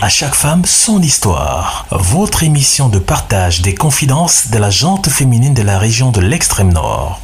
À 0.00 0.08
chaque 0.08 0.36
femme, 0.36 0.64
son 0.64 1.02
histoire. 1.02 1.84
Votre 1.90 2.44
émission 2.44 2.88
de 2.88 3.00
partage 3.00 3.62
des 3.62 3.74
confidences 3.74 4.48
de 4.48 4.58
la 4.58 4.70
jante 4.70 5.08
féminine 5.08 5.54
de 5.54 5.62
la 5.62 5.76
région 5.76 6.12
de 6.12 6.20
l'extrême 6.20 6.72
nord. 6.72 7.20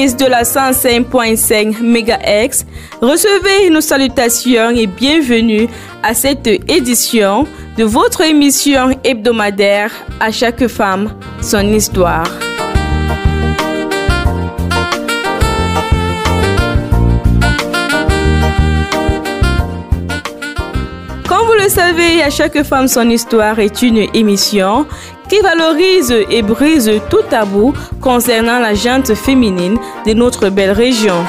De 0.00 0.24
la 0.24 0.44
105.5 0.44 1.82
MHz, 1.82 2.64
recevez 3.02 3.68
nos 3.68 3.82
salutations 3.82 4.70
et 4.70 4.86
bienvenue 4.86 5.68
à 6.02 6.14
cette 6.14 6.46
édition 6.46 7.46
de 7.76 7.84
votre 7.84 8.22
émission 8.22 8.98
hebdomadaire 9.04 9.92
À 10.18 10.30
chaque 10.30 10.66
femme, 10.68 11.12
son 11.42 11.66
histoire. 11.74 12.24
Comme 21.28 21.46
vous 21.46 21.62
le 21.62 21.68
savez, 21.68 22.22
À 22.22 22.30
chaque 22.30 22.62
femme, 22.62 22.88
son 22.88 23.10
histoire 23.10 23.58
est 23.58 23.82
une 23.82 24.08
émission 24.14 24.86
qui 25.30 25.40
valorise 25.40 26.12
et 26.28 26.42
brise 26.42 26.90
tout 27.08 27.22
tabou 27.30 27.72
concernant 28.00 28.58
la 28.58 28.74
gente 28.74 29.14
féminine 29.14 29.78
de 30.04 30.12
notre 30.12 30.48
belle 30.48 30.72
région. 30.72 31.24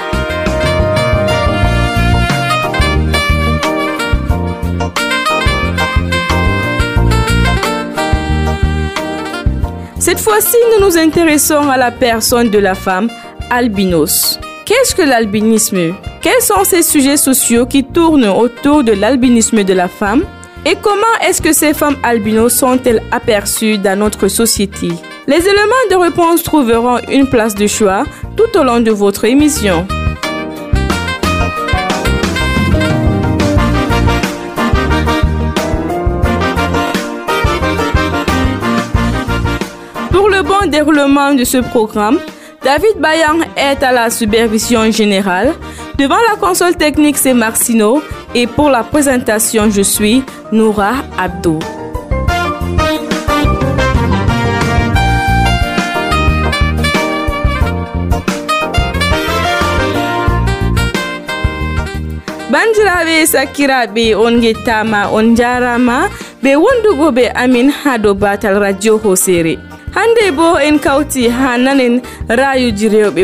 Cette 9.99 10.19
fois-ci, 10.19 10.57
nous 10.71 10.87
nous 10.87 10.97
intéressons 10.97 11.69
à 11.69 11.77
la 11.77 11.91
personne 11.91 12.49
de 12.49 12.57
la 12.57 12.73
femme 12.73 13.07
albinos. 13.51 14.39
Qu'est-ce 14.65 14.95
que 14.95 15.03
l'albinisme? 15.03 15.93
Quels 16.21 16.41
sont 16.41 16.63
ces 16.63 16.81
sujets 16.81 17.17
sociaux 17.17 17.67
qui 17.67 17.83
tournent 17.83 18.25
autour 18.25 18.83
de 18.83 18.93
l'albinisme 18.93 19.63
de 19.63 19.73
la 19.73 19.87
femme? 19.87 20.25
Et 20.65 20.75
comment 20.81 21.17
est-ce 21.27 21.41
que 21.41 21.53
ces 21.53 21.73
femmes 21.73 21.97
albinos 22.03 22.53
sont-elles 22.53 23.01
aperçues 23.11 23.77
dans 23.77 23.97
notre 23.97 24.27
société? 24.27 24.89
Les 25.27 25.39
éléments 25.39 25.87
de 25.89 25.95
réponse 25.95 26.43
trouveront 26.43 26.99
une 27.09 27.27
place 27.27 27.55
de 27.55 27.67
choix 27.67 28.03
tout 28.35 28.59
au 28.59 28.63
long 28.63 28.79
de 28.79 28.91
votre 28.91 29.25
émission. 29.25 29.87
Pour 40.11 40.29
le 40.29 40.43
bon 40.43 40.69
déroulement 40.69 41.33
de 41.33 41.43
ce 41.43 41.57
programme, 41.57 42.19
David 42.63 42.99
Bayan 42.99 43.39
est 43.57 43.81
à 43.83 43.91
la 43.91 44.11
supervision 44.11 44.91
générale. 44.91 45.53
Devant 46.01 46.17
la 46.27 46.35
console 46.35 46.75
technique, 46.77 47.15
c'est 47.15 47.35
Marcino. 47.35 48.01
Et 48.33 48.47
pour 48.47 48.71
la 48.71 48.81
présentation, 48.83 49.69
je 49.69 49.83
suis 49.83 50.23
Noura 50.51 50.93
Abdou. 51.15 51.59
bandiraɓe 62.51 63.25
sakiraɓe 63.25 64.15
on 64.15 64.41
gettama 64.41 65.07
on 65.13 65.35
ɓe 66.43 66.55
wondugo 66.55 67.11
ɓe 67.11 67.31
amin 67.33 67.69
ha 67.71 67.97
dow 67.97 68.13
batal 68.13 68.59
radio 68.59 68.97
hosere 68.97 69.57
hande 69.95 70.31
bo 70.35 70.57
en 70.59 70.77
kawti 70.77 71.29
ha 71.29 71.57
nanen 71.57 72.01
rayuji 72.27 72.89
rewɓe 72.89 73.23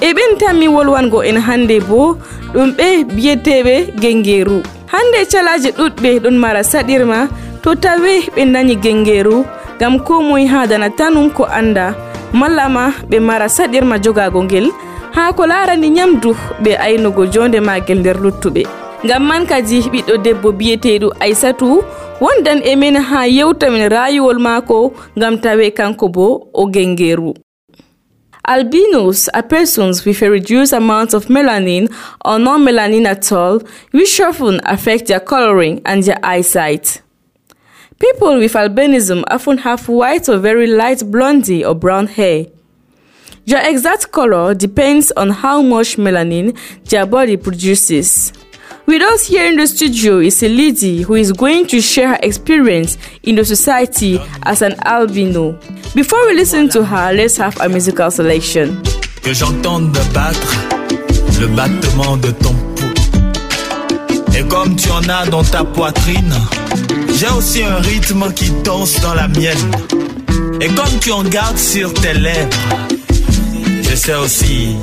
e 0.00 0.12
ɓen 0.16 0.38
tanmi 0.40 0.68
wolwango 0.68 1.22
en 1.22 1.36
hannde 1.46 1.80
bo 1.88 2.16
ɗum 2.54 2.70
ɓe 2.78 3.04
biyeteɓe 3.14 3.74
gengeru. 4.00 4.62
Hannde 4.92 5.20
calaje 5.30 5.70
ɗuɗɓe 5.78 6.20
ɗon 6.22 6.36
mara 6.38 6.62
saɗirma 6.62 7.28
to 7.62 7.74
tawe 7.74 8.12
ɓe 8.34 8.42
dañi 8.52 8.76
gengeru 8.82 9.44
ngam 9.76 9.98
ko 10.06 10.22
moye 10.22 10.46
hadana 10.46 10.90
tanum 10.90 11.30
ko 11.30 11.44
anda. 11.44 11.94
Malla 12.32 12.68
ma 12.68 12.92
ɓe 13.10 13.20
mara 13.20 13.48
saɗirma 13.48 13.98
jogago 14.04 14.42
ngel 14.42 14.70
ha 15.14 15.32
ko 15.32 15.46
larani 15.46 15.90
nyamdu 15.90 16.30
ɓe 16.62 16.72
aynugo 16.84 17.26
jonde 17.26 17.60
magel 17.60 17.98
nder 18.00 18.16
luttuɓe. 18.16 18.62
Ngam 19.04 19.22
man 19.28 19.46
kadi 19.46 19.80
ɓiɗɗo 19.92 20.14
debbo 20.24 20.52
biyeteɗo 20.52 21.08
aissatou 21.20 21.82
wondan 22.20 22.60
e 22.64 22.74
men 22.76 22.96
ha 22.96 23.26
yewtamin 23.26 23.88
rayuwol 23.88 24.38
maako 24.38 24.92
ngam 25.16 25.38
tawe 25.38 25.70
kanko 25.70 26.08
bo 26.08 26.26
o 26.52 26.66
gengeru. 26.66 27.34
Albinos 28.48 29.28
are 29.34 29.42
persons 29.42 30.06
with 30.06 30.22
a 30.22 30.30
reduced 30.30 30.72
amount 30.72 31.12
of 31.12 31.26
melanin 31.26 31.86
or 32.24 32.38
no 32.38 32.58
melanin 32.58 33.04
at 33.04 33.30
all, 33.30 33.60
which 33.90 34.18
often 34.20 34.58
affect 34.64 35.08
their 35.08 35.20
coloring 35.20 35.82
and 35.84 36.02
their 36.04 36.18
eyesight. 36.22 37.02
People 37.98 38.38
with 38.38 38.54
albinism 38.54 39.22
often 39.30 39.58
have 39.58 39.86
white 39.86 40.30
or 40.30 40.38
very 40.38 40.66
light 40.66 41.02
blondie 41.10 41.62
or 41.62 41.74
brown 41.74 42.06
hair. 42.06 42.46
Their 43.44 43.68
exact 43.68 44.12
color 44.12 44.54
depends 44.54 45.12
on 45.12 45.28
how 45.28 45.60
much 45.60 45.98
melanin 45.98 46.56
their 46.88 47.04
body 47.04 47.36
produces. 47.36 48.32
With 48.88 49.02
us 49.02 49.26
here 49.26 49.44
in 49.44 49.56
the 49.56 49.66
studio 49.66 50.18
is 50.18 50.42
a 50.42 50.48
lady 50.48 51.02
who 51.02 51.14
is 51.14 51.30
going 51.30 51.66
to 51.66 51.78
share 51.78 52.08
her 52.08 52.18
experience 52.22 52.96
in 53.22 53.34
the 53.34 53.44
society 53.44 54.18
as 54.46 54.62
an 54.62 54.76
albino. 54.86 55.58
Before 55.94 56.24
we 56.26 56.32
listen 56.32 56.70
to 56.70 56.82
her, 56.86 57.12
let's 57.12 57.36
have 57.36 57.60
a 57.60 57.68
musical 57.68 58.10
selection. 58.10 58.82
Que 59.22 59.34
j'entende 59.34 59.92
battre 60.14 60.56
le 61.38 61.48
battement 61.48 62.16
de 62.16 62.30
ton 62.30 62.54
pouls. 62.76 64.34
Et 64.34 64.48
comme 64.48 64.74
tu 64.74 64.90
en 64.90 65.06
as 65.06 65.26
dans 65.26 65.44
ta 65.44 65.64
poitrine, 65.64 66.32
j'ai 67.12 67.28
aussi 67.36 67.62
un 67.62 67.80
rythme 67.80 68.32
qui 68.32 68.50
danse 68.64 68.98
dans 69.02 69.12
la 69.12 69.28
mienne. 69.28 69.70
Et 70.62 70.68
comme 70.68 70.98
tu 71.02 71.12
en 71.12 71.24
gardes 71.24 71.58
sur 71.58 71.92
tes 71.92 72.14
lèvres, 72.14 72.88
je 73.82 73.94
sais 73.94 74.14
aussi 74.14 74.76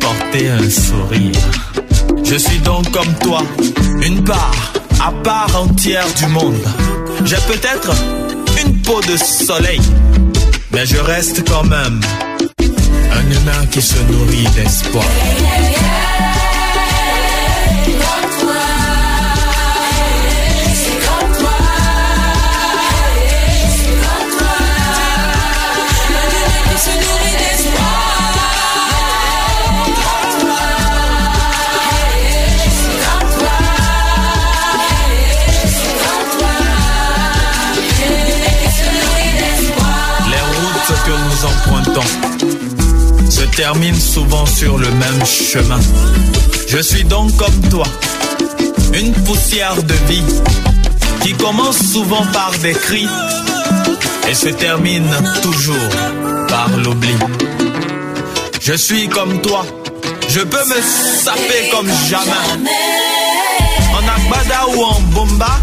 porter 0.00 0.48
un 0.48 0.68
sourire. 0.68 1.68
Je 2.24 2.36
suis 2.36 2.58
donc 2.58 2.90
comme 2.90 3.12
toi, 3.20 3.42
une 4.02 4.22
part 4.24 4.72
à 5.00 5.12
part 5.22 5.50
entière 5.60 6.06
du 6.16 6.26
monde. 6.26 6.62
J'ai 7.24 7.36
peut-être 7.46 7.92
une 8.62 8.80
peau 8.82 9.00
de 9.02 9.16
soleil, 9.16 9.80
mais 10.72 10.86
je 10.86 10.98
reste 10.98 11.48
quand 11.48 11.64
même 11.64 12.00
un 13.12 13.30
humain 13.30 13.66
qui 13.70 13.80
se 13.82 13.98
nourrit 14.10 14.48
d'espoir. 14.54 15.04
Termine 43.58 43.98
souvent 43.98 44.46
sur 44.46 44.78
le 44.78 44.88
même 44.88 45.26
chemin. 45.26 45.80
Je 46.68 46.78
suis 46.78 47.02
donc 47.02 47.36
comme 47.36 47.60
toi, 47.68 47.86
une 48.94 49.12
poussière 49.24 49.82
de 49.82 49.94
vie 50.06 50.22
qui 51.22 51.32
commence 51.32 51.78
souvent 51.78 52.24
par 52.32 52.52
des 52.62 52.72
cris 52.72 53.08
et 54.28 54.34
se 54.34 54.50
termine 54.50 55.10
toujours 55.42 55.88
par 56.46 56.68
l'oubli. 56.84 57.16
Je 58.60 58.74
suis 58.74 59.08
comme 59.08 59.40
toi. 59.42 59.66
Je 60.28 60.40
peux 60.40 60.64
me 60.64 60.80
saper 61.24 61.68
comme 61.72 61.90
jamais. 62.08 62.46
En 63.92 64.04
Agbada 64.16 64.76
ou 64.76 64.84
en 64.84 65.00
Bomba, 65.14 65.58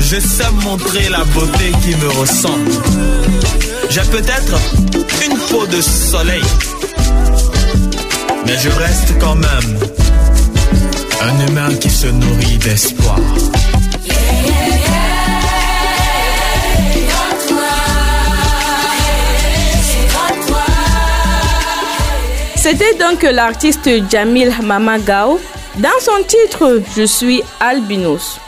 je 0.00 0.18
sais 0.18 0.50
montrer 0.64 1.08
la 1.10 1.22
beauté 1.26 1.70
qui 1.84 1.94
me 1.94 2.08
ressemble. 2.08 3.35
J'ai 3.90 4.00
peut-être 4.02 4.58
une 5.24 5.38
peau 5.50 5.66
de 5.66 5.80
soleil, 5.80 6.42
mais 8.46 8.56
je 8.58 8.68
reste 8.70 9.18
quand 9.20 9.34
même 9.34 9.78
un 11.22 11.46
humain 11.46 11.74
qui 11.80 11.90
se 11.90 12.08
nourrit 12.08 12.58
d'espoir. 12.58 13.18
C'était 22.56 22.94
donc 22.94 23.22
l'artiste 23.22 23.88
Jamil 24.10 24.52
Mamagao 24.62 25.40
dans 25.76 26.00
son 26.00 26.22
titre 26.26 26.82
Je 26.96 27.04
suis 27.04 27.42
albinos. 27.60 28.38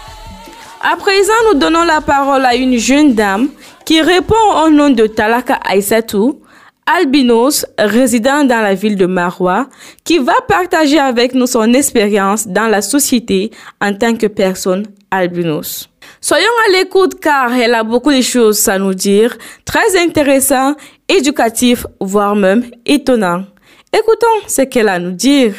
À 0.81 0.97
présent, 0.97 1.33
nous 1.49 1.59
donnons 1.59 1.85
la 1.85 2.01
parole 2.01 2.45
à 2.45 2.55
une 2.55 2.79
jeune 2.79 3.15
dame 3.15 3.49
qui 3.89 4.03
répond 4.03 4.35
au 4.67 4.69
nom 4.69 4.91
de 4.91 5.07
Talaka 5.07 5.55
Aïsatou, 5.67 6.43
albinos 6.85 7.65
résident 7.79 8.45
dans 8.45 8.61
la 8.61 8.75
ville 8.75 8.97
de 8.97 9.07
Marois, 9.07 9.67
qui 10.05 10.19
va 10.19 10.35
partager 10.47 10.99
avec 10.99 11.33
nous 11.33 11.47
son 11.47 11.73
expérience 11.73 12.47
dans 12.47 12.69
la 12.69 12.83
société 12.83 13.51
en 13.81 13.95
tant 13.95 14.15
que 14.15 14.27
personne 14.27 14.85
albinos. 15.11 15.89
Soyons 16.21 16.59
à 16.67 16.73
l'écoute 16.73 17.19
car 17.19 17.51
elle 17.55 17.75
a 17.75 17.83
beaucoup 17.83 18.13
de 18.13 18.21
choses 18.21 18.69
à 18.69 18.79
nous 18.79 18.93
dire, 18.93 19.35
très 19.65 19.99
intéressant, 19.99 20.75
éducatif, 21.09 21.87
voire 21.99 22.37
même 22.37 22.65
étonnant. 22.85 23.45
Écoutons 23.91 24.47
ce 24.47 24.63
qu'elle 24.63 24.91
a 24.91 24.95
à 24.95 24.99
nous 24.99 25.13
dire. 25.13 25.55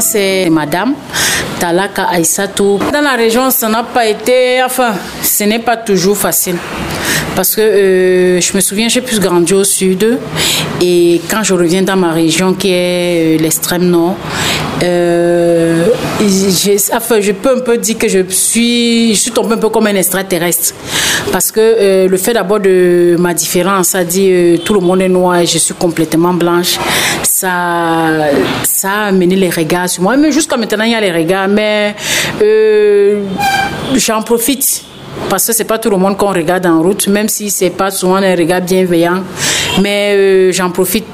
C'est 0.00 0.48
Madame 0.50 0.94
Talaka 1.60 2.04
Aïsatou. 2.04 2.78
Dans 2.92 3.00
la 3.00 3.14
région, 3.14 3.50
ça 3.50 3.68
n'a 3.68 3.82
pas 3.82 4.06
été, 4.06 4.62
enfin, 4.62 4.92
ce 5.22 5.44
n'est 5.44 5.58
pas 5.58 5.76
toujours 5.76 6.16
facile. 6.16 6.56
Parce 7.36 7.56
que 7.56 7.60
euh, 7.60 8.40
je 8.40 8.54
me 8.54 8.60
souviens, 8.60 8.88
j'ai 8.88 9.00
plus 9.00 9.20
grandi 9.20 9.52
au 9.54 9.64
sud. 9.64 10.18
Et 10.80 11.20
quand 11.30 11.42
je 11.42 11.54
reviens 11.54 11.82
dans 11.82 11.96
ma 11.96 12.12
région, 12.12 12.54
qui 12.54 12.70
est 12.70 13.36
euh, 13.36 13.42
l'extrême 13.42 13.84
nord, 13.84 14.16
euh, 14.84 15.86
je 16.20 17.32
peux 17.32 17.56
un 17.56 17.60
peu 17.60 17.76
dire 17.78 17.98
que 17.98 18.08
je 18.08 18.20
suis, 18.28 19.14
je 19.14 19.20
suis 19.20 19.32
un 19.36 19.56
peu 19.56 19.68
comme 19.68 19.86
un 19.86 19.94
extraterrestre. 19.94 20.74
Parce 21.32 21.50
que 21.50 22.06
le 22.06 22.16
fait 22.16 22.32
d'abord 22.32 22.60
de 22.60 23.16
ma 23.18 23.34
différence, 23.34 23.88
ça 23.88 24.04
dit 24.04 24.60
tout 24.64 24.74
le 24.74 24.80
monde 24.80 25.02
est 25.02 25.08
noir 25.08 25.38
et 25.38 25.46
je 25.46 25.58
suis 25.58 25.74
complètement 25.74 26.34
blanche, 26.34 26.78
ça, 27.22 28.28
ça 28.64 28.90
a 28.90 29.06
amené 29.06 29.36
les 29.36 29.50
regards 29.50 29.88
sur 29.88 30.02
moi. 30.02 30.16
Mais 30.16 30.30
jusqu'à 30.32 30.56
maintenant, 30.56 30.84
il 30.84 30.92
y 30.92 30.94
a 30.94 31.00
les 31.00 31.12
regards, 31.12 31.48
mais 31.48 31.94
j'en 33.96 34.22
profite 34.22 34.84
parce 35.28 35.46
que 35.46 35.52
c'est 35.52 35.64
pas 35.64 35.78
tout 35.78 35.90
le 35.90 35.96
monde 35.96 36.16
qu'on 36.16 36.32
regarde 36.32 36.66
en 36.66 36.82
route, 36.82 37.08
même 37.08 37.28
si 37.28 37.50
c'est 37.50 37.70
pas 37.70 37.90
souvent 37.90 38.16
un 38.16 38.36
regard 38.36 38.60
bienveillant. 38.60 39.22
Mais 39.82 40.14
euh, 40.14 40.52
j'en 40.52 40.70
profite. 40.70 41.06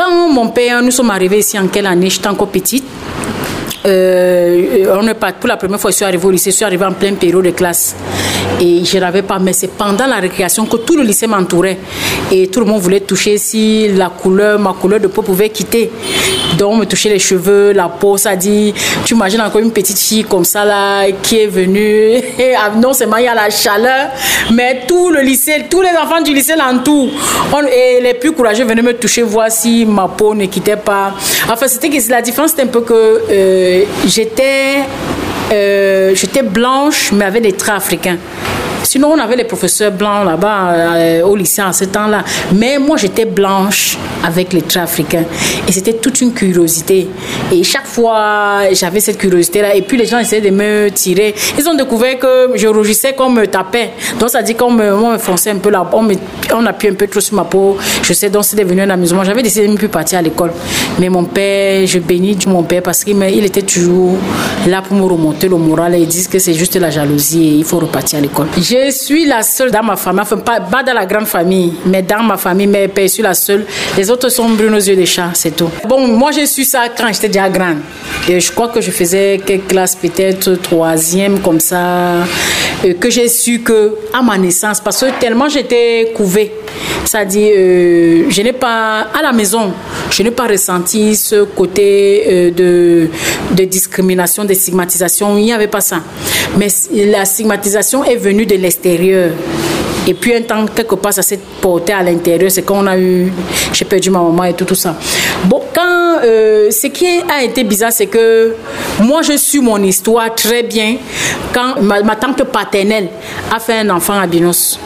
Quand 0.00 0.32
mon 0.32 0.48
père, 0.48 0.80
nous 0.80 0.90
sommes 0.90 1.10
arrivés 1.10 1.40
ici 1.40 1.58
en 1.58 1.68
quelle 1.68 1.84
année 1.84 2.08
J'étais 2.08 2.28
encore 2.28 2.48
petite? 2.48 2.86
Euh, 3.86 4.94
on 5.00 5.06
est 5.06 5.14
pas, 5.14 5.32
pour 5.32 5.48
la 5.48 5.56
première 5.56 5.80
fois, 5.80 5.90
je 5.90 5.96
suis 5.96 6.04
arrivée 6.04 6.24
au 6.26 6.30
lycée, 6.30 6.50
je 6.50 6.56
suis 6.56 6.64
arrivée 6.64 6.84
en 6.84 6.92
plein 6.92 7.14
période 7.14 7.44
de 7.44 7.50
classe. 7.50 7.96
Et 8.60 8.84
je 8.84 8.98
n'avais 8.98 9.22
pas, 9.22 9.38
mais 9.38 9.54
c'est 9.54 9.68
pendant 9.68 10.06
la 10.06 10.16
récréation 10.16 10.66
que 10.66 10.76
tout 10.76 10.96
le 10.96 11.02
lycée 11.02 11.26
m'entourait. 11.26 11.78
Et 12.30 12.48
tout 12.48 12.60
le 12.60 12.66
monde 12.66 12.80
voulait 12.80 13.00
toucher 13.00 13.38
si 13.38 13.88
la 13.88 14.10
couleur, 14.10 14.58
ma 14.58 14.74
couleur 14.74 15.00
de 15.00 15.06
peau 15.06 15.22
pouvait 15.22 15.48
quitter. 15.48 15.90
Donc, 16.58 16.72
on 16.72 16.76
me 16.76 16.84
touchait 16.84 17.08
les 17.08 17.18
cheveux, 17.18 17.72
la 17.72 17.88
peau, 17.88 18.18
ça 18.18 18.36
dit, 18.36 18.74
tu 19.04 19.14
imagines 19.14 19.40
encore 19.40 19.62
une 19.62 19.72
petite 19.72 19.98
fille 19.98 20.24
comme 20.24 20.44
ça 20.44 20.64
là, 20.64 21.10
qui 21.22 21.38
est 21.38 21.46
venue. 21.46 22.20
Ah, 22.62 22.72
non 22.76 22.92
seulement 22.92 23.16
il 23.16 23.24
y 23.24 23.28
a 23.28 23.34
la 23.34 23.48
chaleur, 23.48 24.10
mais 24.52 24.82
tout 24.86 25.08
le 25.08 25.20
lycée, 25.22 25.64
tous 25.70 25.80
les 25.80 25.90
enfants 25.90 26.20
du 26.20 26.34
lycée 26.34 26.54
l'entourent. 26.56 27.08
Et 27.72 28.00
les 28.02 28.12
plus 28.14 28.32
courageux 28.32 28.64
venaient 28.64 28.82
me 28.82 28.92
toucher, 28.92 29.22
voir 29.22 29.50
si 29.50 29.86
ma 29.86 30.08
peau 30.08 30.34
ne 30.34 30.44
quittait 30.46 30.76
pas. 30.76 31.14
Enfin, 31.48 31.68
c'était 31.68 31.88
la 32.10 32.20
différence, 32.20 32.50
c'était 32.50 32.64
un 32.64 32.66
peu 32.66 32.82
que 32.82 33.22
euh, 33.30 33.69
j'étais 34.06 34.84
euh, 35.52 36.12
j'étais 36.14 36.42
blanche, 36.42 37.10
mais 37.12 37.24
avec 37.24 37.42
des 37.42 37.52
traits 37.52 37.76
africains. 37.76 38.18
Sinon, 38.90 39.12
on 39.12 39.18
avait 39.20 39.36
les 39.36 39.44
professeurs 39.44 39.92
blancs 39.92 40.24
là-bas 40.26 40.72
euh, 40.72 41.22
au 41.22 41.36
lycée 41.36 41.62
en 41.62 41.72
ce 41.72 41.84
temps-là. 41.84 42.24
Mais 42.52 42.76
moi, 42.76 42.96
j'étais 42.96 43.24
blanche 43.24 43.96
avec 44.24 44.52
les 44.52 44.62
traits 44.62 44.82
africains. 44.82 45.22
Et 45.68 45.70
c'était 45.70 45.92
toute 45.92 46.20
une 46.20 46.32
curiosité. 46.32 47.06
Et 47.52 47.62
chaque 47.62 47.86
fois, 47.86 48.62
j'avais 48.72 48.98
cette 48.98 49.18
curiosité-là. 49.18 49.76
Et 49.76 49.82
puis, 49.82 49.96
les 49.96 50.06
gens 50.06 50.18
essayaient 50.18 50.42
de 50.42 50.50
me 50.50 50.88
tirer. 50.88 51.36
Ils 51.56 51.68
ont 51.68 51.74
découvert 51.74 52.18
que 52.18 52.50
je 52.56 52.66
rougissais 52.66 53.12
qu'on 53.12 53.30
me 53.30 53.46
tapait. 53.46 53.90
Donc, 54.18 54.30
ça 54.30 54.42
dit 54.42 54.56
qu'on 54.56 54.72
me, 54.72 54.92
on 54.92 55.12
me 55.12 55.18
fonçait 55.18 55.50
un 55.50 55.58
peu 55.58 55.70
là. 55.70 55.88
On, 55.92 56.02
me, 56.02 56.14
on 56.52 56.66
appuyait 56.66 56.92
un 56.92 56.96
peu 56.96 57.06
trop 57.06 57.20
sur 57.20 57.36
ma 57.36 57.44
peau. 57.44 57.76
Je 58.02 58.12
sais, 58.12 58.28
donc 58.28 58.44
c'était 58.44 58.64
devenu 58.64 58.82
un 58.82 58.90
amusement. 58.90 59.22
J'avais 59.22 59.44
décidé 59.44 59.68
de 59.68 59.72
ne 59.72 59.76
plus 59.76 59.86
partir 59.86 60.18
à 60.18 60.22
l'école. 60.22 60.50
Mais 60.98 61.08
mon 61.08 61.22
père, 61.26 61.86
je 61.86 62.00
bénis 62.00 62.36
mon 62.48 62.64
père 62.64 62.82
parce 62.82 63.04
qu'il 63.04 63.16
il 63.22 63.44
était 63.44 63.62
toujours 63.62 64.16
là 64.66 64.82
pour 64.82 64.96
me 64.96 65.04
remonter 65.04 65.46
le 65.46 65.58
moral. 65.58 65.94
Et 65.94 66.00
ils 66.00 66.08
disent 66.08 66.26
que 66.26 66.40
c'est 66.40 66.54
juste 66.54 66.74
la 66.74 66.90
jalousie 66.90 67.46
et 67.46 67.52
il 67.58 67.64
faut 67.64 67.78
repartir 67.78 68.18
à 68.18 68.22
l'école. 68.22 68.48
Je 68.82 68.90
suis 68.90 69.26
la 69.26 69.42
seule 69.42 69.70
dans 69.70 69.82
ma 69.82 69.96
famille, 69.96 70.22
enfin 70.22 70.38
pas, 70.38 70.82
dans 70.82 70.92
la 70.94 71.04
grande 71.04 71.26
famille, 71.26 71.74
mais 71.86 72.02
dans 72.02 72.22
ma 72.22 72.36
famille, 72.36 72.66
mais 72.66 72.90
je 72.96 73.06
suis 73.06 73.22
la 73.22 73.34
seule. 73.34 73.66
Les 73.96 74.10
autres 74.10 74.28
sont 74.30 74.48
brunes 74.48 74.74
aux 74.74 74.78
yeux 74.78 74.96
des 74.96 75.06
chats, 75.06 75.30
c'est 75.34 75.54
tout. 75.54 75.70
Bon, 75.86 76.06
moi 76.08 76.30
j'ai 76.32 76.46
su 76.46 76.64
ça 76.64 76.84
quand 76.96 77.12
j'étais 77.12 77.28
déjà 77.28 77.48
grande. 77.50 77.78
Et 78.28 78.40
je 78.40 78.50
crois 78.52 78.68
que 78.68 78.80
je 78.80 78.90
faisais 78.90 79.40
quelques 79.44 79.68
classes, 79.68 79.96
peut-être 79.96 80.54
troisième, 80.62 81.40
comme 81.40 81.60
ça, 81.60 82.26
que 83.00 83.10
j'ai 83.10 83.28
su 83.28 83.60
que 83.60 83.96
à 84.14 84.22
ma 84.22 84.38
naissance, 84.38 84.80
parce 84.80 85.00
que 85.00 85.20
tellement 85.20 85.48
j'étais 85.48 86.12
couvée, 86.14 86.50
dit, 87.26 87.50
euh, 87.50 88.24
je 88.30 88.42
n'ai 88.42 88.52
pas, 88.52 89.08
à 89.12 89.22
la 89.22 89.32
maison, 89.32 89.72
je 90.10 90.22
n'ai 90.22 90.30
pas 90.30 90.46
ressenti 90.46 91.16
ce 91.16 91.44
côté 91.44 92.24
euh, 92.28 92.50
de, 92.50 93.08
de 93.56 93.64
discrimination, 93.64 94.44
de 94.44 94.54
stigmatisation, 94.54 95.36
il 95.36 95.44
n'y 95.44 95.52
avait 95.52 95.66
pas 95.66 95.80
ça. 95.80 96.00
Mais 96.56 96.68
la 96.92 97.24
stigmatisation 97.24 98.04
est 98.04 98.16
venue 98.16 98.46
de 98.46 98.54
l'extérieur. 98.54 98.69
Et 100.06 100.14
puis 100.14 100.34
un 100.34 100.42
temps, 100.42 100.64
quelque 100.66 100.94
part, 100.94 101.12
ça 101.12 101.22
s'est 101.22 101.38
porté 101.60 101.92
à 101.92 102.02
l'intérieur. 102.02 102.50
C'est 102.50 102.62
quand 102.62 102.82
on 102.82 102.86
a 102.86 102.98
eu, 102.98 103.30
j'ai 103.72 103.84
perdu 103.84 104.10
ma 104.10 104.20
maman 104.20 104.44
et 104.44 104.54
tout, 104.54 104.64
tout 104.64 104.74
ça. 104.74 104.96
Bon, 105.44 105.62
quand, 105.74 106.18
euh, 106.24 106.70
ce 106.70 106.86
qui 106.88 107.06
a 107.28 107.42
été 107.42 107.64
bizarre, 107.64 107.92
c'est 107.92 108.06
que 108.06 108.54
moi, 109.00 109.22
je 109.22 109.36
suis 109.36 109.60
mon 109.60 109.82
histoire 109.82 110.34
très 110.34 110.62
bien 110.62 110.96
quand 111.52 111.80
ma, 111.82 112.16
tante 112.16 112.44
paternelle 112.44 113.08
a 113.54 113.60
fait 113.60 113.78
un 113.78 113.90
enfant 113.90 114.18
à 114.18 114.26
Binos. 114.26 114.78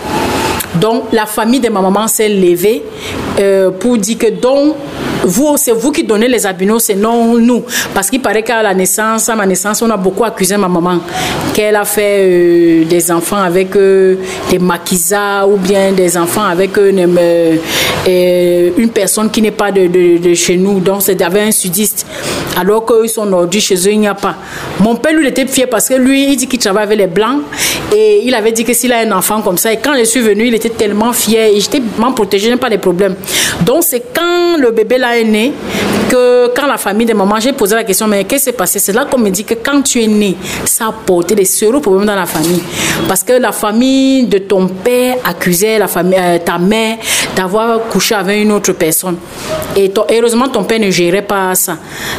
Donc, 0.81 1.05
la 1.13 1.27
famille 1.27 1.61
de 1.61 1.69
ma 1.69 1.81
maman 1.81 2.09
s'est 2.09 2.29
levée 2.29 2.83
euh, 3.39 3.71
pour 3.71 3.97
dire 3.99 4.19
que 4.19 4.31
donc, 4.31 4.75
vous, 5.25 5.57
c'est 5.57 5.73
vous 5.73 5.91
qui 5.91 6.05
donnez 6.05 6.29
les 6.29 6.45
albinos, 6.45 6.85
c'est 6.85 6.95
non 6.95 7.39
nous. 7.39 7.65
Parce 7.95 8.11
qu'il 8.11 8.21
paraît 8.21 8.43
qu'à 8.43 8.63
la 8.63 8.75
naissance, 8.75 9.29
à 9.29 9.35
ma 9.35 9.47
naissance, 9.47 9.81
on 9.83 9.91
a 9.91 9.97
beaucoup 9.97 10.25
accusé 10.25 10.57
ma 10.57 10.69
maman 10.69 10.99
qu'elle 11.55 11.77
a 11.77 11.85
fait 11.85 12.19
euh, 12.19 12.85
des 12.85 13.11
enfants 13.11 13.37
avec 13.39 13.75
euh, 13.77 14.17
des 14.51 14.59
maquisas 14.59 15.47
ou 15.47 15.57
bien 15.57 15.93
des 15.93 16.17
enfants 16.17 16.45
avec 16.45 16.77
une 16.77 17.09
personne 18.93 19.31
qui 19.31 19.41
n'est 19.41 19.51
pas 19.51 19.73
de, 19.73 20.35
chez 20.35 20.57
nous. 20.57 20.81
Donc, 20.81 21.03
c'est 21.03 21.23
un 21.23 21.51
sudiste. 21.51 22.07
Alors 22.57 22.85
qu'ils 22.87 23.09
sont 23.09 23.27
nordis 23.27 23.61
chez 23.61 23.75
eux, 23.77 23.93
il 23.93 24.01
n'y 24.01 24.09
a 24.09 24.15
pas. 24.15 24.37
Mon 24.81 24.97
père, 24.97 25.13
lui, 25.13 25.25
il 25.25 25.29
était 25.29 25.47
fier 25.47 25.67
parce 25.69 25.89
que 25.89 25.95
lui, 25.95 26.33
il 26.33 26.37
dit 26.37 26.47
qu'il 26.47 26.59
travaille 26.59 26.85
avec 26.85 26.99
les 26.99 27.07
blancs. 27.07 27.41
Et 27.95 28.23
il 28.25 28.35
avait 28.35 28.53
dit 28.53 28.65
que 28.65 28.73
s'il 28.73 28.93
a 28.93 28.99
un 28.99 29.13
enfant 29.13 29.41
comme 29.41 29.57
ça, 29.57 29.73
et 29.73 29.77
quand 29.77 29.95
je 29.97 30.03
suis 30.05 30.21
venue, 30.21 30.49
il 30.49 30.55
était 30.55 30.71
tellement 30.71 31.13
fier. 31.13 31.55
Et 31.55 31.61
j'étais 31.61 31.81
vraiment 31.81 32.13
protégée, 32.13 32.51
n'ai 32.51 32.57
pas 32.57 32.71
de 32.71 32.77
problème. 32.77 33.15
Donc, 33.65 33.85
c'est 33.85 34.03
quand 34.13 34.57
le 34.59 34.73
bébé 34.73 34.99
là 34.99 35.19
est 35.19 35.25
né 35.25 35.53
que 36.09 36.53
quand 36.55 36.67
la 36.67 36.77
famille 36.77 37.07
de 37.07 37.15
maman, 37.15 37.41
j'ai 37.41 37.53
posé 37.53 37.75
la 37.75 37.85
question, 37.85 38.07
mais 38.07 38.25
qu'est-ce 38.25 38.45
qui 38.45 38.51
s'est 38.51 38.57
passé? 38.57 38.79
C'est 38.79 38.93
là 38.93 39.05
qu'on 39.05 39.19
me 39.19 39.31
dit 39.31 39.45
que 39.45 39.55
quand 39.55 39.83
tu 39.83 40.03
es 40.03 40.07
né, 40.07 40.37
ça 40.65 40.87
a 40.87 40.93
porté 40.93 41.35
des 41.35 41.45
sérieux 41.45 41.81
problèmes 41.81 42.07
dans 42.07 42.15
la 42.15 42.27
famille. 42.27 42.63
Parce 43.09 43.23
que 43.23 43.35
la 43.35 43.53
famille 43.53 44.27
de 44.27 44.39
ton 44.39 44.69
père 44.69 45.17
accusait 45.25 45.79
la 45.79 45.89
famille, 45.89 46.19
euh, 46.19 46.39
ta 46.39 46.59
mère 46.59 46.99
d'avoir 47.35 47.81
couché 47.89 48.15
avec 48.15 48.43
une 48.43 48.53
autre 48.53 48.73
personne. 48.73 49.17
Et 49.77 49.93
heureusement, 50.11 50.49
ton 50.49 50.65
père 50.65 50.81
ne 50.81 50.91
gérait 50.91 51.23
pas 51.23 51.55
ça. 51.55 51.77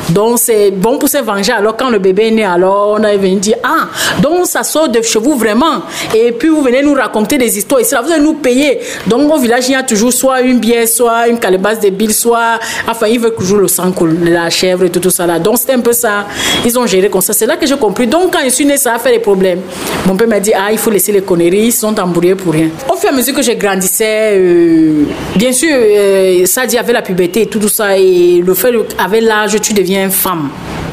Donc, 0.09 0.39
c'est 0.39 0.71
bon 0.71 0.97
pour 0.97 1.09
se 1.09 1.17
venger. 1.17 1.53
Alors, 1.53 1.77
quand 1.77 1.89
le 1.89 1.99
bébé 1.99 2.27
est 2.27 2.31
né, 2.31 2.43
alors 2.43 2.97
on 2.99 3.03
a 3.03 3.15
venu 3.15 3.37
dire, 3.37 3.57
ah, 3.63 3.87
donc 4.21 4.45
ça 4.45 4.63
sort 4.63 4.89
de 4.89 5.01
chez 5.01 5.19
vous 5.19 5.35
vraiment. 5.35 5.83
Et 6.13 6.31
puis, 6.31 6.49
vous 6.49 6.61
venez 6.61 6.81
nous 6.81 6.93
raconter 6.93 7.37
des 7.37 7.57
histoires. 7.57 7.81
Et 7.81 7.85
là, 7.91 8.01
vous 8.01 8.11
allez 8.11 8.23
nous 8.23 8.35
payer. 8.35 8.79
Donc, 9.07 9.31
au 9.31 9.37
village, 9.37 9.69
il 9.69 9.73
y 9.73 9.75
a 9.75 9.83
toujours 9.83 10.11
soit 10.11 10.41
une 10.41 10.59
bière, 10.59 10.87
soit 10.87 11.27
une 11.27 11.39
calebasse 11.39 11.79
de 11.79 11.89
billes, 11.89 12.13
soit, 12.13 12.59
enfin, 12.87 13.07
il 13.07 13.19
veut 13.19 13.31
toujours 13.31 13.59
le 13.59 13.64
le 13.65 13.69
sang 13.69 13.93
la 14.23 14.49
chèvre 14.49 14.85
et 14.85 14.89
tout, 14.89 14.99
tout 14.99 15.09
ça 15.09 15.25
là. 15.25 15.39
Donc 15.39 15.57
c'était 15.57 15.73
un 15.73 15.79
peu 15.79 15.93
ça. 15.93 16.25
Ils 16.65 16.77
ont 16.77 16.85
géré 16.85 17.09
comme 17.09 17.21
ça. 17.21 17.33
C'est 17.33 17.45
là 17.45 17.57
que 17.57 17.65
j'ai 17.65 17.77
compris. 17.77 18.07
Donc 18.07 18.33
quand 18.33 18.39
je 18.43 18.49
suis 18.49 18.65
née, 18.65 18.77
ça 18.77 18.95
a 18.95 18.99
fait 18.99 19.11
des 19.11 19.19
problèmes. 19.19 19.61
Mon 20.05 20.15
père 20.15 20.27
m'a 20.27 20.39
dit, 20.39 20.53
ah, 20.55 20.71
il 20.71 20.77
faut 20.77 20.91
laisser 20.91 21.11
les 21.11 21.21
conneries, 21.21 21.67
ils 21.67 21.71
sont 21.71 21.99
embrouillés 21.99 22.35
pour 22.35 22.53
rien. 22.53 22.69
Au 22.91 22.95
fur 22.95 23.09
et 23.09 23.13
à 23.13 23.15
mesure 23.15 23.33
que 23.33 23.41
je 23.41 23.51
grandissais, 23.53 24.37
euh, 24.37 25.03
bien 25.35 25.51
sûr, 25.51 25.69
euh, 25.71 26.45
ça 26.45 26.65
dit 26.65 26.77
avec 26.77 26.93
la 26.93 27.01
puberté 27.01 27.41
et 27.41 27.45
tout, 27.47 27.59
tout 27.59 27.69
ça, 27.69 27.97
et 27.97 28.41
le 28.45 28.53
fait 28.53 28.73
avec 28.97 29.21
l'âge, 29.23 29.59
tu 29.61 29.73
deviens 29.73 30.09
femme. 30.09 30.49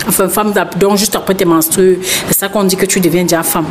Enfin, 0.09 0.29
femme, 0.29 0.53
donc 0.81 0.97
juste 0.97 1.15
après 1.15 1.35
tes 1.35 1.45
menstrues, 1.45 1.99
c'est 2.29 2.39
ça 2.39 2.49
qu'on 2.49 2.65
dit 2.65 2.77
que 2.77 2.87
tu 2.87 3.01
deviens 3.01 3.23
déjà 3.23 3.43
femme. 3.43 3.67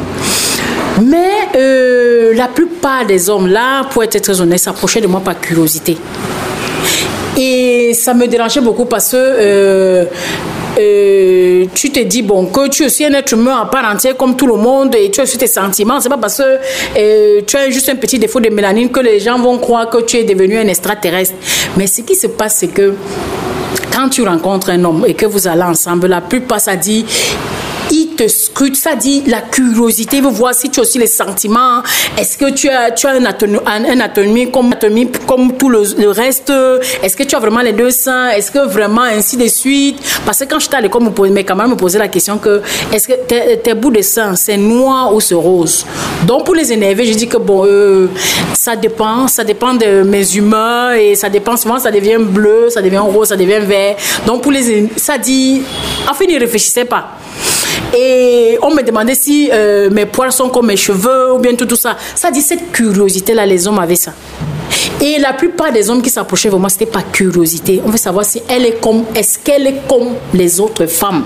Mais 1.01 1.31
euh, 1.55 2.34
la 2.36 2.48
plupart 2.48 3.05
des 3.05 3.29
hommes, 3.29 3.48
là, 3.48 3.84
pour 3.86 4.03
être 4.03 4.20
très 4.22 4.39
honnête, 4.39 4.60
s'approchaient 4.60 5.01
de 5.01 5.08
moi 5.08 5.22
par 5.22 5.39
curiosité. 5.39 5.98
Et 7.38 7.94
ça 7.94 8.14
me 8.14 8.28
dérangeait 8.28 8.62
beaucoup 8.62 8.86
parce 8.86 9.12
que 9.12 9.18
euh, 9.18 10.06
euh, 10.78 11.66
tu 11.74 11.92
te 11.92 12.00
dis 12.00 12.22
bon 12.22 12.46
que 12.48 12.68
tu 12.70 12.84
es 12.84 12.86
aussi 12.86 13.06
un 13.06 13.14
être 13.14 13.34
humain 13.34 13.62
à 13.62 13.66
part 13.66 13.86
entière 13.86 14.18
comme 14.18 14.36
tout 14.36 14.48
le 14.48 14.56
monde 14.56 14.96
et 14.96 15.10
tu 15.10 15.20
as 15.22 15.24
aussi 15.24 15.38
tes 15.38 15.48
sentiments. 15.48 16.00
C'est 16.00 16.10
pas 16.10 16.18
parce 16.18 16.38
que 16.38 17.42
tu 17.42 17.58
as 17.58 17.70
juste 17.70 17.90
un 17.90 17.96
petit 17.96 18.20
défaut 18.20 18.40
de 18.40 18.50
mélanine 18.50 18.90
que 18.90 19.00
les 19.00 19.20
gens 19.20 19.40
vont 19.40 19.58
croire 19.60 19.90
que 19.90 20.00
tu 20.00 20.18
es 20.18 20.24
devenu 20.24 20.58
un 20.58 20.68
extraterrestre. 20.68 21.36
Mais 21.78 21.88
ce 21.88 22.02
qui 22.02 22.16
se 22.16 22.28
passe, 22.28 22.58
c'est 22.58 22.68
que 22.68 22.96
quand 23.94 24.10
tu 24.10 24.24
rencontres 24.24 24.70
un 24.70 24.84
homme 24.84 25.06
et 25.08 25.14
que 25.14 25.26
vous 25.26 25.48
allez 25.48 25.64
ensemble, 25.64 26.08
la 26.08 26.22
plupart 26.22 26.60
ça 26.60 26.76
dit 26.76 27.06
te 28.22 28.28
scrute, 28.28 28.75
ça 28.75 28.96
dit 28.96 29.24
la 29.25 29.42
curiosité, 29.42 30.18
il 30.18 30.24
veut 30.24 30.30
voir 30.30 30.54
si 30.54 30.70
tu 30.70 30.80
as 30.80 30.84
aussi 30.84 31.00
les 31.00 31.08
sentiments. 31.08 31.82
Est-ce 32.20 32.38
que 32.38 32.51
tu 32.51 32.70
as, 32.70 32.94
un, 33.06 33.86
anatomie, 33.86 34.51
comme, 34.51 34.74
tout 35.58 35.70
le, 35.70 36.10
reste? 36.10 36.51
Est-ce 37.01 37.16
que 37.16 37.24
tu 37.24 37.36
as 37.36 37.40
vraiment 37.40 37.62
les 37.62 37.74
deux 37.74 37.90
seins? 37.90 38.30
Est-ce 38.30 38.51
que 38.51 38.68
vraiment 38.68 39.01
ainsi 39.01 39.38
de 39.38 39.48
suite? 39.48 40.00
Parce 40.25 40.40
que 40.40 40.46
quand 40.46 40.60
j'étais 40.60 40.75
à 40.75 40.82
l'école, 40.82 41.04
mes 41.32 41.44
camarades 41.44 41.72
me 41.72 41.78
posaient 41.78 42.00
la 42.00 42.10
question 42.10 42.38
que 42.38 42.62
est-ce 42.94 43.08
que 43.08 43.13
tes, 43.56 43.74
bouts 43.74 43.92
de 43.92 44.01
seins, 44.01 44.36
c'est 44.36 44.58
noir 44.58 45.13
ou 45.13 45.20
c'est 45.20 45.36
rose? 45.36 45.86
Donc 46.28 46.46
pour 46.46 46.56
les 46.56 46.72
énerver, 46.72 47.06
je 47.06 47.13
dis 47.13 47.28
que 47.28 47.38
bon, 47.38 47.66
euh, 47.66 48.08
ça 48.54 48.75
dépend, 48.75 49.28
ça 49.28 49.44
dépend 49.44 49.74
de 49.74 50.04
mes 50.04 50.36
humeurs 50.36 50.92
et 50.92 51.16
ça 51.16 51.30
dépend 51.30 51.58
souvent, 51.58 51.80
ça 51.80 51.90
devient 51.90 52.20
bleu, 52.20 52.70
ça 52.70 52.82
devient 52.82 52.98
rose, 52.98 53.30
ça 53.30 53.36
devient 53.36 53.62
vert. 53.62 53.96
Donc 54.28 54.44
pour 54.44 54.51
les, 54.51 54.90
ça 54.98 55.18
dit, 55.18 55.63
enfin, 56.08 56.25
ne 56.25 56.40
réfléchissaient 56.40 56.86
pas. 56.86 57.18
Et 57.98 58.58
on 58.62 58.74
me 58.74 58.82
demandait 58.82 59.16
si 59.16 59.50
euh, 59.51 59.90
mes 59.90 60.06
poils 60.06 60.32
sont 60.32 60.50
comme 60.50 60.68
mes 60.68 60.78
cheveux 60.78 61.34
ou 61.34 61.40
bien 61.40 61.56
tout, 61.56 61.66
tout 61.66 61.75
ça. 61.75 61.98
Ça 62.16 62.32
dit 62.32 62.42
cette 62.42 62.72
curiosité-là, 62.72 63.46
les 63.46 63.68
hommes 63.68 63.80
avaient 63.80 63.96
ça. 63.96 64.13
Et 65.01 65.18
la 65.20 65.34
plupart 65.34 65.72
des 65.72 65.90
hommes 65.90 66.01
qui 66.01 66.10
s'approchaient 66.10 66.50
vraiment, 66.50 66.70
c'était 66.70 66.86
par 66.86 67.12
curiosité. 67.12 67.82
On 67.86 67.90
veut 67.90 67.98
savoir 67.98 68.25
si 68.25 68.42
elle 68.48 68.66
est 68.66 68.80
comme, 68.82 69.04
est-ce 69.16 69.40
qu'elle 69.40 69.68
est 69.68 69.88
comme 69.88 70.16
les 70.34 70.60
autres 70.60 70.86
femmes? 70.86 71.24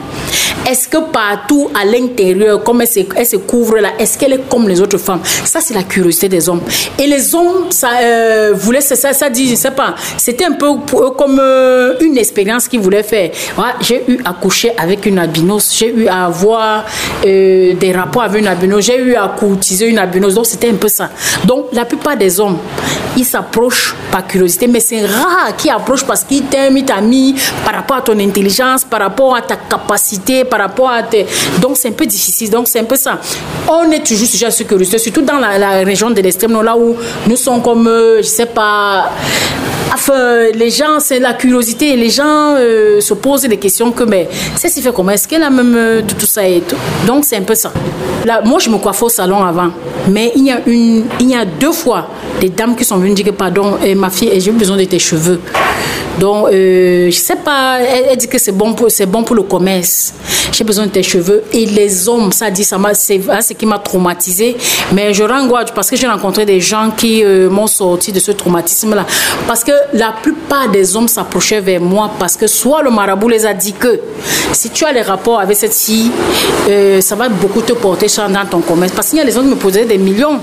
Est-ce 0.67 0.87
que 0.87 0.97
partout 0.97 1.69
à 1.79 1.85
l'intérieur, 1.85 2.63
comme 2.63 2.81
elle 2.81 2.87
se, 2.87 3.35
couvre 3.37 3.77
là, 3.77 3.89
est-ce 3.99 4.17
qu'elle 4.17 4.33
est 4.33 4.49
comme 4.49 4.67
les 4.67 4.81
autres 4.81 4.97
femmes? 4.97 5.19
Ça, 5.43 5.59
c'est 5.61 5.75
la 5.75 5.83
curiosité 5.83 6.27
des 6.27 6.49
hommes. 6.49 6.61
Et 6.97 7.05
les 7.05 7.35
hommes, 7.35 7.69
ça 7.69 7.89
euh, 8.01 8.53
voulait, 8.55 8.81
ça, 8.81 9.13
ça 9.13 9.29
dit, 9.29 9.47
je 9.47 9.55
sais 9.55 9.71
pas, 9.71 9.93
c'était 10.17 10.45
un 10.45 10.53
peu 10.53 10.67
comme 11.17 11.39
euh, 11.39 11.93
une 12.01 12.17
expérience 12.17 12.67
qu'ils 12.67 12.79
voulaient 12.79 13.03
faire. 13.03 13.29
j'ai 13.81 14.03
eu 14.07 14.19
à 14.25 14.33
coucher 14.33 14.71
avec 14.77 15.05
une 15.05 15.19
albinos, 15.19 15.71
j'ai 15.77 15.93
eu 15.93 16.07
à 16.07 16.25
avoir 16.25 16.85
euh, 17.23 17.73
des 17.75 17.91
rapports 17.91 18.23
avec 18.23 18.41
une 18.41 18.47
albinos, 18.47 18.81
j'ai 18.81 18.97
eu 18.97 19.15
à 19.15 19.27
courtiser 19.37 19.87
une 19.87 19.99
albinos. 19.99 20.33
Donc, 20.33 20.47
c'était 20.47 20.69
un 20.69 20.75
peu 20.75 20.87
ça. 20.87 21.11
Donc, 21.43 21.67
la 21.73 21.85
plupart 21.85 22.17
des 22.17 22.39
hommes, 22.39 22.57
ils 23.15 23.25
s'approchent 23.35 23.93
par 24.11 24.25
curiosité, 24.25 24.67
mais 24.67 24.79
c'est 24.79 25.05
rare 25.05 25.55
qu'ils 25.57 25.71
approchent 25.71 26.05
parce 26.05 26.23
qu'ils 26.23 26.43
t'aiment, 26.43 26.77
ils 26.77 26.85
t'a 26.85 27.01
mis 27.01 27.35
par 27.65 27.73
rapport 27.75 27.97
à 27.97 28.01
ton 28.01 28.17
intelligence, 28.17 28.85
par 28.85 29.01
rapport 29.01 29.35
à 29.35 29.41
ta 29.41 29.57
capacité, 29.57 30.45
par 30.45 30.59
rapport 30.59 30.89
à 30.89 31.03
tes... 31.03 31.25
Donc 31.61 31.75
c'est 31.75 31.89
un 31.89 31.91
peu 31.91 32.05
difficile, 32.05 32.49
donc 32.49 32.69
c'est 32.69 32.79
un 32.79 32.85
peu 32.85 32.95
ça. 32.95 33.19
On 33.67 33.91
est 33.91 34.05
toujours 34.05 34.27
sujet 34.27 34.45
à 34.45 34.51
ce 34.51 34.63
curiosité, 34.63 34.97
surtout 34.99 35.21
dans 35.21 35.37
la, 35.39 35.83
région 35.83 36.09
de 36.11 36.21
l'extrême, 36.21 36.61
là 36.61 36.77
où 36.77 36.95
nous 37.27 37.35
sommes 37.35 37.61
comme, 37.61 37.87
euh, 37.87 38.17
je 38.19 38.27
sais 38.27 38.45
pas, 38.45 39.11
enfin, 39.93 40.45
les 40.53 40.69
gens, 40.69 40.99
c'est 40.99 41.19
la 41.19 41.33
curiosité, 41.33 41.97
les 41.97 42.09
gens 42.09 42.55
euh, 42.57 43.01
se 43.01 43.13
posent 43.15 43.41
des 43.41 43.57
questions 43.57 43.91
que, 43.91 44.05
mais, 44.05 44.29
c'est 44.55 44.69
si 44.69 44.81
fait 44.81 44.93
comment? 44.93 45.11
Est-ce 45.11 45.27
qu'elle 45.27 45.43
a 45.43 45.49
même 45.49 45.75
euh, 45.75 46.01
tout, 46.07 46.25
ça 46.25 46.47
et 46.47 46.61
tout? 46.61 46.77
Donc 47.05 47.25
c'est 47.25 47.35
un 47.35 47.41
peu 47.41 47.55
ça. 47.55 47.73
Là, 48.25 48.41
moi, 48.45 48.59
je 48.59 48.69
me 48.69 48.77
coiffe 48.77 49.03
au 49.03 49.09
salon 49.09 49.43
avant, 49.43 49.71
mais 50.09 50.31
il 50.37 50.45
y 50.45 50.51
a, 50.51 50.59
une, 50.65 51.05
il 51.19 51.29
y 51.29 51.35
a 51.35 51.43
deux 51.43 51.73
fois 51.73 52.07
des 52.41 52.49
dames 52.49 52.75
qui 52.75 52.83
sont 52.83 52.97
venues 52.97 53.13
dire 53.13 53.25
que, 53.25 53.31
pardon, 53.31 53.77
ma 53.95 54.09
fille, 54.09 54.31
j'ai 54.39 54.51
besoin 54.51 54.77
de 54.77 54.85
tes 54.85 54.99
cheveux. 54.99 55.39
Donc, 56.19 56.47
euh, 56.47 57.11
je 57.11 57.17
sais 57.17 57.35
pas, 57.35 57.79
elle, 57.79 58.15
dit 58.17 58.27
que 58.27 58.37
c'est 58.37 58.51
bon, 58.53 58.73
pour, 58.73 58.87
le 59.35 59.43
commerce. 59.43 60.13
J'ai 60.51 60.63
besoin 60.63 60.85
de 60.85 60.91
tes 60.91 61.03
cheveux. 61.03 61.43
Et 61.51 61.65
les 61.65 62.07
hommes, 62.07 62.31
ça 62.31 62.49
dit, 62.49 62.63
ça 62.63 62.77
c'est 62.93 63.19
ce 63.41 63.53
qui 63.53 63.65
m'a 63.65 63.79
traumatisé. 63.79 64.55
Mais 64.93 65.13
je 65.13 65.23
rends 65.23 65.47
parce 65.73 65.89
que 65.89 65.95
j'ai 65.95 66.07
rencontré 66.07 66.45
des 66.45 66.61
gens 66.61 66.91
qui 66.95 67.23
euh, 67.23 67.49
m'ont 67.49 67.67
sorti 67.67 68.11
de 68.11 68.19
ce 68.19 68.31
traumatisme-là. 68.31 69.05
Parce 69.47 69.63
que 69.63 69.73
la 69.93 70.13
plupart 70.21 70.69
des 70.69 70.95
hommes 70.95 71.07
s'approchaient 71.07 71.61
vers 71.61 71.81
moi 71.81 72.11
parce 72.17 72.37
que 72.37 72.47
soit 72.47 72.81
le 72.81 72.91
marabout 72.91 73.29
les 73.29 73.45
a 73.45 73.53
dit 73.53 73.73
que 73.73 73.99
si 74.53 74.69
tu 74.69 74.85
as 74.85 74.93
les 74.93 75.01
rapports 75.01 75.39
avec 75.39 75.57
cette 75.57 75.73
fille, 75.73 76.11
euh, 76.69 77.01
ça 77.01 77.15
va 77.15 77.27
beaucoup 77.27 77.61
te 77.61 77.73
porter 77.73 78.07
dans 78.17 78.45
ton 78.49 78.61
commerce. 78.61 78.93
Parce 78.93 79.09
qu'il 79.09 79.17
y 79.17 79.21
a 79.21 79.25
les 79.25 79.37
hommes 79.37 79.49
qui 79.49 79.55
me 79.55 79.59
posaient 79.59 79.85
des 79.85 79.97
millions. 79.97 80.39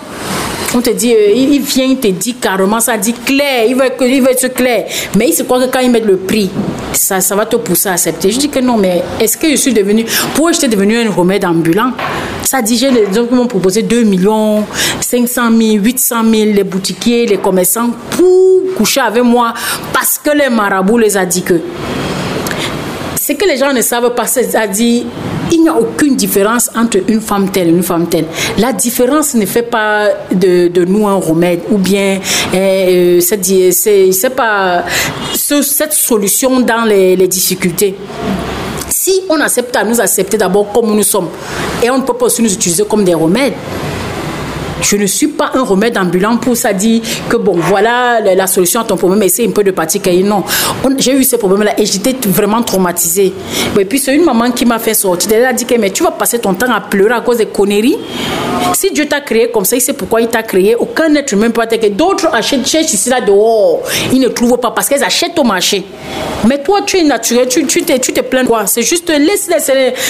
On 0.74 0.80
te 0.80 0.90
dit, 0.90 1.12
euh, 1.12 1.32
il 1.34 1.60
vient, 1.60 1.84
il 1.84 1.98
te 1.98 2.08
dit 2.08 2.34
carrément, 2.34 2.80
ça 2.80 2.96
dit 2.96 3.12
clair, 3.12 3.66
il 3.68 3.74
veut, 3.74 3.90
il 4.08 4.22
veut 4.22 4.30
être 4.30 4.54
clair. 4.54 4.86
Mais 5.18 5.28
il 5.28 5.34
se 5.34 5.42
croit 5.42 5.60
que 5.66 5.70
quand 5.70 5.80
il 5.80 5.90
met 5.90 6.00
le 6.00 6.16
prix, 6.16 6.48
ça, 6.94 7.20
ça 7.20 7.36
va 7.36 7.44
te 7.44 7.56
pousser 7.56 7.90
à 7.90 7.92
accepter. 7.92 8.30
Je 8.30 8.38
dis 8.38 8.48
que 8.48 8.58
non, 8.58 8.78
mais 8.78 9.02
est-ce 9.20 9.36
que 9.36 9.50
je 9.50 9.56
suis 9.56 9.74
devenu, 9.74 10.06
pour 10.34 10.50
j'étais 10.50 10.68
devenu 10.68 10.96
un 10.96 11.10
remède 11.10 11.44
ambulant 11.44 11.92
Ça 12.42 12.62
dit, 12.62 12.78
j'ai 12.78 12.90
les 12.90 13.12
gens 13.12 13.26
qui 13.26 13.34
m'ont 13.34 13.46
proposé 13.46 13.82
2 13.82 14.02
millions, 14.04 14.64
500 15.00 15.50
000, 15.50 15.84
800 15.84 16.16
000, 16.30 16.44
les 16.54 16.64
boutiquiers, 16.64 17.26
les 17.26 17.36
commerçants, 17.38 17.90
pour 18.12 18.74
coucher 18.76 19.00
avec 19.00 19.22
moi 19.22 19.52
parce 19.92 20.18
que 20.18 20.30
les 20.30 20.48
marabouts 20.48 20.98
les 20.98 21.16
a 21.18 21.26
dit 21.26 21.42
que. 21.42 21.60
Ce 23.20 23.32
que 23.34 23.44
les 23.44 23.56
gens 23.56 23.72
ne 23.72 23.82
savent 23.82 24.14
pas, 24.14 24.26
c'est-à-dire, 24.26 25.04
il 25.50 25.62
n'y 25.62 25.68
a 25.68 25.75
aucune 25.75 26.16
différence 26.16 26.70
entre 26.75 26.99
une 27.08 27.20
femme 27.20 27.50
telle 27.50 27.68
et 27.68 27.70
une 27.70 27.82
femme 27.82 28.08
telle. 28.08 28.26
La 28.58 28.72
différence 28.72 29.34
ne 29.34 29.46
fait 29.46 29.62
pas 29.62 30.08
de, 30.32 30.84
nous 30.84 31.06
un 31.06 31.16
remède 31.16 31.61
ou 31.70 31.78
bien 31.78 32.20
euh, 32.54 33.20
c'est 33.20 34.34
pas 34.34 34.84
cette 35.34 35.92
solution 35.92 36.61
dans 36.61 36.84
les, 36.84 37.16
les 37.16 37.28
difficultés. 37.28 37.94
Si 38.88 39.22
on 39.28 39.40
accepte 39.40 39.75
à 39.76 39.84
nous 39.84 40.00
accepter 40.00 40.37
d'abord 40.37 40.70
comme 40.72 40.94
nous 40.94 41.02
sommes 41.02 41.28
et 41.82 41.90
on 41.90 41.99
ne 41.99 42.02
peut 42.02 42.14
pas 42.14 42.26
aussi 42.26 42.42
nous 42.42 42.52
utiliser 42.52 42.84
comme 42.84 43.04
des 43.04 43.14
remèdes, 43.14 43.54
je 44.82 44.96
ne 44.96 45.06
suis 45.06 45.28
pas 45.28 45.52
un 45.54 45.62
remède 45.62 45.96
ambulant 45.96 46.36
pour 46.36 46.56
ça 46.56 46.72
dire 46.72 47.00
que 47.28 47.36
bon, 47.36 47.54
voilà 47.56 48.20
la, 48.20 48.46
solution 48.46 48.80
à 48.80 48.84
ton 48.84 48.96
problème, 48.96 49.22
essaye 49.22 49.48
un 49.48 49.52
peu 49.52 49.62
de 49.62 49.70
partir. 49.70 50.00
Non, 50.24 50.44
j'ai 50.98 51.14
eu 51.14 51.24
ce 51.24 51.36
problème-là 51.36 51.72
et 51.78 51.86
j'étais 51.86 52.16
vraiment 52.28 52.62
traumatisée. 52.62 53.32
Et 53.78 53.84
puis 53.84 53.98
c'est 53.98 54.14
une 54.14 54.24
maman 54.24 54.50
qui 54.50 54.64
m'a 54.66 54.78
fait 54.78 54.94
sortir. 54.94 55.30
Elle 55.32 55.46
a 55.46 55.52
dit 55.52 55.64
que 55.64 55.74
mais 55.78 55.90
tu 55.90 56.02
vas 56.02 56.10
passer 56.10 56.38
ton 56.38 56.54
temps 56.54 56.70
à 56.72 56.80
pleurer 56.80 57.14
à 57.14 57.20
cause 57.20 57.38
des 57.38 57.46
conneries. 57.46 57.96
Si 58.74 58.90
Dieu 58.90 59.06
t'a 59.06 59.20
créé 59.20 59.50
comme 59.50 59.64
ça, 59.64 59.76
il 59.76 59.80
sait 59.80 59.92
pourquoi 59.92 60.20
il 60.20 60.28
t'a 60.28 60.42
créé. 60.42 60.74
Aucun 60.76 61.14
être 61.14 61.32
humain 61.32 61.50
peut 61.50 61.62
que 61.66 61.88
d'autres 61.88 62.28
achètent, 62.32 62.66
cherchent 62.66 62.92
ici 62.92 63.08
là 63.08 63.20
dehors. 63.20 63.82
Ils 64.12 64.20
ne 64.20 64.28
trouvent 64.28 64.58
pas 64.58 64.70
parce 64.70 64.88
qu'elles 64.88 65.04
achètent 65.04 65.38
au 65.38 65.44
marché. 65.44 65.84
Mais 66.46 66.62
toi, 66.62 66.80
tu 66.84 66.98
es 66.98 67.04
naturel, 67.04 67.46
tu, 67.48 67.64
tu, 67.66 67.82
te, 67.82 67.96
tu 67.98 68.12
te 68.12 68.20
plains 68.20 68.44
quoi 68.44 68.66
C'est 68.66 68.82
juste, 68.82 69.08
laisse, 69.10 69.48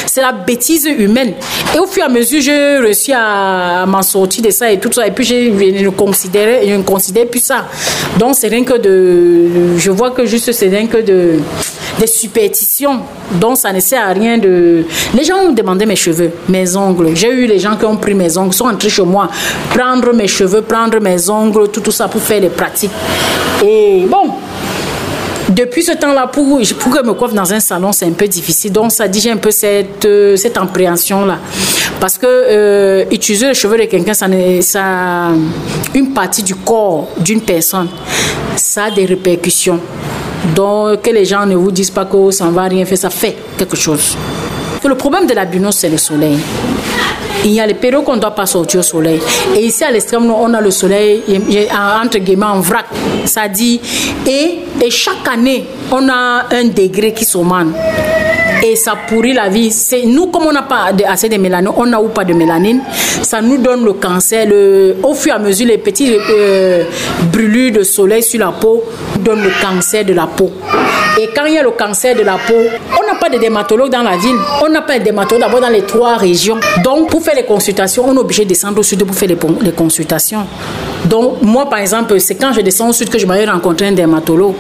c'est 0.07 0.21
la 0.21 0.33
bêtise 0.33 0.87
humaine. 0.87 1.35
Et 1.75 1.79
au 1.79 1.87
fur 1.87 2.03
et 2.03 2.07
à 2.07 2.09
mesure, 2.09 2.41
j'ai 2.41 2.79
réussi 2.79 3.13
à 3.13 3.85
m'en 3.87 4.03
sortir 4.03 4.43
de 4.43 4.51
ça 4.51 4.62
et 4.71 4.79
tout 4.79 4.93
ça. 4.93 5.07
Et 5.07 5.11
puis, 5.11 5.25
je 5.25 5.35
ne 5.35 5.79
je 5.79 5.85
ne 5.85 6.83
considère 6.83 7.27
plus 7.27 7.43
ça. 7.43 7.67
Donc, 8.19 8.35
c'est 8.37 8.49
rien 8.49 8.65
que 8.65 8.79
de. 8.79 9.79
Je 9.79 9.91
vois 9.91 10.11
que 10.11 10.25
juste, 10.27 10.53
c'est 10.53 10.69
rien 10.69 10.87
que 10.87 10.99
de. 10.99 11.39
Des 11.99 12.07
superstitions. 12.07 13.01
Donc, 13.33 13.59
ça 13.59 13.73
ne 13.73 13.81
sert 13.81 14.07
à 14.07 14.13
rien 14.13 14.39
de. 14.39 14.85
Les 15.15 15.25
gens 15.25 15.37
ont 15.49 15.53
demandé 15.53 15.87
mes 15.87 15.97
cheveux, 15.97 16.31
mes 16.49 16.77
ongles. 16.77 17.11
J'ai 17.15 17.31
eu 17.31 17.47
les 17.47 17.59
gens 17.59 17.77
qui 17.77 17.85
ont 17.85 17.97
pris 17.97 18.15
mes 18.15 18.37
ongles, 18.39 18.55
sont 18.55 18.67
entrés 18.67 18.89
chez 18.89 19.03
moi, 19.03 19.29
prendre 19.75 20.13
mes 20.13 20.29
cheveux, 20.29 20.63
prendre 20.63 20.99
mes 21.01 21.29
ongles, 21.29 21.69
tout, 21.71 21.81
tout 21.81 21.93
ça 21.93 22.09
pour 22.09 22.23
faire 22.23 22.41
les 22.41 22.49
pratiques. 22.49 22.91
Et 23.65 24.05
bon, 24.09 24.31
depuis 25.53 25.83
ce 25.83 25.93
temps-là, 25.93 26.27
pour, 26.27 26.61
pour 26.79 26.93
que 26.93 27.05
me 27.05 27.13
coiffe 27.13 27.35
dans 27.35 27.53
un 27.53 27.61
salon, 27.61 27.93
c'est 27.93 28.07
un 28.07 28.13
peu 28.13 28.27
difficile. 28.27 28.73
Donc, 28.73 28.93
ça 28.93 29.09
dit, 29.09 29.21
j'ai 29.21 29.31
un 29.31 29.37
peu 29.37 29.51
cette, 29.51 30.05
euh, 30.05 30.37
cette 30.37 30.57
appréhension-là. 30.57 31.39
Parce 32.01 32.19
que 32.19 32.27
euh, 32.27 33.05
utiliser 33.11 33.49
les 33.49 33.55
cheveux 33.55 33.79
de 33.79 33.85
quelqu'un, 33.85 34.15
ça, 34.15 34.27
une 35.95 36.13
partie 36.13 36.43
du 36.43 36.55
corps 36.55 37.09
d'une 37.19 37.41
personne, 37.41 37.89
ça 38.57 38.85
a 38.85 38.91
des 38.91 39.05
répercussions. 39.05 39.81
Donc, 40.55 41.03
que 41.03 41.11
les 41.11 41.25
gens 41.25 41.47
ne 41.47 41.55
vous 41.55 41.71
disent 41.71 41.91
pas 41.91 42.05
que 42.05 42.31
ça 42.31 42.47
ne 42.47 42.51
va 42.51 42.65
rien 42.65 42.85
faire, 42.85 42.99
ça 42.99 43.11
fait 43.11 43.37
quelque 43.57 43.77
chose. 43.77 44.17
Le 44.85 44.97
problème 44.97 45.27
de 45.27 45.35
la 45.35 45.47
c'est 45.71 45.89
le 45.89 45.97
soleil. 45.97 46.39
Il 47.45 47.51
y 47.51 47.61
a 47.61 47.67
les 47.67 47.75
périodes 47.75 48.05
qu'on 48.05 48.17
ne 48.17 48.21
doit 48.21 48.31
pas 48.35 48.47
sortir 48.47 48.81
au 48.81 48.83
soleil. 48.83 49.21
Et 49.57 49.67
ici, 49.67 49.83
à 49.83 49.91
l'extrême, 49.91 50.31
on 50.31 50.55
a 50.55 50.61
le 50.61 50.71
soleil, 50.71 51.23
entre 52.03 52.19
guillemets, 52.19 52.47
en 52.47 52.61
vrac. 52.61 52.87
Ça 53.25 53.49
dit, 53.49 53.81
et, 54.27 54.61
et 54.81 54.91
chaque 54.91 55.27
année, 55.33 55.65
on 55.91 56.09
a 56.09 56.47
un 56.51 56.65
degré 56.65 57.13
qui 57.13 57.25
s'augmente 57.25 57.75
et 58.63 58.77
ça 58.77 58.95
pourrit 59.09 59.33
la 59.33 59.49
vie. 59.49 59.71
C'est 59.71 60.05
nous, 60.05 60.27
comme 60.27 60.47
on 60.47 60.53
n'a 60.53 60.63
pas 60.63 60.93
assez 61.09 61.29
de 61.29 61.37
mélanine, 61.37 61.71
on 61.77 61.87
n'a 61.87 62.01
ou 62.01 62.09
pas 62.09 62.25
de 62.25 62.33
mélanine, 62.33 62.81
ça 63.23 63.41
nous 63.41 63.59
donne 63.59 63.85
le 63.85 63.95
cancer. 63.95 64.47
Au 65.03 65.15
fur 65.15 65.33
et 65.33 65.37
à 65.37 65.39
mesure, 65.39 65.67
les 65.67 65.79
petits 65.79 66.13
euh, 66.31 66.85
brûlures 67.33 67.73
de 67.73 67.83
soleil 67.83 68.23
sur 68.23 68.41
la 68.41 68.53
peau 68.53 68.85
donnent 69.21 69.43
le 69.43 69.51
cancer 69.61 70.05
de 70.05 70.13
la 70.13 70.27
peau. 70.27 70.51
Et 71.21 71.29
quand 71.35 71.45
il 71.45 71.55
y 71.55 71.59
a 71.59 71.63
le 71.63 71.73
cancer 71.73 72.17
de 72.17 72.23
la 72.23 72.39
peau, 72.39 72.55
on 72.55 73.07
n'a 73.07 73.19
pas 73.19 73.29
de 73.29 73.39
dermatologue 73.39 73.91
dans 73.91 74.03
la 74.03 74.17
ville. 74.17 74.37
On 74.65 74.69
n'a 74.69 74.83
pas 74.83 74.99
de 74.99 75.05
dermatologue 75.05 75.43
d'abord 75.43 75.61
dans 75.61 75.69
les 75.69 75.83
trois 75.83 76.17
régions. 76.17 76.59
Donc, 76.83 77.11
pour 77.11 77.23
faire 77.23 77.35
les 77.35 77.45
consultations, 77.45 78.05
on 78.09 78.15
est 78.15 78.19
obligé 78.19 78.45
de 78.45 78.49
descendre 78.49 78.79
au 78.79 78.83
sud 78.83 79.05
pour 79.05 79.15
faire 79.15 79.29
les, 79.29 79.73
consultations. 79.73 80.47
Donc, 81.05 81.43
moi, 81.43 81.69
par 81.69 81.81
exemple, 81.81 82.19
c'est 82.19 82.37
quand 82.37 82.53
je 82.53 82.61
descends 82.61 82.89
au 82.89 82.93
sud 82.93 83.11
que 83.11 83.19
je 83.19 83.27
m'avais 83.27 83.45
rencontré 83.45 83.89
un 83.89 83.93
dermatologue. 83.93 84.55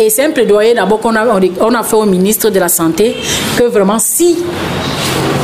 Et 0.00 0.10
c'est 0.10 0.24
un 0.24 0.30
plaidoyer 0.30 0.74
d'abord 0.74 1.00
qu'on 1.00 1.14
a, 1.14 1.24
on 1.60 1.74
a 1.74 1.82
fait 1.82 1.96
au 1.96 2.06
ministre 2.06 2.50
de 2.50 2.58
la 2.58 2.68
Santé 2.68 3.16
que 3.56 3.64
vraiment 3.64 3.98
si 3.98 4.38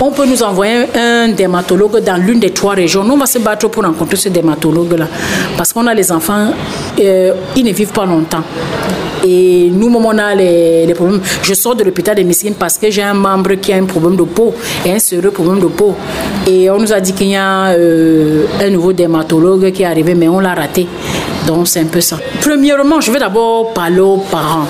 on 0.00 0.10
peut 0.10 0.26
nous 0.26 0.42
envoyer 0.42 0.86
un 0.94 1.28
dermatologue 1.28 1.98
dans 2.04 2.16
l'une 2.16 2.38
des 2.38 2.50
trois 2.50 2.74
régions. 2.74 3.02
Nous, 3.02 3.14
on 3.14 3.18
va 3.18 3.26
se 3.26 3.38
battre 3.38 3.68
pour 3.68 3.82
rencontrer 3.82 4.16
ce 4.16 4.28
dermatologue-là. 4.28 5.08
Parce 5.56 5.72
qu'on 5.72 5.86
a 5.86 5.94
les 5.94 6.12
enfants, 6.12 6.52
euh, 7.00 7.32
ils 7.56 7.64
ne 7.64 7.72
vivent 7.72 7.92
pas 7.92 8.06
longtemps. 8.06 8.44
Et 9.26 9.68
nous, 9.72 9.92
on 9.92 10.18
a 10.18 10.34
les, 10.34 10.92
problèmes. 10.94 11.20
Je 11.42 11.52
sors 11.54 11.74
de 11.74 11.82
l'hôpital 11.82 12.16
de 12.16 12.22
Messine 12.22 12.54
parce 12.54 12.78
que 12.78 12.90
j'ai 12.90 13.02
un 13.02 13.14
membre 13.14 13.54
qui 13.54 13.72
a 13.72 13.76
un 13.76 13.84
problème 13.84 14.16
de 14.16 14.22
peau 14.22 14.54
et 14.86 14.92
un 14.92 14.98
sérieux 15.00 15.32
problème 15.32 15.58
de 15.60 15.66
peau. 15.66 15.96
Et 16.46 16.70
on 16.70 16.78
nous 16.78 16.92
a 16.92 17.00
dit 17.00 17.12
qu'il 17.12 17.28
y 17.28 17.36
a 17.36 17.70
euh, 17.70 18.44
un 18.62 18.70
nouveau 18.70 18.92
dermatologue 18.92 19.72
qui 19.72 19.82
est 19.82 19.86
arrivé, 19.86 20.14
mais 20.14 20.28
on 20.28 20.38
l'a 20.38 20.54
raté. 20.54 20.86
Donc, 21.48 21.66
c'est 21.66 21.80
un 21.80 21.86
peu 21.86 22.02
ça. 22.02 22.18
Premièrement, 22.42 23.00
je 23.00 23.10
vais 23.10 23.18
d'abord 23.18 23.72
parler 23.72 24.00
aux 24.00 24.18
parents. 24.18 24.66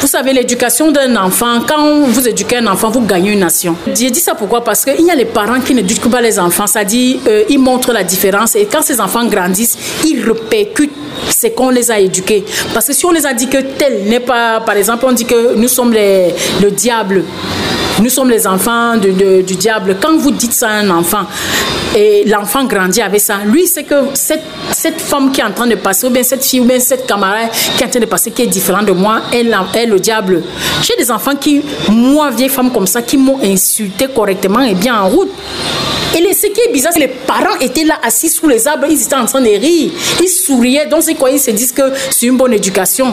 Vous 0.00 0.08
savez, 0.08 0.32
l'éducation 0.32 0.90
d'un 0.90 1.14
enfant, 1.14 1.60
quand 1.68 2.00
vous 2.08 2.26
éduquez 2.26 2.56
un 2.56 2.66
enfant, 2.66 2.90
vous 2.90 3.02
gagnez 3.02 3.30
une 3.30 3.38
nation. 3.38 3.76
J'ai 3.94 4.10
dit 4.10 4.18
ça 4.18 4.34
pourquoi? 4.34 4.64
Parce 4.64 4.84
qu'il 4.84 5.06
y 5.06 5.10
a 5.12 5.14
les 5.14 5.24
parents 5.24 5.60
qui 5.60 5.72
n'éduquent 5.72 6.10
pas 6.10 6.20
les 6.20 6.36
enfants, 6.40 6.66
c'est-à-dire 6.66 7.20
euh, 7.28 7.44
ils 7.48 7.60
montrent 7.60 7.92
la 7.92 8.02
différence 8.02 8.56
et 8.56 8.66
quand 8.66 8.82
ces 8.82 9.00
enfants 9.00 9.24
grandissent, 9.26 9.78
ils 10.04 10.20
répercutent 10.20 10.90
ce 11.30 11.46
qu'on 11.46 11.70
les 11.70 11.92
a 11.92 12.00
éduqués. 12.00 12.44
Parce 12.74 12.88
que 12.88 12.92
si 12.92 13.06
on 13.06 13.12
les 13.12 13.24
a 13.24 13.32
dit 13.32 13.48
que 13.48 13.58
tel 13.58 14.02
n'est 14.08 14.18
pas, 14.18 14.60
par 14.66 14.76
exemple, 14.76 15.06
on 15.06 15.12
dit 15.12 15.26
que 15.26 15.54
nous 15.54 15.68
sommes 15.68 15.94
le 15.94 16.70
diable, 16.72 17.22
nous 18.02 18.10
sommes 18.10 18.30
les 18.30 18.46
enfants 18.46 18.96
du 18.96 19.42
diable. 19.56 19.96
Quand 20.00 20.16
vous 20.16 20.30
dites 20.30 20.52
ça 20.52 20.68
à 20.68 20.72
un 20.74 20.90
enfant, 20.90 21.24
et 21.94 22.24
l'enfant 22.26 22.64
grandit 22.64 23.00
avec 23.02 23.20
ça, 23.20 23.38
lui, 23.46 23.66
c'est 23.66 23.84
que 23.84 23.94
cette, 24.14 24.42
femme 25.00 25.30
qui 25.30 25.40
est 25.40 25.44
en 25.44 25.52
train 25.52 25.66
de 25.66 25.76
passer, 25.76 26.06
ou 26.06 26.10
bien 26.10 26.22
cette 26.22 26.44
fille, 26.44 26.60
ou 26.60 26.64
bien 26.64 26.80
cette 26.80 27.06
camarade 27.06 27.50
qui 27.76 27.82
est 27.82 27.86
en 27.86 27.90
train 27.90 28.00
de 28.00 28.06
passer, 28.06 28.30
qui 28.32 28.42
est 28.42 28.46
différente 28.46 28.86
de 28.86 28.92
moi, 28.92 29.22
elle, 29.32 29.56
elle 29.74 29.90
le 29.90 30.00
diable. 30.00 30.42
J'ai 30.82 30.96
des 30.96 31.10
enfants 31.10 31.36
qui, 31.36 31.62
moi, 31.88 32.30
vieille 32.30 32.48
femme 32.48 32.72
comme 32.72 32.86
ça, 32.86 33.02
qui 33.02 33.16
m'ont 33.16 33.38
insulté 33.42 34.08
correctement 34.12 34.60
et 34.60 34.74
bien 34.74 35.00
en 35.00 35.08
route. 35.08 35.30
Et 36.16 36.32
ce 36.32 36.46
qui 36.46 36.60
est 36.60 36.72
bizarre, 36.72 36.92
c'est 36.92 37.00
que 37.00 37.04
les 37.06 37.12
parents 37.26 37.58
étaient 37.60 37.84
là 37.84 37.98
assis 38.02 38.28
sous 38.28 38.46
les 38.48 38.68
arbres, 38.68 38.86
ils 38.88 39.02
étaient 39.02 39.16
en 39.16 39.26
train 39.26 39.40
de 39.40 39.48
rire, 39.48 39.90
ils 40.22 40.28
souriaient. 40.28 40.86
Donc 40.86 41.02
c'est 41.02 41.14
quoi? 41.14 41.30
Ils 41.30 41.40
se 41.40 41.50
disent 41.50 41.72
que 41.72 41.82
c'est 42.10 42.26
une 42.26 42.36
bonne 42.36 42.52
éducation. 42.52 43.12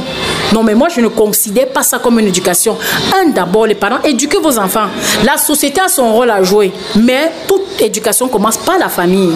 Non, 0.54 0.62
mais 0.62 0.76
moi 0.76 0.88
je 0.90 1.02
ne 1.02 1.08
considère 1.08 1.70
pas 1.70 1.82
ça 1.82 1.98
comme 1.98 2.20
une 2.20 2.28
éducation. 2.28 2.78
Un, 3.16 3.30
d'abord, 3.30 3.66
les 3.66 3.74
parents, 3.74 4.02
éduquez 4.04 4.38
vos 4.38 4.58
enfants. 4.60 4.88
La 5.26 5.38
société 5.38 5.82
a 5.82 5.88
son 5.88 6.14
rôle 6.14 6.30
à 6.30 6.44
jouer, 6.44 6.72
mais 6.96 7.32
toute 7.48 7.82
éducation 7.82 8.28
commence 8.28 8.58
par 8.58 8.78
la 8.78 8.90
famille. 8.90 9.34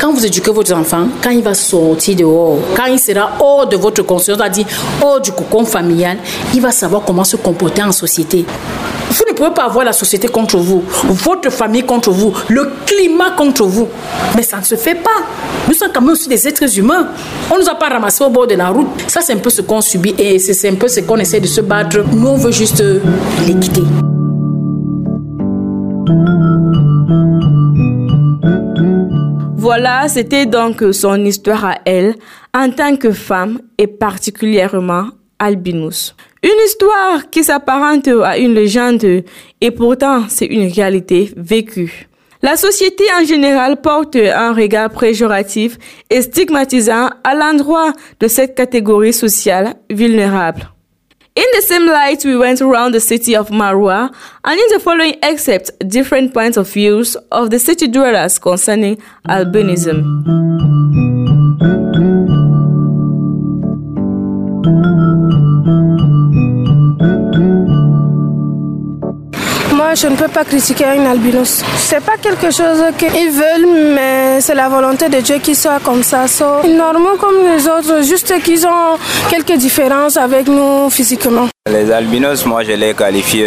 Quand 0.00 0.12
vous 0.12 0.24
éduquez 0.24 0.50
votre 0.50 0.74
enfant, 0.74 1.06
quand 1.22 1.30
il 1.30 1.42
va 1.42 1.52
sortir 1.52 2.16
dehors, 2.16 2.58
quand 2.74 2.86
il 2.86 2.98
sera 2.98 3.32
hors 3.40 3.66
de 3.66 3.76
votre 3.76 4.02
conscience, 4.02 4.38
c'est-à-dire 4.38 4.66
hors 5.02 5.20
du 5.20 5.30
cocon 5.32 5.66
familial, 5.66 6.16
il 6.54 6.60
va 6.62 6.70
savoir 6.70 7.02
comment 7.04 7.24
se 7.24 7.36
comporter 7.36 7.82
en 7.82 7.92
société. 7.92 8.46
Ne 9.34 9.38
pouvez 9.38 9.50
pas 9.50 9.64
avoir 9.64 9.84
la 9.84 9.92
société 9.92 10.28
contre 10.28 10.58
vous, 10.58 10.84
votre 11.08 11.50
famille 11.50 11.82
contre 11.82 12.12
vous, 12.12 12.32
le 12.48 12.70
climat 12.86 13.32
contre 13.32 13.64
vous. 13.64 13.88
Mais 14.36 14.44
ça 14.44 14.58
ne 14.58 14.62
se 14.62 14.76
fait 14.76 14.94
pas. 14.94 15.10
Nous 15.66 15.74
sommes 15.74 15.90
quand 15.92 16.00
même 16.02 16.10
aussi 16.10 16.28
des 16.28 16.46
êtres 16.46 16.78
humains. 16.78 17.08
On 17.50 17.56
ne 17.56 17.62
nous 17.62 17.68
a 17.68 17.74
pas 17.74 17.88
ramassés 17.88 18.22
au 18.22 18.30
bord 18.30 18.46
de 18.46 18.54
la 18.54 18.68
route. 18.68 18.86
Ça, 19.08 19.22
c'est 19.22 19.32
un 19.32 19.38
peu 19.38 19.50
ce 19.50 19.62
qu'on 19.62 19.80
subit 19.80 20.14
et 20.18 20.38
c'est 20.38 20.68
un 20.68 20.76
peu 20.76 20.86
ce 20.86 21.00
qu'on 21.00 21.16
essaie 21.16 21.40
de 21.40 21.48
se 21.48 21.62
battre. 21.62 22.04
Nous, 22.12 22.28
on 22.28 22.36
veut 22.36 22.52
juste 22.52 22.80
l'équité. 23.44 23.82
Voilà, 29.56 30.08
c'était 30.08 30.46
donc 30.46 30.84
son 30.92 31.24
histoire 31.24 31.64
à 31.64 31.78
elle 31.86 32.14
en 32.56 32.70
tant 32.70 32.94
que 32.94 33.10
femme 33.10 33.58
et 33.78 33.88
particulièrement 33.88 35.08
albinos. 35.40 36.14
Une 36.44 36.66
histoire 36.66 37.30
qui 37.30 37.42
s'apparente 37.42 38.06
à 38.22 38.36
une 38.36 38.52
légende 38.52 39.24
et 39.62 39.70
pourtant 39.70 40.24
c'est 40.28 40.44
une 40.44 40.70
réalité 40.70 41.30
vécue. 41.38 42.06
La 42.42 42.56
société 42.58 43.04
en 43.18 43.24
général 43.24 43.80
porte 43.80 44.16
un 44.16 44.52
regard 44.52 44.90
préjoratif 44.90 45.78
et 46.10 46.20
stigmatisant 46.20 47.08
à 47.24 47.34
l'endroit 47.34 47.94
de 48.20 48.28
cette 48.28 48.54
catégorie 48.54 49.14
sociale 49.14 49.76
vulnérable. 49.90 50.68
In 51.34 51.58
the 51.58 51.62
same 51.62 51.86
light, 51.86 52.22
we 52.26 52.36
went 52.36 52.60
around 52.60 52.92
the 52.92 53.00
city 53.00 53.34
of 53.34 53.50
Marwa 53.50 54.10
and 54.44 54.52
in 54.52 54.76
the 54.76 54.80
following 54.80 55.16
excerpt 55.22 55.72
different 55.82 56.34
points 56.34 56.58
of 56.58 56.70
views 56.70 57.16
of 57.32 57.48
the 57.48 57.58
city 57.58 57.88
dwellers 57.88 58.38
concerning 58.38 58.98
albinism. 59.26 60.04
Je 69.94 70.06
ne 70.08 70.16
peux 70.16 70.28
pas 70.28 70.44
critiquer 70.44 70.86
un 70.86 71.06
albinos. 71.06 71.62
C'est 71.76 72.00
pas 72.00 72.16
quelque 72.20 72.50
chose 72.50 72.82
qu'ils 72.98 73.30
veulent, 73.30 73.94
mais 73.94 74.40
c'est 74.40 74.54
la 74.54 74.68
volonté 74.68 75.08
de 75.08 75.20
Dieu 75.20 75.38
qui 75.38 75.54
soit 75.54 75.80
comme 75.82 76.02
ça. 76.02 76.26
So, 76.28 76.62
normaux 76.66 77.16
comme 77.18 77.38
les 77.54 77.66
autres, 77.66 78.02
juste 78.04 78.32
qu'ils 78.42 78.66
ont 78.66 78.98
quelques 79.30 79.56
différences 79.56 80.16
avec 80.16 80.46
nous 80.48 80.90
physiquement. 80.90 81.53
Les 81.72 81.90
albinos, 81.90 82.44
moi 82.44 82.62
je 82.62 82.72
les 82.72 82.92
qualifie 82.92 83.42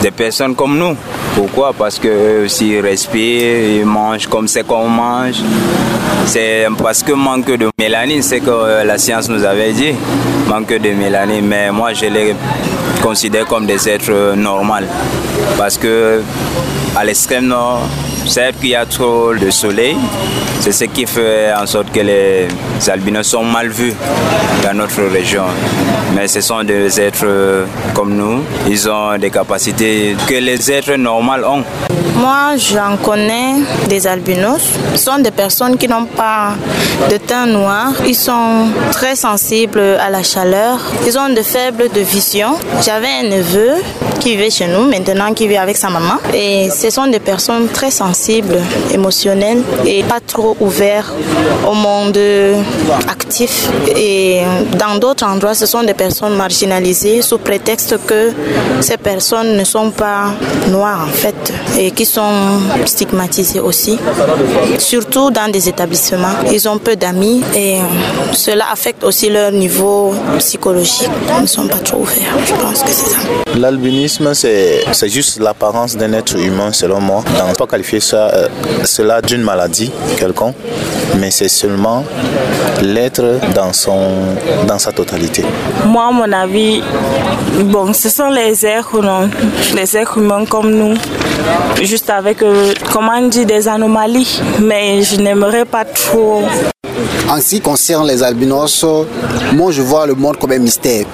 des 0.00 0.10
personnes 0.10 0.54
comme 0.54 0.78
nous. 0.78 0.96
Pourquoi? 1.34 1.74
Parce 1.74 1.98
que 1.98 2.48
s'ils 2.48 2.80
respirent, 2.80 3.80
ils 3.80 3.84
mangent 3.84 4.28
comme 4.28 4.48
c'est 4.48 4.66
qu'on 4.66 4.88
mange. 4.88 5.42
C'est 6.24 6.66
parce 6.82 7.02
que 7.02 7.12
manque 7.12 7.50
de 7.50 7.68
mélanine, 7.78 8.22
c'est 8.22 8.40
que 8.40 8.82
la 8.82 8.96
science 8.96 9.28
nous 9.28 9.44
avait 9.44 9.74
dit, 9.74 9.92
manque 10.48 10.72
de 10.72 10.90
mélanine. 10.92 11.44
Mais 11.46 11.70
moi 11.70 11.92
je 11.92 12.06
les 12.06 12.34
considère 13.02 13.44
comme 13.44 13.66
des 13.66 13.86
êtres 13.90 14.34
normaux. 14.36 14.86
Parce 15.58 15.76
que 15.76 16.22
à 16.96 17.04
l'extrême 17.04 17.44
nord, 17.44 17.82
certes 18.26 18.56
qu'il 18.60 18.70
y 18.70 18.74
a 18.74 18.86
trop 18.86 19.34
de 19.34 19.50
soleil, 19.50 19.96
c'est 20.60 20.72
ce 20.72 20.84
qui 20.84 21.06
fait 21.06 21.52
en 21.54 21.66
sorte 21.66 21.90
que 21.92 22.00
les 22.00 22.48
albinos 22.88 23.26
sont 23.26 23.44
mal 23.44 23.68
vus 23.68 23.94
dans 24.62 24.74
notre 24.74 25.02
région. 25.02 25.44
Mais 26.14 26.28
ce 26.28 26.40
sont 26.40 26.62
des 26.64 27.00
êtres 27.00 27.64
comme 27.94 28.14
nous, 28.14 28.42
ils 28.68 28.88
ont 28.88 29.16
des 29.18 29.30
capacités 29.30 30.16
que 30.26 30.34
les 30.34 30.70
êtres 30.70 30.94
normaux 30.96 31.44
ont. 31.44 31.64
Moi, 32.16 32.56
j'en 32.56 32.98
connais 32.98 33.54
des 33.88 34.06
albinos. 34.06 34.60
Ce 34.94 34.98
sont 34.98 35.18
des 35.20 35.30
personnes 35.30 35.78
qui 35.78 35.88
n'ont 35.88 36.04
pas 36.04 36.52
de 37.10 37.16
teint 37.16 37.46
noir. 37.46 37.92
Ils 38.06 38.14
sont 38.14 38.68
très 38.92 39.16
sensibles 39.16 39.80
à 39.98 40.10
la 40.10 40.22
chaleur. 40.22 40.78
Ils 41.06 41.18
ont 41.18 41.30
de 41.30 41.40
faibles 41.40 41.88
de 41.94 42.00
vision. 42.00 42.56
J'avais 42.84 43.08
un 43.22 43.28
neveu 43.30 43.72
qui 44.20 44.30
vivait 44.36 44.50
chez 44.50 44.66
nous, 44.66 44.84
maintenant 44.88 45.32
qui 45.34 45.48
vit 45.48 45.56
avec 45.56 45.76
sa 45.76 45.88
maman. 45.88 46.14
Et 46.34 46.68
ce 46.70 46.90
sont 46.90 47.06
des 47.06 47.18
personnes 47.20 47.68
très 47.68 47.90
sensibles, 47.90 48.58
émotionnelles 48.92 49.62
et 49.86 50.02
pas 50.04 50.20
trop 50.24 50.56
ouvertes 50.60 51.12
au 51.68 51.72
monde 51.74 52.18
actif. 53.08 53.68
Et 53.96 54.42
dans 54.78 54.96
d'autres 54.98 55.24
endroits, 55.24 55.54
ce 55.54 55.66
sont 55.66 55.82
des 55.82 55.94
personnes 55.94 56.36
marginalisées 56.36 57.22
sous 57.22 57.38
prétexte 57.38 57.96
que 58.06 58.32
ces 58.80 58.96
personnes 58.98 59.56
ne 59.56 59.64
sont 59.64 59.90
pas 59.90 60.26
noires 60.68 61.06
en 61.08 61.12
fait 61.12 61.52
et 61.78 61.90
qui 61.90 62.04
sont 62.04 62.60
stigmatisées 62.84 63.60
aussi, 63.60 63.98
surtout 64.78 65.30
dans 65.30 65.50
des 65.50 65.68
établissements. 65.68 66.36
Ils 66.52 66.68
ont 66.68 66.78
peu 66.78 66.94
d'amis 66.96 67.42
et 67.56 67.78
cela 68.32 68.66
affecte 68.72 69.02
aussi 69.04 69.30
leur 69.30 69.52
niveau 69.52 70.12
psychologique. 70.38 71.08
Ils 71.36 71.42
ne 71.42 71.46
sont 71.46 71.66
pas 71.66 71.78
trop 71.78 71.98
ouverts. 72.02 72.34
Je 72.44 72.52
pense 72.54 72.82
que 72.82 72.90
c'est 72.90 73.10
ça. 73.10 73.18
C'est 74.10 75.08
juste 75.08 75.38
l'apparence 75.38 75.96
d'un 75.96 76.12
être 76.12 76.36
humain, 76.36 76.72
selon 76.72 77.00
moi. 77.00 77.22
On 77.40 77.44
ne 77.46 77.50
peut 77.50 77.56
pas 77.58 77.66
qualifier 77.68 78.00
euh, 78.12 78.48
cela 78.84 79.22
d'une 79.22 79.42
maladie 79.42 79.92
quelconque, 80.18 80.56
mais 81.18 81.30
c'est 81.30 81.48
seulement 81.48 82.04
l'être 82.82 83.38
dans, 83.54 83.70
dans 84.66 84.78
sa 84.78 84.90
totalité. 84.92 85.44
Moi, 85.86 86.08
à 86.08 86.10
mon 86.10 86.32
avis, 86.32 86.82
bon, 87.64 87.92
ce 87.92 88.08
sont 88.08 88.30
les 88.30 88.66
êtres, 88.66 89.00
humains 90.18 90.44
comme 90.44 90.70
nous, 90.72 90.94
juste 91.80 92.10
avec, 92.10 92.42
euh, 92.42 92.72
on 92.96 93.28
dit, 93.28 93.46
des 93.46 93.68
anomalies. 93.68 94.40
Mais 94.60 95.02
je 95.02 95.20
n'aimerais 95.20 95.64
pas 95.64 95.84
trop 95.84 96.42
en 97.30 97.40
ce 97.40 97.50
qui 97.50 97.60
concerne 97.60 98.08
les 98.08 98.22
albinos, 98.22 98.84
moi 99.54 99.70
je 99.70 99.82
vois 99.82 100.06
le 100.06 100.14
monde 100.14 100.36
comme 100.36 100.50
un 100.50 100.58
mystère. 100.58 101.06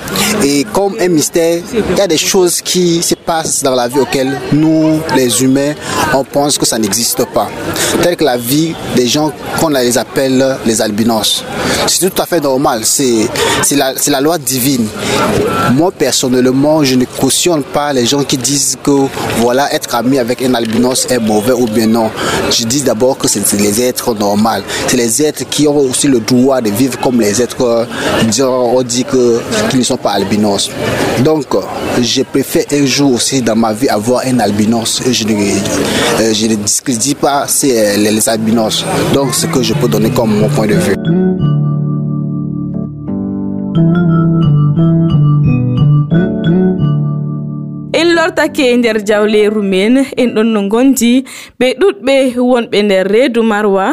Et 0.42 0.64
comme 0.72 0.96
un 0.98 1.08
mystère, 1.08 1.62
il 1.72 1.96
y 1.96 2.00
a 2.00 2.06
des 2.06 2.16
choses 2.16 2.62
qui 2.62 3.02
se 3.02 3.15
passent 3.26 3.62
dans 3.62 3.74
la 3.74 3.88
vie 3.88 3.98
auxquelles 3.98 4.40
nous, 4.52 5.00
les 5.16 5.42
humains, 5.42 5.74
on 6.14 6.24
pense 6.24 6.56
que 6.56 6.64
ça 6.64 6.78
n'existe 6.78 7.24
pas. 7.26 7.48
Telle 8.02 8.16
que 8.16 8.24
la 8.24 8.36
vie 8.36 8.74
des 8.94 9.06
gens 9.08 9.32
qu'on 9.60 9.68
les 9.68 9.98
appelle 9.98 10.56
les 10.64 10.80
albinos. 10.80 11.44
C'est 11.88 12.10
tout 12.10 12.22
à 12.22 12.26
fait 12.26 12.40
normal, 12.40 12.82
c'est 12.84 13.28
la, 13.72 13.92
la 14.06 14.20
loi 14.20 14.38
divine. 14.38 14.86
Moi 15.72 15.90
personnellement, 15.90 16.84
je 16.84 16.94
ne 16.94 17.04
cautionne 17.04 17.62
pas 17.62 17.92
les 17.92 18.06
gens 18.06 18.22
qui 18.22 18.36
disent 18.36 18.76
que 18.82 19.06
voilà, 19.38 19.72
être 19.74 19.94
ami 19.94 20.18
avec 20.18 20.42
un 20.42 20.54
albinos 20.54 21.06
est 21.10 21.18
mauvais 21.18 21.52
ou 21.52 21.66
bien 21.66 21.86
non. 21.86 22.10
Je 22.50 22.64
dis 22.64 22.82
d'abord 22.82 23.18
que 23.18 23.28
c'est 23.28 23.52
les 23.54 23.82
êtres 23.82 24.14
normaux. 24.14 24.62
C'est 24.86 24.96
les 24.96 25.22
êtres 25.22 25.44
qui 25.50 25.66
ont 25.66 25.76
aussi 25.78 26.06
le 26.08 26.20
droit 26.20 26.60
de 26.60 26.70
vivre 26.70 26.98
comme 27.00 27.20
les 27.20 27.42
êtres, 27.42 27.86
on 28.40 28.82
dit 28.82 29.04
qu'ils 29.04 29.78
ne 29.78 29.84
sont 29.84 29.96
pas 29.96 30.12
albinos. 30.12 30.70
Donc, 31.20 31.46
je 32.00 32.22
préfère 32.22 32.64
un 32.72 32.86
jour 32.86 33.15
aussi 33.16 33.40
dans 33.40 33.56
ma 33.56 33.72
vie 33.72 33.88
avoir 33.88 34.22
un 34.26 34.38
albinos. 34.40 35.02
Je 35.10 35.24
ne, 35.24 35.32
euh, 35.32 36.34
je 36.34 36.46
ne 36.46 36.54
discrédite 36.56 37.18
pas 37.18 37.46
les, 37.62 38.10
les 38.12 38.28
albinos. 38.28 38.84
Donc, 39.14 39.34
ce 39.34 39.46
que 39.46 39.62
je 39.62 39.72
peux 39.74 39.88
donner 39.88 40.10
comme 40.10 40.38
mon 40.38 40.48
point 40.50 40.66
de 40.66 40.74
vue. 40.74 40.94
en 48.00 48.08
lortake 48.16 48.64
e 48.72 48.76
nder 48.76 48.98
jawleru 49.08 49.62
men 49.72 49.94
en 50.22 50.28
ɗon 50.34 50.48
no 50.54 50.60
gondi 50.72 51.12
ɓe 51.58 51.66
ɗuɗɓe 51.80 52.14
wonɓe 52.50 52.78
nder 52.86 53.06
reedu 53.14 53.40
marwa 53.50 53.86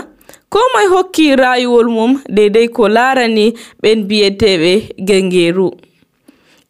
ko 0.51 0.59
moye 0.73 0.87
hokki 0.93 1.25
rayuwol 1.41 1.87
mum 1.95 2.11
deydey 2.35 2.67
ko 2.75 2.83
larani 2.95 3.45
ɓen 3.81 3.99
biyeteɓe 4.09 4.71
gengeru 5.07 5.67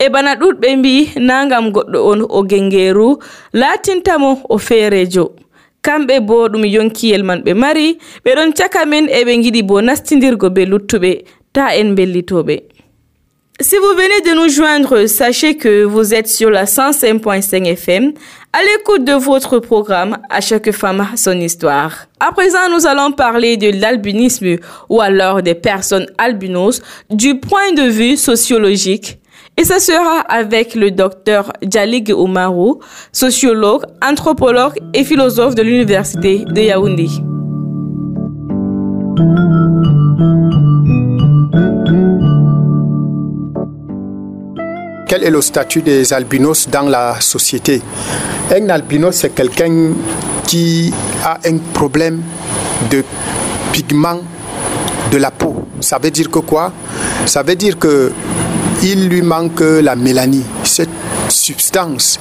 e 0.06 0.10
bana 0.10 0.36
ɗuɗɓe 0.36 0.76
mbi 0.78 0.94
nagam 1.28 1.72
goɗɗo 1.72 2.00
on 2.12 2.22
o 2.30 2.40
gengeru 2.50 3.18
latintamo 3.54 4.32
o 4.50 4.58
feerejo 4.58 5.26
kamɓe 5.86 6.20
bo 6.28 6.48
ɗum 6.52 6.66
yonkiyel 6.66 7.24
man 7.24 7.40
ɓe 7.46 7.54
mari 7.54 7.98
ɓeɗon 8.26 8.52
caka 8.58 8.86
men 8.86 9.08
eɓe 9.08 9.32
giɗi 9.44 9.62
bo 9.64 9.82
nastidirgo 9.82 10.50
be 10.50 10.66
luttuɓe 10.66 11.12
ta 11.54 11.76
en 11.80 11.96
bellitoɓe 11.96 12.56
Si 13.62 13.78
vous 13.78 13.94
venez 13.96 14.22
de 14.26 14.34
nous 14.36 14.50
joindre, 14.50 15.08
sachez 15.08 15.56
que 15.56 15.84
vous 15.84 16.14
êtes 16.14 16.28
sur 16.28 16.50
la 16.50 16.66
105.5 16.66 17.66
FM 17.68 18.12
à 18.52 18.60
l'écoute 18.64 19.06
de 19.06 19.14
votre 19.14 19.60
programme 19.60 20.18
À 20.30 20.42
chaque 20.42 20.72
femme 20.72 21.08
son 21.16 21.40
histoire. 21.40 22.08
À 22.20 22.32
présent, 22.32 22.68
nous 22.72 22.88
allons 22.88 23.12
parler 23.12 23.56
de 23.58 23.70
l'albinisme 23.80 24.58
ou 24.90 25.02
alors 25.02 25.44
des 25.44 25.54
personnes 25.54 26.08
albinos 26.18 26.82
du 27.12 27.40
point 27.40 27.72
de 27.74 27.84
vue 27.84 28.18
sociologique. 28.18 29.20
Et 29.56 29.66
ce 29.66 29.80
sera 29.80 30.22
avec 30.22 30.76
le 30.76 30.92
docteur 30.92 31.54
Djalig 31.62 32.12
Oumarou, 32.16 32.80
sociologue, 33.12 33.84
anthropologue 34.04 34.80
et 34.94 35.04
philosophe 35.04 35.56
de 35.56 35.62
l'université 35.62 36.44
de 36.46 36.62
Yaoundé. 36.62 37.08
quel 45.14 45.26
est 45.26 45.30
le 45.30 45.42
statut 45.42 45.84
des 45.84 46.12
albinos 46.12 46.68
dans 46.72 46.90
la 46.90 47.22
société? 47.22 47.84
Un 48.50 48.68
albinos, 48.70 49.16
c'est 49.16 49.30
quelqu'un 49.30 49.92
qui 50.48 50.92
a 51.24 51.38
un 51.46 51.58
problème 51.72 52.20
de 52.90 53.04
pigment 53.72 54.22
de 55.12 55.18
la 55.18 55.30
peau. 55.30 55.68
Ça 55.82 56.00
veut 56.00 56.10
dire 56.10 56.32
que 56.32 56.40
quoi? 56.40 56.74
Ça 57.28 57.44
veut 57.44 57.56
dire 57.56 57.78
que 57.78 58.12
il 58.82 59.08
lui 59.08 59.22
manque 59.22 59.62
la 59.62 59.96
mélanie, 59.96 60.46
cette 60.64 60.90
substance 61.30 62.20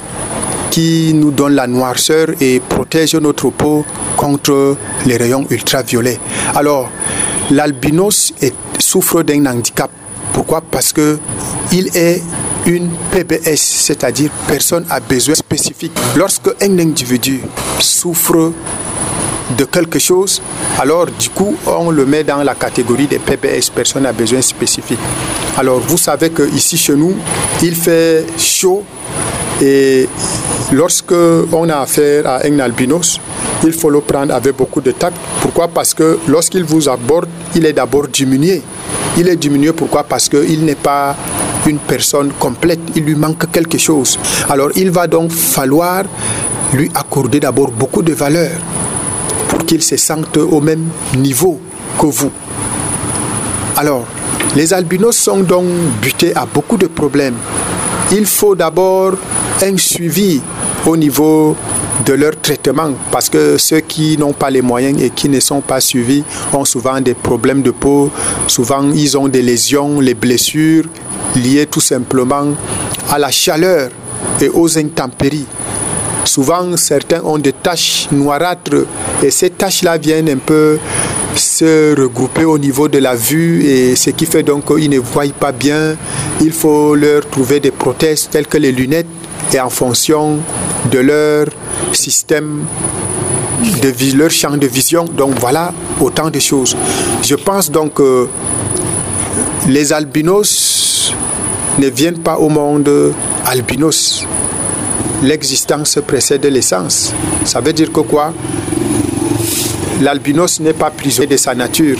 qui 0.71 1.13
nous 1.15 1.31
donne 1.31 1.55
la 1.55 1.67
noirceur 1.67 2.29
et 2.41 2.61
protège 2.61 3.15
notre 3.17 3.51
peau 3.51 3.85
contre 4.17 4.77
les 5.07 5.17
rayons 5.17 5.47
ultraviolets. 5.51 6.19
Alors, 6.55 6.91
l'albinos 7.51 8.33
souffre 8.79 9.23
d'un 9.23 9.47
handicap. 9.47 9.91
Pourquoi? 10.33 10.61
Parce 10.63 10.93
que 10.93 11.19
il 11.73 11.95
est 11.97 12.23
une 12.67 12.91
PBS, 13.11 13.57
c'est-à-dire 13.57 14.31
personne 14.47 14.87
à 14.89 15.01
besoin 15.01 15.35
spécifique. 15.35 15.93
Lorsque 16.17 16.49
un 16.63 16.79
individu 16.79 17.41
souffre 17.81 18.53
de 19.57 19.65
quelque 19.65 19.99
chose, 19.99 20.41
alors 20.79 21.07
du 21.07 21.29
coup, 21.31 21.57
on 21.67 21.91
le 21.91 22.07
met 22.07 22.25
dans 22.25 22.43
la 22.43 22.55
catégorie 22.55 23.07
des 23.07 23.19
PBS, 23.19 23.71
personne 23.75 24.07
à 24.07 24.13
besoin 24.13 24.41
spécifique. 24.43 24.99
Alors 25.57 25.81
vous 25.81 25.99
savez 25.99 26.31
que 26.31 26.43
ici 26.55 26.77
chez 26.77 26.95
nous, 26.95 27.15
il 27.63 27.75
fait 27.75 28.25
chaud 28.39 28.85
et 29.61 30.09
lorsque 30.73 31.15
on 31.53 31.69
a 31.69 31.79
affaire 31.79 32.27
à 32.27 32.47
un 32.47 32.59
albinos, 32.61 33.21
il 33.65 33.73
faut 33.73 33.91
le 33.91 34.01
prendre 34.01 34.35
avec 34.35 34.57
beaucoup 34.57 34.81
de 34.81 34.93
tact. 34.93 35.17
Pourquoi? 35.41 35.69
Parce 35.69 35.95
que 35.95 36.19
lorsqu'il 36.27 36.65
vous 36.65 36.89
aborde, 36.89 37.29
il 37.55 37.65
est 37.67 37.73
d'abord 37.73 38.09
diminué. 38.09 38.63
Il 39.17 39.29
est 39.29 39.37
diminué 39.37 39.73
pourquoi? 39.73 40.03
Parce 40.05 40.29
qu'il 40.29 40.65
n'est 40.65 40.75
pas 40.75 41.15
une 41.67 41.79
personne 41.79 42.33
complète, 42.39 42.81
il 42.97 43.05
lui 43.05 43.15
manque 43.15 43.51
quelque 43.53 43.79
chose. 43.79 44.19
Alors 44.49 44.71
il 44.75 44.91
va 44.91 45.07
donc 45.07 45.31
falloir 45.31 46.05
lui 46.73 46.91
accorder 46.95 47.39
d'abord 47.39 47.71
beaucoup 47.71 48.03
de 48.03 48.15
valeur 48.15 48.51
pour 49.63 49.67
qu'il 49.69 49.83
se 49.83 49.97
sente 49.97 50.37
au 50.39 50.61
même 50.61 50.89
niveau 51.17 51.61
que 51.97 52.07
vous. 52.07 52.33
Alors, 53.77 54.05
les 54.57 54.73
albinos 54.75 55.17
sont 55.17 55.39
donc 55.39 55.67
butés 56.01 56.35
à 56.35 56.47
beaucoup 56.47 56.77
de 56.77 56.89
problèmes. 56.89 57.37
Il 58.11 58.27
faut 58.27 58.57
d'abord 58.57 59.13
un 59.63 59.77
suivi 59.77 60.41
au 60.85 60.97
niveau 60.97 61.55
de 62.05 62.13
leur 62.13 62.33
traitement 62.41 62.91
parce 63.13 63.29
que 63.29 63.57
ceux 63.57 63.79
qui 63.79 64.19
n'ont 64.19 64.33
pas 64.33 64.51
les 64.51 64.63
moyens 64.63 65.01
et 65.01 65.11
qui 65.11 65.29
ne 65.29 65.39
sont 65.39 65.61
pas 65.61 65.81
suivis 65.81 66.25
ont 66.53 66.65
souvent 66.65 67.01
des 67.01 67.15
problèmes 67.15 67.63
de 67.63 67.71
peau, 67.71 68.11
souvent 68.49 68.91
ils 68.93 69.17
ont 69.17 69.29
des 69.29 69.43
lésions, 69.43 70.01
les 70.01 70.15
blessures 70.15 70.87
liées 71.37 71.67
tout 71.71 71.81
simplement 71.81 72.49
à 73.09 73.17
la 73.17 73.31
chaleur 73.31 73.91
et 74.41 74.49
aux 74.49 74.77
intempéries. 74.77 75.47
Souvent, 76.25 76.77
certains 76.77 77.23
ont 77.25 77.39
des 77.39 77.53
taches 77.53 78.09
noirâtres 78.13 78.87
et 79.23 79.31
ces 79.31 79.51
taches-là 79.51 79.99
viennent 79.99 80.29
un 80.29 80.39
peu 80.39 80.79
se 81.35 81.99
regrouper 82.01 82.45
au 82.45 82.59
niveau 82.59 82.89
de 82.89 82.99
la 82.99 83.15
vue 83.15 83.65
et 83.65 83.97
ce 83.97 84.11
qui 84.11 84.27
fait 84.27 84.43
donc 84.43 84.67
qu'ils 84.67 84.91
ne 84.91 84.99
voient 84.99 85.25
pas 85.39 85.53
bien. 85.53 85.97
Il 86.41 86.53
faut 86.53 86.95
leur 86.95 87.29
trouver 87.29 87.61
des 87.61 87.71
prothèses 87.71 88.29
telles 88.31 88.47
que 88.47 88.59
les 88.59 88.73
lunettes 88.73 89.07
et 89.53 89.61
en 89.61 89.71
fonction 89.71 90.39
de 90.91 90.99
leur 90.99 91.47
système 91.93 92.65
de 93.83 94.19
leur 94.19 94.31
champ 94.31 94.57
de 94.57 94.67
vision. 94.67 95.05
Donc 95.05 95.39
voilà 95.39 95.73
autant 96.01 96.31
de 96.31 96.39
choses. 96.39 96.77
Je 97.23 97.35
pense 97.35 97.71
donc 97.71 97.95
que 97.95 98.29
les 99.69 99.93
albinos 99.93 101.13
ne 101.79 101.89
viennent 101.89 102.19
pas 102.19 102.37
au 102.39 102.49
monde 102.49 102.91
albinos. 103.47 104.27
L'existence 105.23 105.99
précède 106.05 106.45
l'essence. 106.47 107.13
Ça 107.45 107.61
veut 107.61 107.73
dire 107.73 107.93
que 107.93 108.01
quoi? 108.01 108.33
L'albinos 110.01 110.59
n'est 110.59 110.73
pas 110.73 110.91
prisonnier 110.91 111.29
de 111.29 111.37
sa 111.37 111.55
nature. 111.55 111.99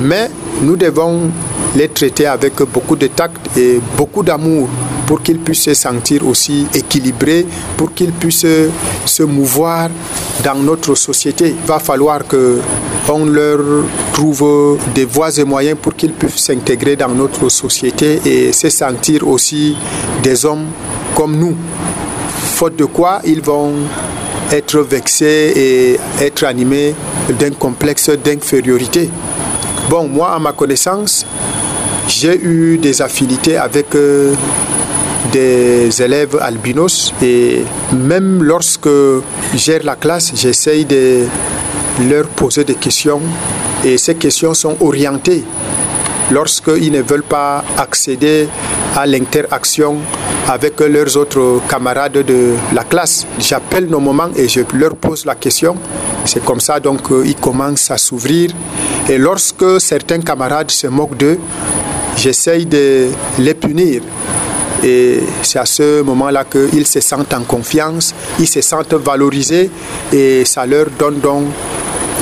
Mais 0.00 0.28
nous 0.60 0.76
devons 0.76 1.30
les 1.76 1.88
traiter 1.88 2.26
avec 2.26 2.54
beaucoup 2.72 2.96
de 2.96 3.06
tact 3.06 3.56
et 3.56 3.80
beaucoup 3.96 4.24
d'amour 4.24 4.68
pour 5.06 5.22
qu'ils 5.22 5.38
puissent 5.38 5.62
se 5.62 5.74
sentir 5.74 6.26
aussi 6.26 6.66
équilibrés, 6.74 7.46
pour 7.76 7.94
qu'ils 7.94 8.12
puissent 8.12 8.46
se 9.06 9.22
mouvoir 9.22 9.90
dans 10.42 10.56
notre 10.56 10.96
société. 10.96 11.50
Il 11.50 11.66
va 11.66 11.78
falloir 11.78 12.26
que 12.26 12.58
on 13.08 13.26
leur 13.26 13.60
trouve 14.12 14.78
des 14.92 15.04
voies 15.04 15.38
et 15.38 15.44
moyens 15.44 15.78
pour 15.80 15.94
qu'ils 15.94 16.12
puissent 16.12 16.42
s'intégrer 16.44 16.96
dans 16.96 17.10
notre 17.10 17.48
société 17.48 18.20
et 18.24 18.52
se 18.52 18.70
sentir 18.70 19.28
aussi 19.28 19.76
des 20.22 20.44
hommes 20.44 20.66
comme 21.14 21.36
nous. 21.36 21.54
Faute 22.54 22.76
de 22.76 22.84
quoi, 22.84 23.20
ils 23.24 23.42
vont 23.42 23.72
être 24.52 24.78
vexés 24.78 25.52
et 25.56 26.24
être 26.24 26.44
animés 26.44 26.94
d'un 27.40 27.50
complexe 27.50 28.10
d'infériorité. 28.10 29.10
Bon, 29.90 30.06
moi, 30.06 30.30
à 30.34 30.38
ma 30.38 30.52
connaissance, 30.52 31.26
j'ai 32.06 32.40
eu 32.40 32.78
des 32.78 33.02
affinités 33.02 33.56
avec 33.56 33.96
euh, 33.96 34.34
des 35.32 36.00
élèves 36.00 36.38
albinos 36.40 37.12
et 37.20 37.64
même 37.92 38.40
lorsque 38.40 38.88
gère 39.56 39.82
la 39.82 39.96
classe, 39.96 40.30
j'essaye 40.36 40.84
de 40.84 41.24
leur 42.08 42.28
poser 42.28 42.62
des 42.62 42.76
questions 42.76 43.20
et 43.84 43.98
ces 43.98 44.14
questions 44.14 44.54
sont 44.54 44.76
orientées 44.80 45.42
lorsqu'ils 46.30 46.92
ne 46.92 47.02
veulent 47.02 47.24
pas 47.24 47.64
accéder 47.76 48.46
à 48.94 49.06
l'interaction 49.06 49.96
avec 50.48 50.80
leurs 50.80 51.16
autres 51.16 51.60
camarades 51.68 52.24
de 52.24 52.54
la 52.72 52.84
classe. 52.84 53.26
J'appelle 53.38 53.86
nos 53.86 54.00
moments 54.00 54.30
et 54.36 54.48
je 54.48 54.60
leur 54.74 54.96
pose 54.96 55.24
la 55.24 55.34
question. 55.34 55.76
C'est 56.24 56.44
comme 56.44 56.60
ça 56.60 56.80
donc 56.80 57.10
euh, 57.10 57.22
ils 57.26 57.36
commencent 57.36 57.90
à 57.90 57.98
s'ouvrir. 57.98 58.50
Et 59.08 59.18
lorsque 59.18 59.80
certains 59.80 60.20
camarades 60.20 60.70
se 60.70 60.86
moquent 60.86 61.16
d'eux, 61.16 61.38
j'essaye 62.16 62.66
de 62.66 63.08
les 63.38 63.54
punir. 63.54 64.02
Et 64.82 65.20
c'est 65.42 65.58
à 65.58 65.66
ce 65.66 66.02
moment-là 66.02 66.44
qu'ils 66.44 66.86
se 66.86 67.00
sentent 67.00 67.32
en 67.32 67.42
confiance, 67.44 68.14
ils 68.38 68.48
se 68.48 68.60
sentent 68.60 68.94
valorisés 68.94 69.70
et 70.12 70.44
ça 70.44 70.66
leur 70.66 70.86
donne 70.98 71.20
donc 71.20 71.44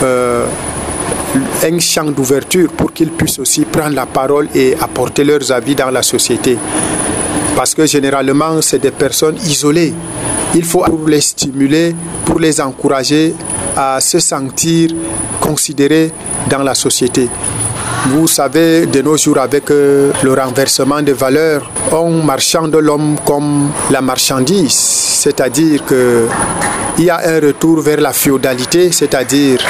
euh, 0.03 0.47
un 1.65 1.79
champ 1.81 2.05
d'ouverture 2.05 2.71
pour 2.71 2.93
qu'ils 2.93 3.11
puissent 3.11 3.39
aussi 3.41 3.65
prendre 3.65 3.97
la 3.97 4.07
parole 4.07 4.49
et 4.55 4.77
apporter 4.81 5.25
leurs 5.25 5.51
avis 5.51 5.75
dans 5.75 5.91
la 5.91 6.03
société. 6.03 6.57
Parce 7.57 7.75
que 7.75 7.87
généralement, 7.87 8.61
c'est 8.63 8.79
des 8.79 8.91
personnes 8.91 9.37
isolées. 9.45 9.93
Il 10.55 10.65
faut 10.65 10.85
les 11.07 11.21
stimuler, 11.21 11.95
pour 12.25 12.39
les 12.39 12.61
encourager 12.61 13.35
à 13.77 14.01
se 14.01 14.19
sentir 14.19 14.91
considérés 15.41 16.11
dans 16.49 16.63
la 16.63 16.75
société. 16.75 17.29
Vous 18.07 18.27
savez, 18.27 18.87
de 18.87 19.01
nos 19.01 19.17
jours, 19.17 19.39
avec 19.39 19.71
euh, 19.71 20.11
le 20.25 20.35
renversement 20.35 21.01
des 21.03 21.13
valeurs, 21.13 21.71
on 21.93 22.11
marchande 22.23 22.75
l'homme 22.75 23.17
comme 23.25 23.71
la 23.91 24.01
marchandise, 24.01 24.73
c'est-à-dire 24.73 25.85
que 25.85 26.27
il 26.99 27.05
y 27.05 27.11
a 27.11 27.21
un 27.25 27.41
retour 27.41 27.81
vers 27.81 28.01
la 28.01 28.13
féodalité, 28.13 28.91
c'est-à-dire 28.93 29.61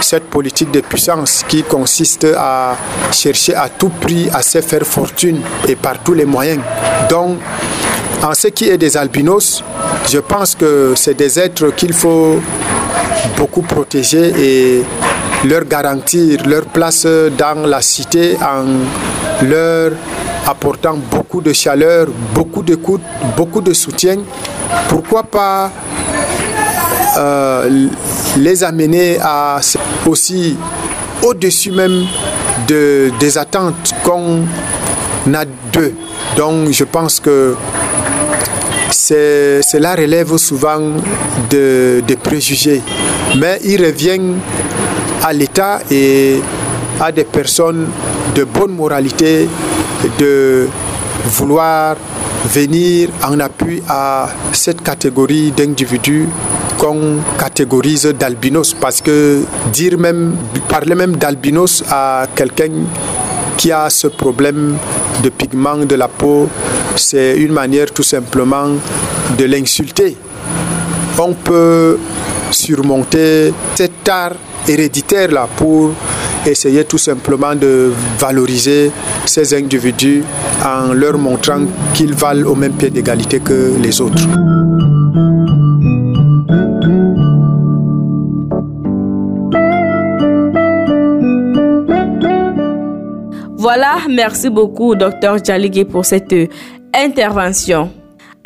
cette 0.00 0.24
politique 0.24 0.70
de 0.72 0.80
puissance 0.80 1.44
qui 1.46 1.62
consiste 1.62 2.26
à 2.36 2.76
chercher 3.12 3.54
à 3.54 3.68
tout 3.68 3.88
prix 3.88 4.28
à 4.32 4.42
se 4.42 4.60
faire 4.60 4.84
fortune 4.84 5.40
et 5.68 5.76
par 5.76 6.02
tous 6.02 6.12
les 6.14 6.24
moyens. 6.26 6.60
Donc, 7.08 7.38
en 8.22 8.34
ce 8.34 8.48
qui 8.48 8.68
est 8.68 8.78
des 8.78 8.96
albinos, 8.96 9.62
je 10.10 10.18
pense 10.18 10.54
que 10.54 10.92
c'est 10.96 11.14
des 11.14 11.38
êtres 11.38 11.70
qu'il 11.74 11.92
faut 11.92 12.40
beaucoup 13.36 13.62
protéger 13.62 14.32
et 14.36 14.82
leur 15.48 15.64
garantir 15.64 16.46
leur 16.46 16.64
place 16.64 17.06
dans 17.06 17.66
la 17.66 17.80
cité 17.82 18.36
en 18.40 19.44
leur 19.46 19.92
apportant 20.46 20.96
beaucoup 21.10 21.40
de 21.40 21.52
chaleur, 21.52 22.06
beaucoup 22.34 22.62
d'écoute, 22.62 23.02
beaucoup 23.36 23.60
de 23.60 23.72
soutien. 23.72 24.16
Pourquoi 24.88 25.22
pas 25.24 25.70
euh, 27.18 27.88
les 28.36 28.62
amener 28.62 29.18
aussi 30.06 30.56
au-dessus 31.22 31.72
même 31.72 32.04
de, 32.68 33.10
des 33.18 33.38
attentes 33.38 33.94
qu'on 34.04 34.42
a 35.32 35.44
d'eux. 35.72 35.94
Donc 36.36 36.70
je 36.70 36.84
pense 36.84 37.20
que 37.20 37.56
cela 38.90 39.94
relève 39.94 40.36
souvent 40.36 40.80
de, 41.50 42.02
préjugés. 42.22 42.82
Mais 43.38 43.58
il 43.64 43.84
revient 43.84 44.20
à 45.26 45.32
l'État 45.32 45.80
et 45.90 46.40
à 47.00 47.10
des 47.10 47.24
personnes 47.24 47.88
de 48.36 48.44
bonne 48.44 48.70
moralité 48.70 49.48
de 50.20 50.68
vouloir 51.24 51.96
venir 52.54 53.08
en 53.24 53.40
appui 53.40 53.82
à 53.88 54.28
cette 54.52 54.82
catégorie 54.82 55.50
d'individus 55.50 56.28
qu'on 56.78 57.18
catégorise 57.36 58.06
d'albinos 58.06 58.72
parce 58.74 59.00
que 59.00 59.42
dire 59.72 59.98
même, 59.98 60.36
parler 60.68 60.94
même 60.94 61.16
d'albinos 61.16 61.82
à 61.90 62.28
quelqu'un 62.36 62.86
qui 63.56 63.72
a 63.72 63.90
ce 63.90 64.06
problème 64.06 64.76
de 65.24 65.28
pigment 65.30 65.78
de 65.78 65.96
la 65.96 66.06
peau, 66.06 66.48
c'est 66.94 67.36
une 67.36 67.52
manière 67.52 67.90
tout 67.90 68.04
simplement 68.04 68.68
de 69.36 69.44
l'insulter. 69.44 70.16
On 71.18 71.32
peut 71.32 71.98
surmonter 72.50 73.52
cet 73.74 74.08
art 74.08 74.32
héréditaire 74.68 75.30
là 75.32 75.48
pour 75.56 75.92
essayer 76.44 76.84
tout 76.84 76.98
simplement 76.98 77.54
de 77.54 77.92
valoriser 78.18 78.90
ces 79.24 79.54
individus 79.54 80.22
en 80.64 80.92
leur 80.92 81.18
montrant 81.18 81.62
qu'ils 81.94 82.14
valent 82.14 82.48
au 82.50 82.54
même 82.54 82.72
pied 82.72 82.90
d'égalité 82.90 83.40
que 83.40 83.72
les 83.82 84.00
autres. 84.00 84.26
Voilà, 93.58 93.96
merci 94.08 94.48
beaucoup, 94.48 94.94
docteur 94.94 95.42
Jaligé, 95.42 95.84
pour 95.84 96.04
cette 96.04 96.34
intervention. 96.94 97.90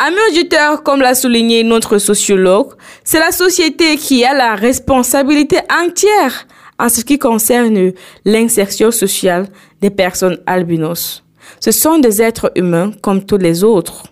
Amis 0.03 0.17
auditeurs, 0.31 0.83
comme 0.83 1.03
l'a 1.03 1.15
souligné 1.15 1.63
notre 1.63 1.99
sociologue, 1.99 2.73
c'est 3.05 3.19
la 3.19 3.33
société 3.33 3.99
qui 3.99 4.25
a 4.25 4.33
la 4.33 4.55
responsabilité 4.55 5.59
entière 5.71 6.47
en 6.79 6.89
ce 6.89 7.03
qui 7.03 7.19
concerne 7.19 7.93
l'insertion 8.25 8.91
sociale 8.93 9.49
des 9.83 9.91
personnes 9.91 10.39
albinos. 10.47 11.23
Ce 11.61 11.71
sont 11.71 11.99
des 11.99 12.23
êtres 12.23 12.51
humains 12.57 12.93
comme 13.03 13.27
tous 13.27 13.37
les 13.37 13.63
autres. 13.63 14.05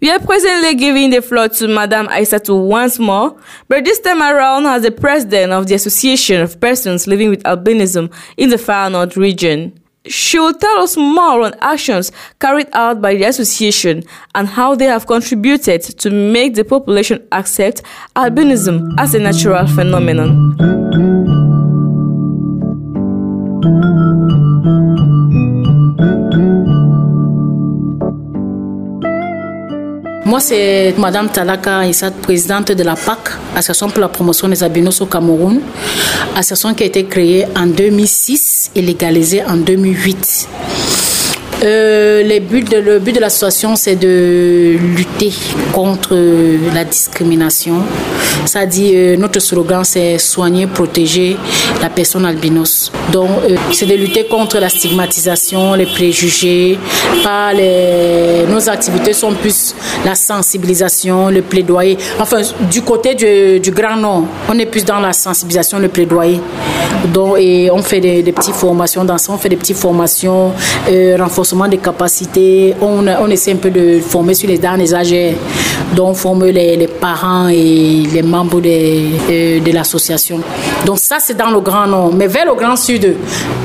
We 0.00 0.10
are 0.10 0.20
presently 0.20 0.74
giving 0.74 1.10
the 1.10 1.20
floor 1.20 1.50
to 1.50 1.68
Madame 1.68 2.08
Aissatou 2.08 2.54
once 2.54 2.98
more, 2.98 3.34
but 3.68 3.84
this 3.84 4.00
time 4.00 4.22
around 4.22 4.64
as 4.64 4.84
the 4.84 4.90
president 4.90 5.52
of 5.52 5.66
the 5.66 5.74
Association 5.74 6.40
of 6.40 6.58
Persons 6.60 7.06
Living 7.06 7.28
with 7.28 7.42
Albinism 7.44 8.08
in 8.38 8.48
the 8.48 8.56
Far 8.56 8.88
North 8.88 9.18
region. 9.18 9.74
She 10.06 10.38
will 10.38 10.52
tell 10.52 10.82
us 10.82 10.98
more 10.98 11.40
on 11.40 11.54
actions 11.60 12.12
carried 12.38 12.68
out 12.74 13.00
by 13.00 13.14
the 13.14 13.24
association 13.24 14.04
and 14.34 14.46
how 14.46 14.74
they 14.74 14.84
have 14.84 15.06
contributed 15.06 15.80
to 15.82 16.10
make 16.10 16.54
the 16.54 16.64
population 16.64 17.26
accept 17.32 17.80
albinism 18.14 18.94
as 18.98 19.14
a 19.14 19.18
natural 19.18 19.66
phenomenon. 19.66 20.74
Moi, 30.26 30.40
c'est 30.40 30.94
Madame 30.96 31.28
Talaka 31.28 31.86
Issa, 31.86 32.10
présidente 32.10 32.72
de 32.72 32.82
la 32.82 32.94
PAC, 32.96 33.18
Association 33.54 33.90
pour 33.90 34.00
la 34.00 34.08
promotion 34.08 34.48
des 34.48 34.62
albinos 34.62 34.98
au 35.02 35.06
Cameroun, 35.06 35.60
association 36.34 36.72
qui 36.72 36.82
a 36.82 36.86
été 36.86 37.04
créée 37.04 37.44
en 37.54 37.66
2006 37.66 38.70
et 38.74 38.80
légalisée 38.80 39.44
en 39.44 39.58
2008. 39.58 40.48
Euh, 41.62 42.22
les 42.22 42.40
buts 42.40 42.62
de, 42.62 42.76
le 42.78 42.98
but 42.98 43.14
de 43.14 43.20
l'association, 43.20 43.76
c'est 43.76 43.96
de 43.96 44.76
lutter 44.96 45.32
contre 45.72 46.14
la 46.74 46.84
discrimination. 46.84 47.82
Ça 48.44 48.66
dit, 48.66 48.92
euh, 48.94 49.16
notre 49.16 49.40
slogan, 49.40 49.82
c'est 49.84 50.18
soigner, 50.18 50.66
protéger 50.66 51.36
la 51.80 51.88
personne 51.88 52.26
albinos. 52.26 52.90
Donc, 53.12 53.30
euh, 53.48 53.56
c'est 53.72 53.86
de 53.86 53.94
lutter 53.94 54.24
contre 54.24 54.58
la 54.58 54.68
stigmatisation, 54.68 55.74
les 55.74 55.86
préjugés. 55.86 56.78
Nos 58.48 58.68
activités 58.68 59.12
sont 59.12 59.32
plus 59.32 59.74
la 60.04 60.14
sensibilisation, 60.14 61.30
le 61.30 61.42
plaidoyer. 61.42 61.96
Enfin, 62.20 62.42
du 62.70 62.82
côté 62.82 63.14
du, 63.14 63.70
Grand 63.70 63.96
Nord, 63.96 64.24
on 64.48 64.58
est 64.58 64.66
plus 64.66 64.84
dans 64.84 65.00
la 65.00 65.12
sensibilisation, 65.12 65.78
le 65.78 65.88
plaidoyer. 65.88 66.40
Donc, 67.12 67.36
et 67.38 67.70
on 67.70 67.82
fait 67.82 68.00
des, 68.00 68.22
des 68.22 68.32
petites 68.32 68.54
formations 68.54 69.04
dans 69.04 69.18
ça, 69.18 69.32
on 69.32 69.38
fait 69.38 69.48
des 69.48 69.56
petites 69.56 69.76
formations, 69.76 70.52
euh, 70.88 71.16
renforcement 71.44 71.68
des 71.68 71.78
capacités. 71.78 72.74
On, 72.80 73.30
essaie 73.30 73.52
un 73.52 73.56
peu 73.56 73.70
de 73.70 74.00
former 74.00 74.34
sur 74.34 74.48
les 74.48 74.58
derniers 74.58 74.94
âges. 74.94 75.14
Donc, 75.94 76.08
on 76.08 76.14
forme 76.14 76.46
les, 76.46 76.76
les, 76.76 76.86
parents 76.86 77.48
et 77.48 78.04
les 78.12 78.22
membres 78.22 78.60
de, 78.60 79.60
de, 79.60 79.72
l'association. 79.72 80.40
Donc, 80.86 80.98
ça, 80.98 81.18
c'est 81.20 81.36
dans 81.36 81.50
le 81.50 81.60
Grand 81.60 81.86
Nord. 81.86 82.12
Mais 82.14 82.26
vers 82.26 82.46
le 82.46 82.54
Grand 82.54 82.76
Sud, 82.76 83.16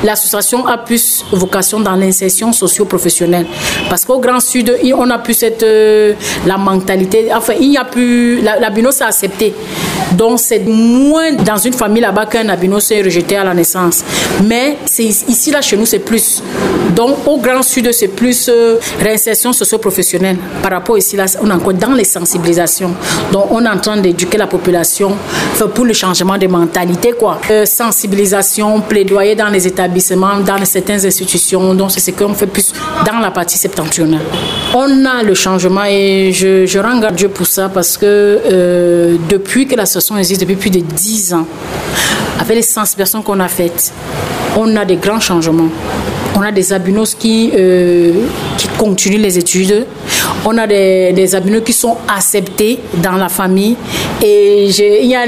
l'association 0.03 0.67
a 0.67 0.77
plus 0.77 1.23
vocation 1.31 1.79
dans 1.79 1.95
l'insertion 1.95 2.51
socio-professionnelle. 2.51 3.45
Parce 3.89 4.03
qu'au 4.05 4.19
Grand 4.19 4.41
Sud, 4.41 4.75
on 4.95 5.09
a 5.09 5.19
plus 5.19 5.35
cette, 5.35 5.63
euh, 5.63 6.13
la 6.45 6.57
mentalité. 6.57 7.29
Enfin, 7.33 7.53
il 7.59 7.69
n'y 7.69 7.77
a 7.77 7.85
plus. 7.85 8.41
La, 8.41 8.59
la 8.59 8.69
BINOS 8.69 9.01
a 9.01 9.07
accepté. 9.07 9.53
Donc, 10.13 10.39
c'est 10.39 10.65
moins 10.65 11.33
dans 11.33 11.57
une 11.57 11.73
famille 11.73 12.01
là-bas 12.01 12.25
qu'un 12.25 12.49
albinos 12.49 12.91
est 12.91 13.01
rejeté 13.01 13.37
à 13.37 13.43
la 13.43 13.53
naissance. 13.53 14.03
Mais 14.43 14.77
c'est 14.85 15.03
ici, 15.03 15.51
là, 15.51 15.61
chez 15.61 15.77
nous, 15.77 15.85
c'est 15.85 15.99
plus. 15.99 16.41
Donc, 16.95 17.27
au 17.27 17.37
Grand 17.37 17.61
Sud, 17.63 17.91
c'est 17.91 18.07
plus 18.09 18.49
euh, 18.49 18.77
réinsertion 18.99 19.53
socio-professionnelle. 19.53 20.37
Par 20.61 20.71
rapport 20.71 20.97
ici, 20.97 21.17
on 21.41 21.49
est 21.49 21.53
encore 21.53 21.73
dans 21.73 21.93
les 21.93 22.03
sensibilisations. 22.03 22.91
Donc, 23.31 23.47
on 23.51 23.63
est 23.63 23.69
en 23.69 23.77
train 23.77 23.97
d'éduquer 23.97 24.37
la 24.37 24.47
population 24.47 25.15
pour 25.73 25.85
le 25.85 25.93
changement 25.93 26.37
de 26.37 26.47
mentalité, 26.47 27.13
quoi. 27.17 27.39
Euh, 27.49 27.65
sensibilisation, 27.65 28.81
plaidoyer 28.81 29.35
dans 29.35 29.49
les 29.49 29.67
établissements, 29.67 30.39
dans 30.39 30.63
certaines 30.65 31.05
institutions. 31.05 31.73
Donc, 31.73 31.91
c'est 31.91 31.99
ce 31.99 32.11
qu'on 32.11 32.33
fait 32.33 32.47
plus 32.47 32.73
dans 33.05 33.19
la 33.19 33.31
partie 33.31 33.57
septentrionale. 33.57 34.21
On 34.73 35.05
a 35.05 35.23
le 35.23 35.33
changement 35.33 35.85
et 35.85 36.31
je, 36.33 36.65
je 36.65 36.79
rends 36.79 36.99
Dieu 37.11 37.29
pour 37.29 37.47
ça 37.47 37.69
parce 37.69 37.97
que 37.97 38.05
euh, 38.05 39.17
depuis 39.29 39.67
que 39.67 39.75
l'association 39.75 40.17
existe, 40.17 40.41
depuis 40.41 40.55
plus 40.55 40.69
de 40.69 40.79
10 40.79 41.33
ans, 41.33 41.45
avec 42.39 42.55
les 42.55 42.61
sensibilisations 42.61 43.21
qu'on 43.21 43.39
a 43.39 43.47
faites, 43.47 43.91
on 44.57 44.75
a 44.75 44.85
des 44.85 44.95
grands 44.97 45.19
changements. 45.19 45.69
On 46.39 46.41
a 46.41 46.53
des 46.53 46.71
albinos 46.71 47.15
qui, 47.15 47.51
euh, 47.53 48.13
qui 48.57 48.69
continuent 48.77 49.19
les 49.21 49.37
études. 49.37 49.85
On 50.45 50.57
a 50.57 50.65
des, 50.65 51.11
des 51.11 51.61
qui 51.65 51.73
sont 51.73 51.97
acceptés 52.07 52.79
dans 52.93 53.17
la 53.17 53.27
famille. 53.27 53.75
Et 54.23 54.67
il 54.67 55.05
y 55.05 55.15
a 55.15 55.25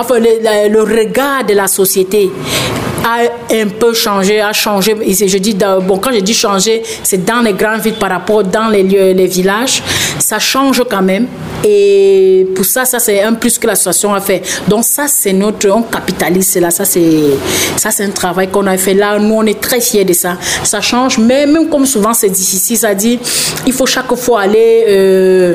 enfin, 0.00 0.18
le, 0.18 0.70
le 0.70 0.80
regard 0.82 1.44
de 1.44 1.52
la 1.52 1.66
société 1.66 2.30
a 3.04 3.54
un 3.54 3.68
peu 3.68 3.92
changé, 3.92 4.40
a 4.40 4.54
changé. 4.54 4.96
Je 5.06 5.36
dis, 5.36 5.54
bon, 5.86 5.98
quand 5.98 6.10
je 6.10 6.20
dis 6.20 6.32
changer, 6.32 6.82
c'est 7.02 7.22
dans 7.22 7.42
les 7.42 7.52
grandes 7.52 7.82
villes 7.82 7.98
par 8.00 8.08
rapport 8.08 8.42
dans 8.44 8.68
les 8.68 8.82
lieux, 8.82 9.12
les 9.12 9.26
villages. 9.26 9.82
Ça 10.24 10.38
change 10.38 10.82
quand 10.88 11.02
même. 11.02 11.26
Et 11.64 12.46
pour 12.54 12.64
ça, 12.64 12.86
ça 12.86 12.98
c'est 12.98 13.22
un 13.22 13.34
plus 13.34 13.58
que 13.58 13.66
l'association 13.66 14.14
a 14.14 14.22
fait. 14.22 14.40
Donc 14.66 14.84
ça, 14.84 15.06
c'est 15.06 15.34
notre, 15.34 15.68
on 15.68 15.82
capitalise 15.82 16.50
cela. 16.50 16.70
Ça 16.70 16.86
c'est, 16.86 17.36
ça 17.76 17.90
c'est 17.90 18.04
un 18.04 18.08
travail 18.08 18.48
qu'on 18.48 18.66
a 18.66 18.78
fait 18.78 18.94
là. 18.94 19.18
Nous, 19.18 19.34
on 19.34 19.44
est 19.44 19.60
très 19.60 19.82
fiers 19.82 20.06
de 20.06 20.14
ça. 20.14 20.38
Ça 20.62 20.80
change, 20.80 21.18
mais 21.18 21.44
même 21.46 21.68
comme 21.68 21.84
souvent 21.84 22.14
c'est 22.14 22.30
difficile, 22.30 22.78
ça 22.78 22.94
dit, 22.94 23.18
il 23.66 23.72
faut 23.74 23.84
chaque 23.84 24.14
fois 24.14 24.40
aller 24.40 24.86
euh, 24.88 25.54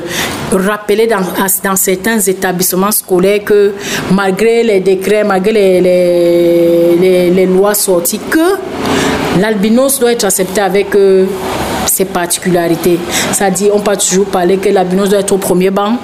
rappeler 0.51 1.08
dans, 1.08 1.21
dans 1.63 1.75
certains 1.75 2.19
établissements 2.19 2.91
scolaires 2.91 3.43
que 3.43 3.73
malgré 4.12 4.62
les 4.62 4.82
décrets, 4.82 5.23
malgré 5.23 5.51
les, 5.82 5.82
les, 5.82 7.29
les, 7.32 7.45
lois 7.47 7.73
sorties, 7.73 8.19
que 8.29 9.39
l'albinos 9.41 9.99
doit 9.99 10.12
être 10.12 10.25
accepté 10.25 10.62
avec 10.62 10.93
euh, 10.93 11.25
ses 11.99 12.05
particularités. 12.05 12.97
Ça 13.33 13.51
dit, 13.51 13.69
on 13.73 13.81
peut 13.81 13.97
toujours 13.97 14.27
parler 14.27 14.57
que 14.57 14.69
l'albinos 14.69 15.09
doit 15.09 15.19
être 15.19 15.33
au 15.33 15.38
premier 15.38 15.69
banc. 15.69 15.97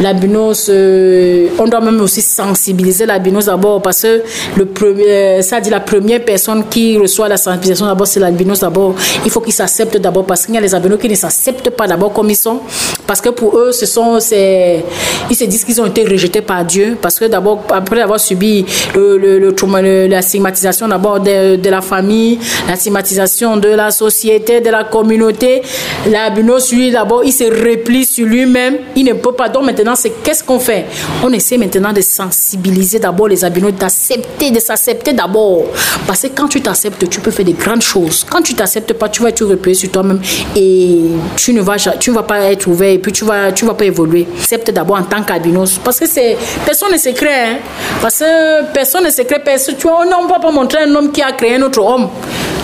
L'albinos, 0.00 0.68
euh, 0.68 1.48
on 1.58 1.66
doit 1.66 1.80
même 1.80 2.00
aussi 2.00 2.20
sensibiliser 2.20 3.06
l'albinos 3.06 3.46
d'abord 3.46 3.80
parce 3.80 4.02
que 4.02 4.22
le 4.56 4.66
premier, 4.66 5.42
ça 5.42 5.60
dit 5.60 5.70
la 5.70 5.80
première 5.80 6.24
personne 6.24 6.64
qui 6.68 6.98
reçoit 6.98 7.28
la 7.28 7.36
sensibilisation 7.36 7.86
d'abord, 7.86 8.06
c'est 8.06 8.20
l'albinos 8.20 8.60
d'abord. 8.60 8.94
Il 9.24 9.30
faut 9.30 9.40
qu'ils 9.40 9.54
s'acceptent 9.54 9.96
d'abord 9.96 10.26
parce 10.26 10.44
qu'il 10.44 10.54
y 10.54 10.58
a 10.58 10.60
les 10.60 10.74
albinos 10.74 10.98
qui 11.00 11.08
ne 11.08 11.14
s'acceptent 11.14 11.70
pas 11.70 11.86
d'abord 11.86 12.12
comme 12.12 12.28
ils 12.28 12.36
sont. 12.36 12.60
Parce 13.06 13.20
que 13.20 13.30
pour 13.30 13.56
eux, 13.56 13.72
ce 13.72 13.86
sont, 13.86 14.18
ils 14.18 15.36
se 15.36 15.44
disent 15.44 15.64
qu'ils 15.64 15.80
ont 15.80 15.86
été 15.86 16.04
rejetés 16.04 16.40
par 16.40 16.64
Dieu 16.64 16.96
parce 17.00 17.18
que 17.18 17.24
d'abord, 17.26 17.64
après 17.70 18.00
avoir 18.00 18.20
subi 18.20 18.66
le, 18.94 19.16
le, 19.18 20.06
la 20.08 20.22
stigmatisation 20.22 20.88
d'abord 20.88 21.20
de, 21.20 21.70
la 21.70 21.80
famille, 21.80 22.38
la 22.68 22.76
stigmatisation 22.76 23.56
de 23.56 23.68
la 23.68 23.90
société, 23.90 24.60
de 24.60 24.70
la 24.70 24.84
communauté, 24.84 25.62
l'albinos, 26.10 26.72
lui, 26.72 26.90
d'abord, 26.90 27.22
il 27.24 27.32
se 27.32 27.44
replie 27.44 28.04
sur 28.04 28.26
lui-même. 28.26 28.76
Il 28.96 29.04
ne 29.04 29.12
peut 29.14 29.32
pas. 29.32 29.48
Donc 29.48 29.64
maintenant, 29.64 29.85
c'est 29.94 30.10
qu'est-ce 30.22 30.42
qu'on 30.42 30.58
fait? 30.58 30.86
On 31.22 31.32
essaie 31.32 31.58
maintenant 31.58 31.92
de 31.92 32.00
sensibiliser 32.00 32.98
d'abord 32.98 33.28
les 33.28 33.44
albinos, 33.44 33.72
d'accepter, 33.72 34.50
de 34.50 34.58
s'accepter 34.58 35.12
d'abord. 35.12 35.64
Parce 36.06 36.22
que 36.22 36.28
quand 36.28 36.48
tu 36.48 36.60
t'acceptes, 36.60 37.08
tu 37.08 37.20
peux 37.20 37.30
faire 37.30 37.44
des 37.44 37.52
grandes 37.52 37.82
choses. 37.82 38.24
Quand 38.28 38.42
tu 38.42 38.54
t'acceptes 38.54 38.92
pas, 38.94 39.08
tu 39.08 39.22
vas 39.22 39.32
te 39.32 39.44
replier 39.44 39.74
sur 39.74 39.90
toi-même 39.90 40.20
et 40.54 41.02
tu 41.36 41.52
ne 41.52 41.60
vas, 41.60 41.76
tu 41.76 42.10
vas 42.10 42.22
pas 42.22 42.40
être 42.50 42.66
ouvert 42.66 42.90
et 42.90 42.98
puis 42.98 43.12
tu 43.12 43.24
vas, 43.24 43.52
tu 43.52 43.64
vas 43.64 43.74
pas 43.74 43.84
évoluer. 43.84 44.26
Accepte 44.40 44.70
d'abord 44.70 44.96
en 44.96 45.04
tant 45.04 45.22
qu'albinos. 45.22 45.78
Parce 45.82 46.00
que 46.00 46.06
c'est, 46.06 46.36
personne 46.64 46.92
ne 46.92 46.98
se 46.98 47.10
crée. 47.10 47.28
Hein? 47.28 47.58
Parce 48.00 48.18
que 48.18 48.72
personne 48.72 49.04
ne 49.04 49.10
se 49.10 49.22
crée. 49.22 49.40
Personne, 49.44 49.76
tu 49.76 49.86
vois, 49.86 50.00
on 50.00 50.24
ne 50.24 50.28
va 50.28 50.38
pas 50.38 50.50
montrer 50.50 50.82
un 50.84 50.94
homme 50.94 51.12
qui 51.12 51.22
a 51.22 51.32
créé 51.32 51.56
un 51.56 51.62
autre 51.62 51.82
homme. 51.82 52.08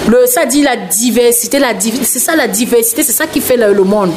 Le, 0.08 0.26
ça 0.26 0.46
dit 0.46 0.62
la 0.62 0.76
diversité, 0.76 1.60
la, 1.60 1.74
c'est 1.78 2.18
ça 2.18 2.34
la 2.34 2.48
diversité, 2.48 3.04
c'est 3.04 3.12
ça 3.12 3.26
qui 3.26 3.40
fait 3.40 3.56
le, 3.56 3.72
le, 3.72 3.84
monde. 3.84 4.10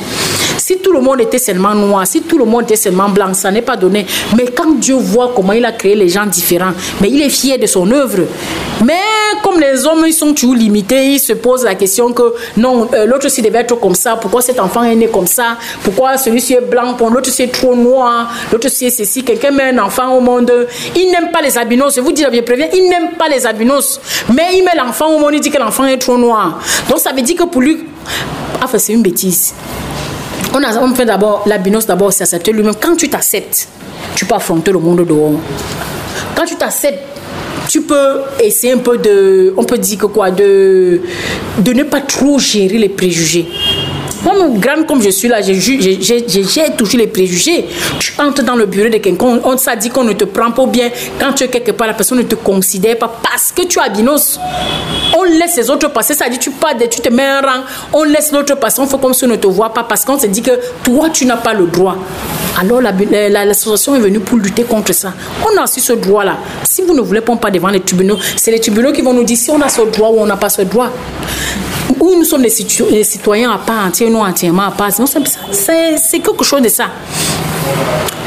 Si 0.57 0.77
tout 0.79 0.91
le 0.91 0.99
monde 0.99 1.21
était 1.21 1.37
seulement 1.37 1.75
noir, 1.75 2.07
si 2.07 2.21
tout 2.21 2.39
le 2.39 2.45
monde 2.45 2.63
était 2.63 2.75
seulement 2.75 2.94
blanc, 3.09 3.33
ça 3.33 3.51
n'est 3.51 3.61
pas 3.61 3.77
donné. 3.77 4.05
Mais 4.35 4.45
quand 4.45 4.79
Dieu 4.79 4.95
voit 4.95 5.33
comment 5.35 5.53
il 5.53 5.65
a 5.65 5.71
créé 5.71 5.95
les 5.95 6.09
gens 6.09 6.25
différents, 6.25 6.73
mais 7.01 7.09
il 7.09 7.21
est 7.21 7.29
fier 7.29 7.57
de 7.57 7.65
son 7.65 7.89
œuvre. 7.91 8.23
Mais 8.83 8.93
comme 9.43 9.59
les 9.59 9.85
hommes, 9.85 10.03
ils 10.05 10.13
sont 10.13 10.33
toujours 10.33 10.55
limités, 10.55 11.13
ils 11.13 11.19
se 11.19 11.33
posent 11.33 11.63
la 11.63 11.75
question 11.75 12.11
que 12.11 12.33
non, 12.57 12.89
euh, 12.93 13.05
l'autre 13.05 13.29
ci 13.29 13.41
devait 13.41 13.59
être 13.59 13.79
comme 13.79 13.95
ça, 13.95 14.17
pourquoi 14.17 14.41
cet 14.41 14.59
enfant 14.59 14.83
est 14.83 14.95
né 14.95 15.07
comme 15.07 15.27
ça, 15.27 15.57
pourquoi 15.83 16.17
celui-ci 16.17 16.53
est 16.53 16.69
blanc, 16.69 16.93
pour 16.95 17.09
l'autre 17.09 17.29
c'est 17.29 17.47
trop 17.47 17.75
noir, 17.75 18.31
l'autre 18.51 18.67
c'est 18.69 18.89
ceci, 18.89 19.23
quelqu'un 19.23 19.51
met 19.51 19.69
un 19.69 19.79
enfant 19.79 20.13
au 20.15 20.19
monde, 20.19 20.51
il 20.95 21.11
n'aime 21.11 21.31
pas 21.31 21.41
les 21.41 21.57
albinos, 21.57 21.95
je 21.95 22.01
vous 22.01 22.11
dis, 22.11 22.23
je 22.23 22.41
préviens, 22.41 22.67
il 22.73 22.89
n'aime 22.89 23.11
pas 23.17 23.29
les 23.29 23.45
albinos, 23.45 23.99
mais 24.33 24.57
il 24.57 24.63
met 24.63 24.75
l'enfant 24.75 25.07
au 25.07 25.19
monde, 25.19 25.31
il 25.33 25.39
dit 25.39 25.51
que 25.51 25.57
l'enfant 25.57 25.85
est 25.85 25.97
trop 25.97 26.17
noir. 26.17 26.59
Donc 26.89 26.99
ça 26.99 27.13
veut 27.13 27.21
dire 27.21 27.37
que 27.37 27.43
pour 27.43 27.61
lui, 27.61 27.85
enfin 28.61 28.77
c'est 28.77 28.93
une 28.93 29.03
bêtise. 29.03 29.53
On, 30.57 30.63
a, 30.63 30.77
on 30.81 30.95
fait 30.95 31.03
d'abord, 31.03 31.43
l'albinos 31.45 31.85
d'abord 31.85 32.13
s'accepter 32.13 32.53
lui-même. 32.53 32.75
Quand 32.79 32.95
tu 32.95 33.09
t'acceptes, 33.09 33.67
tu 34.15 34.23
peux 34.23 34.35
affronter 34.35 34.71
le 34.71 34.79
monde 34.79 35.05
dehors. 35.05 35.33
Quand 36.33 36.45
tu 36.45 36.55
t'acceptes, 36.55 37.03
tu 37.67 37.81
peux 37.81 38.21
essayer 38.41 38.71
un 38.71 38.77
peu 38.77 38.97
de, 38.97 39.53
on 39.57 39.65
peut 39.65 39.77
dire 39.77 39.97
que 39.97 40.05
quoi, 40.05 40.31
de, 40.31 41.01
de 41.57 41.73
ne 41.73 41.83
pas 41.83 41.99
trop 41.99 42.39
gérer 42.39 42.77
les 42.77 42.87
préjugés. 42.87 43.47
Moi, 44.25 44.33
grande 44.55 44.87
comme 44.87 45.03
je 45.03 45.09
suis 45.11 45.27
là, 45.27 45.39
j'ai 45.41 45.57
toujours 46.75 46.99
les 46.99 47.05
préjugés. 47.07 47.65
Tu 47.99 48.11
entres 48.19 48.43
dans 48.43 48.55
le 48.55 48.65
bureau 48.65 48.89
de 48.89 48.97
quelqu'un, 48.97 49.39
on 49.43 49.55
t'a 49.55 49.75
dit 49.75 49.89
qu'on 49.89 50.03
ne 50.03 50.13
te 50.13 50.23
prend 50.23 50.51
pas 50.51 50.65
bien. 50.65 50.89
Quand 51.19 51.33
tu 51.33 51.43
es 51.43 51.47
quelque 51.47 51.71
part, 51.71 51.85
la 51.85 51.93
personne 51.93 52.17
ne 52.17 52.23
te 52.23 52.33
considère 52.33 52.97
pas 52.97 53.19
parce 53.21 53.51
que 53.51 53.61
tu 53.67 53.79
as 53.79 53.87
binos. 53.89 54.39
On 55.15 55.23
laisse 55.23 55.55
les 55.57 55.69
autres 55.69 55.89
passer, 55.91 56.15
ça 56.15 56.27
dit 56.27 56.39
tu 56.39 56.49
pas, 56.49 56.73
tu 56.73 57.01
te 57.01 57.09
mets 57.09 57.23
un 57.23 57.41
rang, 57.41 57.63
on 57.93 58.03
laisse 58.03 58.31
l'autre 58.31 58.55
passer, 58.55 58.81
on 58.81 58.87
fait 58.87 58.99
comme 58.99 59.13
si 59.13 59.25
on 59.25 59.27
ne 59.27 59.35
te 59.35 59.47
voit 59.47 59.73
pas 59.73 59.83
parce 59.83 60.03
qu'on 60.03 60.17
se 60.17 60.25
dit 60.25 60.41
que 60.41 60.59
toi, 60.83 61.09
tu 61.11 61.25
n'as 61.27 61.37
pas 61.37 61.53
le 61.53 61.67
droit. 61.67 61.95
Alors 62.59 62.81
l'association 62.81 63.95
est 63.95 63.99
venue 63.99 64.21
pour 64.21 64.39
lutter 64.39 64.63
contre 64.63 64.93
ça. 64.93 65.13
On 65.43 65.59
a 65.59 65.63
aussi 65.63 65.81
ce 65.81 65.93
droit-là. 65.93 66.37
Si 66.63 66.81
vous 66.81 66.93
ne 66.95 67.01
voulez 67.01 67.21
pas 67.21 67.51
devant 67.51 67.69
les 67.69 67.81
tribunaux, 67.81 68.17
c'est 68.35 68.51
les 68.51 68.59
tribunaux 68.59 68.91
qui 68.91 69.01
vont 69.01 69.13
nous 69.13 69.23
dire 69.23 69.37
si 69.37 69.51
on 69.51 69.61
a 69.61 69.69
ce 69.69 69.81
droit 69.81 70.09
ou 70.09 70.21
on 70.21 70.25
n'a 70.25 70.37
pas 70.37 70.49
ce 70.49 70.63
droit 70.63 70.89
où 71.99 72.15
nous 72.17 72.23
sommes 72.23 72.41
des, 72.43 72.49
citoyens 73.03 73.51
à 73.51 73.57
part 73.57 73.85
entière, 73.85 74.09
nous 74.09 74.19
entièrement 74.19 74.63
à 74.63 74.71
part. 74.71 74.91
C'est 74.91 76.19
quelque 76.19 76.43
chose 76.43 76.61
de 76.61 76.69
ça. 76.69 76.85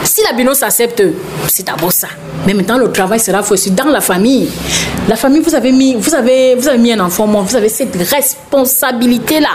Si 0.05 0.23
la 0.23 0.33
BINO 0.33 0.55
s'accepte, 0.55 1.03
c'est 1.49 1.67
d'abord 1.67 1.93
ça. 1.93 2.09
Mais 2.47 2.55
maintenant, 2.55 2.79
le 2.79 2.91
travail 2.91 3.21
sera 3.21 3.43
aussi 3.51 3.71
dans 3.73 3.85
la 3.89 4.01
famille. 4.01 4.49
La 5.09 5.17
famille, 5.17 5.41
vous 5.41 5.55
avez 5.55 5.73
mis, 5.73 5.95
vous 5.95 6.15
avez, 6.15 6.55
vous 6.55 6.69
avez 6.69 6.79
mis 6.79 6.93
un 6.93 7.01
enfant, 7.01 7.27
vous 7.27 7.57
avez 7.57 7.69
cette 7.69 7.95
responsabilité-là 7.95 9.51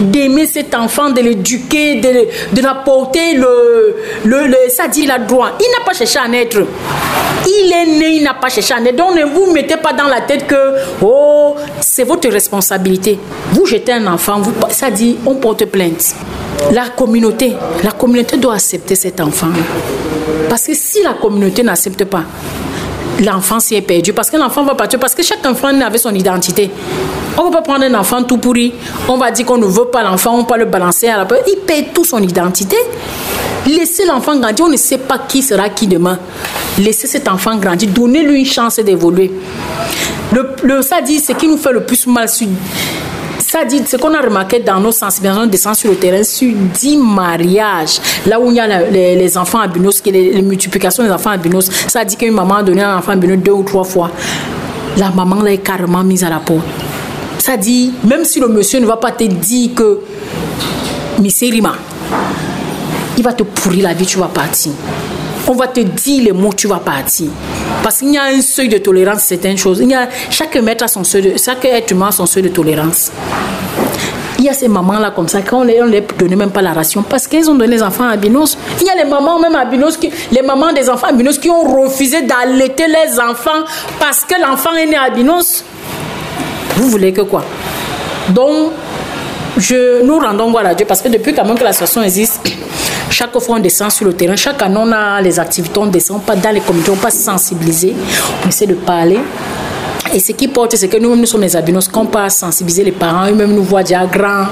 d'aimer 0.00 0.46
cet 0.46 0.74
enfant, 0.74 1.10
de 1.10 1.20
l'éduquer, 1.20 1.96
de, 1.96 2.54
de 2.54 2.62
l'apporter 2.62 3.34
le, 3.34 3.96
le, 4.24 4.54
ça 4.68 4.88
dit, 4.88 5.02
il 5.04 5.10
a 5.10 5.18
droit. 5.18 5.52
Il 5.60 5.66
n'a 5.78 5.84
pas 5.84 5.92
cherché 5.92 6.18
à 6.18 6.28
naître. 6.28 6.58
Il 7.46 7.72
est 7.72 7.98
né, 7.98 8.16
il 8.16 8.22
n'a 8.22 8.34
pas 8.34 8.48
cherché 8.48 8.74
à 8.74 8.80
naître. 8.80 8.96
Donc 8.96 9.14
ne 9.16 9.24
vous 9.24 9.52
mettez 9.52 9.76
pas 9.76 9.92
dans 9.92 10.06
la 10.06 10.20
tête 10.20 10.46
que, 10.46 10.74
oh, 11.02 11.56
c'est 11.80 12.04
votre 12.04 12.28
responsabilité. 12.28 13.18
Vous 13.52 13.66
jetez 13.66 13.92
un 13.92 14.06
enfant, 14.06 14.42
ça 14.70 14.90
dit, 14.90 15.16
on 15.26 15.36
porte 15.36 15.64
plainte. 15.66 16.14
La 16.72 16.88
communauté, 16.88 17.54
la 17.84 17.92
communauté 17.92 18.36
doit 18.36 18.54
accepter 18.54 18.94
cet 18.94 19.20
enfant. 19.20 19.48
Parce 20.48 20.66
que 20.66 20.74
si 20.74 21.02
la 21.02 21.14
communauté 21.14 21.62
n'accepte 21.62 22.04
pas, 22.04 22.24
l'enfant 23.24 23.60
s'y 23.60 23.74
est 23.74 23.82
perdu. 23.82 24.12
Parce 24.12 24.30
que 24.30 24.36
l'enfant 24.36 24.64
va 24.64 24.74
partir. 24.74 24.98
Parce 24.98 25.14
que 25.14 25.22
chaque 25.22 25.44
enfant 25.46 25.68
avait 25.80 25.98
son 25.98 26.14
identité. 26.14 26.70
On 27.38 27.48
ne 27.48 27.52
va 27.52 27.58
pas 27.58 27.62
prendre 27.62 27.84
un 27.84 27.94
enfant 27.94 28.22
tout 28.22 28.38
pourri. 28.38 28.72
On 29.08 29.18
va 29.18 29.30
dire 29.30 29.44
qu'on 29.46 29.58
ne 29.58 29.66
veut 29.66 29.86
pas 29.86 30.02
l'enfant, 30.02 30.34
on 30.38 30.42
va 30.44 30.56
le 30.56 30.64
balancer 30.64 31.08
à 31.08 31.18
la 31.18 31.24
peur. 31.26 31.38
Il 31.46 31.58
perd 31.58 31.92
tout 31.92 32.04
son 32.04 32.22
identité. 32.22 32.76
Laissez 33.66 34.06
l'enfant 34.06 34.36
grandir. 34.38 34.64
On 34.64 34.70
ne 34.70 34.76
sait 34.76 34.98
pas 34.98 35.18
qui 35.18 35.42
sera 35.42 35.68
qui 35.68 35.86
demain. 35.86 36.18
Laissez 36.78 37.06
cet 37.06 37.28
enfant 37.28 37.56
grandir. 37.56 37.90
Donnez-lui 37.90 38.40
une 38.40 38.46
chance 38.46 38.76
d'évoluer. 38.76 39.30
Le, 40.62 40.82
ça 40.82 41.00
dit, 41.00 41.20
ce 41.20 41.32
qui 41.32 41.46
nous 41.46 41.56
fait 41.56 41.72
le 41.72 41.84
plus 41.84 42.06
mal, 42.06 42.28
dit, 43.64 43.82
ce 43.86 43.96
qu'on 43.96 44.14
a 44.14 44.20
remarqué 44.20 44.60
dans 44.60 44.80
nos 44.80 44.92
sensibilisations 44.92 45.46
descend 45.46 45.74
sur 45.74 45.90
le 45.90 45.96
terrain, 45.96 46.22
sur 46.22 46.52
10 46.52 46.96
mariages, 46.98 48.00
là 48.26 48.40
où 48.40 48.50
il 48.50 48.56
y 48.56 48.60
a 48.60 48.82
les, 48.90 49.38
enfants 49.38 49.60
albinos, 49.60 50.02
les, 50.04 50.32
les 50.32 50.42
multiplications 50.42 51.02
des 51.02 51.10
enfants 51.10 51.30
albinos, 51.30 51.70
ça 51.88 52.04
dit 52.04 52.16
qu'une 52.16 52.34
maman 52.34 52.56
a 52.56 52.62
donné 52.62 52.82
un 52.82 52.98
enfant 52.98 53.12
albinos 53.12 53.38
deux 53.38 53.52
ou 53.52 53.62
trois 53.62 53.84
fois. 53.84 54.10
La 54.96 55.10
maman 55.10 55.42
l'a 55.42 55.56
carrément 55.58 56.02
mise 56.02 56.24
à 56.24 56.30
la 56.30 56.38
porte. 56.38 56.64
Ça 57.38 57.56
dit, 57.56 57.92
même 58.04 58.24
si 58.24 58.40
le 58.40 58.48
monsieur 58.48 58.80
ne 58.80 58.86
va 58.86 58.96
pas 58.96 59.12
te 59.12 59.24
dire 59.24 59.70
que 59.74 60.00
Misérima, 61.20 61.74
il 63.16 63.22
va 63.22 63.32
te 63.32 63.42
pourrir 63.42 63.84
la 63.84 63.94
vie, 63.94 64.04
tu 64.04 64.18
vas 64.18 64.26
partir. 64.26 64.72
On 65.48 65.52
va 65.54 65.68
te 65.68 65.80
dire 65.80 66.24
les 66.24 66.32
mots, 66.32 66.52
tu 66.52 66.66
vas 66.66 66.80
partir. 66.80 67.28
Parce 67.82 67.98
qu'il 67.98 68.12
y 68.12 68.18
a 68.18 68.24
un 68.24 68.40
seuil 68.40 68.68
de 68.68 68.78
tolérance, 68.78 69.22
certaines 69.22 69.56
choses. 69.56 69.78
Il 69.80 69.88
y 69.88 69.94
a, 69.94 70.08
chaque 70.28 70.56
maître 70.56 70.84
a 70.84 70.88
son 70.88 71.04
seuil 71.04 71.22
de, 71.22 71.38
chaque 71.38 71.64
être 71.64 71.92
humain 71.92 72.08
a 72.08 72.12
son 72.12 72.26
seuil 72.26 72.42
de 72.42 72.48
tolérance. 72.48 73.12
Il 74.38 74.44
y 74.44 74.48
a 74.48 74.52
ces 74.52 74.68
mamans-là 74.68 75.12
comme 75.12 75.28
ça, 75.28 75.42
quand 75.42 75.60
on 75.60 75.64
ne 75.64 75.72
leur 75.72 76.02
donne 76.18 76.34
même 76.34 76.50
pas 76.50 76.62
la 76.62 76.72
ration, 76.72 77.02
parce 77.02 77.28
qu'ils 77.28 77.48
ont 77.48 77.54
donné 77.54 77.76
les 77.76 77.82
enfants 77.82 78.08
à 78.08 78.16
Binos. 78.16 78.58
Il 78.80 78.86
y 78.86 78.90
a 78.90 78.96
les 78.96 79.08
mamans 79.08 79.38
même 79.38 79.54
à 79.54 79.64
Binos, 79.64 79.96
qui, 79.96 80.10
les 80.32 80.42
mamans 80.42 80.72
des 80.72 80.90
enfants 80.90 81.06
à 81.06 81.12
Binos 81.12 81.38
qui 81.38 81.48
ont 81.48 81.62
refusé 81.62 82.22
d'allaiter 82.22 82.86
les 82.88 83.18
enfants 83.20 83.64
parce 84.00 84.24
que 84.24 84.34
l'enfant 84.40 84.74
est 84.74 84.86
né 84.86 84.96
à 84.96 85.10
Binos. 85.10 85.64
Vous 86.76 86.88
voulez 86.88 87.12
que 87.12 87.22
quoi? 87.22 87.44
Donc, 88.30 88.72
je, 89.58 90.02
nous 90.02 90.18
rendons 90.18 90.50
gloire 90.50 90.66
à 90.66 90.74
Dieu 90.74 90.86
parce 90.86 91.00
que 91.00 91.08
depuis 91.08 91.34
quand 91.34 91.44
même 91.44 91.58
que 91.58 91.64
l'association 91.64 92.02
existe, 92.02 92.40
chaque 93.10 93.38
fois 93.38 93.56
on 93.56 93.60
descend 93.60 93.90
sur 93.90 94.04
le 94.04 94.12
terrain, 94.12 94.36
chaque 94.36 94.60
année 94.62 94.76
on 94.78 94.92
a 94.92 95.20
les 95.20 95.38
activités, 95.38 95.78
on 95.78 95.86
descend 95.86 96.22
pas 96.22 96.36
dans 96.36 96.50
les 96.50 96.60
communautés, 96.60 96.90
on 96.90 96.96
pas 96.96 97.10
sensibiliser, 97.10 97.94
on 98.44 98.48
essaie 98.48 98.66
de 98.66 98.74
parler. 98.74 99.18
Et 100.14 100.20
ce 100.20 100.32
qui 100.32 100.46
porte, 100.48 100.76
c'est 100.76 100.88
que 100.88 100.96
nous-mêmes, 100.98 101.20
nous 101.20 101.26
sommes 101.26 101.42
les 101.42 101.56
albinos, 101.56 101.88
qu'on 101.88 102.06
pas 102.06 102.30
sensibiliser 102.30 102.84
les 102.84 102.92
parents, 102.92 103.28
eux-mêmes 103.28 103.52
nous 103.52 103.64
voient 103.64 103.82
déjà 103.82 104.06
grands, 104.06 104.46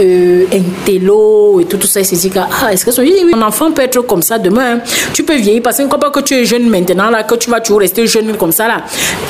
euh, 0.00 0.44
intello 0.52 1.60
et 1.60 1.64
tout, 1.64 1.76
tout 1.76 1.86
ça, 1.86 2.00
ils 2.00 2.06
se 2.06 2.16
disent, 2.16 2.32
ah, 2.36 2.72
est-ce 2.72 2.84
que 2.84 2.90
son 2.90 3.02
mon 3.32 3.42
enfant 3.42 3.70
peut 3.70 3.82
être 3.82 4.00
comme 4.02 4.22
ça 4.22 4.38
demain? 4.38 4.80
Tu 5.12 5.22
peux 5.22 5.36
vieillir 5.36 5.62
parce 5.62 5.78
qu'on 5.78 5.88
pas 5.88 6.10
que 6.10 6.20
tu 6.20 6.34
es 6.34 6.44
jeune 6.44 6.68
maintenant, 6.68 7.08
là, 7.08 7.22
que 7.22 7.34
tu 7.36 7.50
vas 7.50 7.60
toujours 7.60 7.80
rester 7.80 8.06
jeune 8.06 8.36
comme 8.36 8.52
ça, 8.52 8.66
là. 8.66 8.82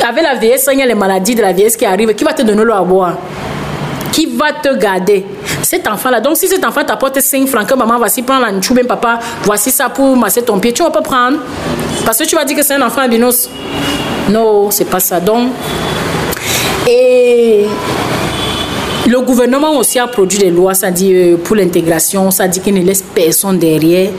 Avec 0.09 0.25
la 0.25 0.35
vieillesse, 0.35 0.69
il 0.73 0.79
y 0.79 0.83
a 0.83 0.87
les 0.87 0.95
maladies 0.95 1.35
de 1.35 1.43
la 1.43 1.53
vieillesse 1.53 1.77
qui 1.77 1.85
arrivent, 1.85 2.15
qui 2.15 2.25
va 2.25 2.33
te 2.33 2.43
donner 2.43 2.65
l'eau 2.65 2.75
à 2.75 2.83
boire 2.83 3.19
qui 4.13 4.27
va 4.27 4.53
te 4.53 4.75
garder 4.77 5.25
Cet 5.63 5.87
enfant-là. 5.87 6.21
Donc, 6.21 6.37
si 6.37 6.49
cet 6.49 6.65
enfant 6.65 6.85
t'apporte 6.85 7.21
5 7.21 7.47
francs, 7.47 7.67
que 7.67 7.75
maman, 7.75 7.99
voici, 7.99 8.23
prends 8.23 8.39
la 8.39 8.61
chou, 8.61 8.75
même 8.75 8.87
papa, 8.87 9.19
voici 9.43 9.71
ça 9.71 9.89
pour 9.89 10.17
masser 10.17 10.43
ton 10.43 10.59
pied, 10.59 10.73
tu 10.73 10.83
vas 10.83 10.91
pas 10.91 11.03
prendre. 11.03 11.39
Parce 12.05 12.19
que 12.19 12.25
tu 12.25 12.37
vas 12.37 12.45
dire 12.45 12.57
que 12.57 12.63
c'est 12.63 12.75
un 12.75 12.83
enfant 12.83 13.03
albinos. 13.03 13.49
Non, 14.31 14.71
c'est 14.71 14.85
pas 14.85 15.01
ça. 15.01 15.21
Donc, 15.21 15.51
et 16.89 17.67
le 19.09 19.21
gouvernement 19.21 19.77
aussi 19.77 19.99
a 19.99 20.07
produit 20.07 20.39
des 20.39 20.51
lois, 20.51 20.75
ça 20.75 20.91
dit 20.91 21.13
euh, 21.15 21.37
pour 21.37 21.57
l'intégration, 21.57 22.31
ça 22.31 22.49
dit 22.49 22.61
qu'il 22.61 22.75
ne 22.75 22.83
laisse 22.83 23.03
personne 23.03 23.59
derrière. 23.59 24.11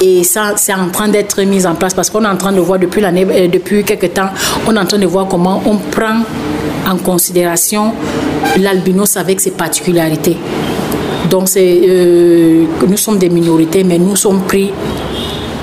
Et 0.00 0.24
ça, 0.24 0.54
c'est 0.56 0.74
en 0.74 0.88
train 0.88 1.08
d'être 1.08 1.40
mis 1.42 1.64
en 1.66 1.74
place 1.74 1.94
parce 1.94 2.10
qu'on 2.10 2.24
est 2.24 2.28
en 2.28 2.36
train 2.36 2.52
de 2.52 2.60
voir 2.60 2.78
depuis 2.78 3.00
l'année, 3.00 3.26
euh, 3.30 3.48
depuis 3.48 3.84
quelques 3.84 4.14
temps, 4.14 4.30
on 4.66 4.74
est 4.74 4.78
en 4.78 4.84
train 4.84 4.98
de 4.98 5.06
voir 5.06 5.26
comment 5.28 5.62
on 5.64 5.76
prend 5.76 6.22
en 6.88 6.96
considération 6.96 7.92
l'albinos 8.58 9.16
avec 9.16 9.40
ses 9.40 9.52
particularités. 9.52 10.36
Donc, 11.30 11.48
euh, 11.56 12.64
nous 12.86 12.96
sommes 12.96 13.18
des 13.18 13.30
minorités, 13.30 13.84
mais 13.84 13.98
nous 13.98 14.16
sommes 14.16 14.42
pris 14.42 14.70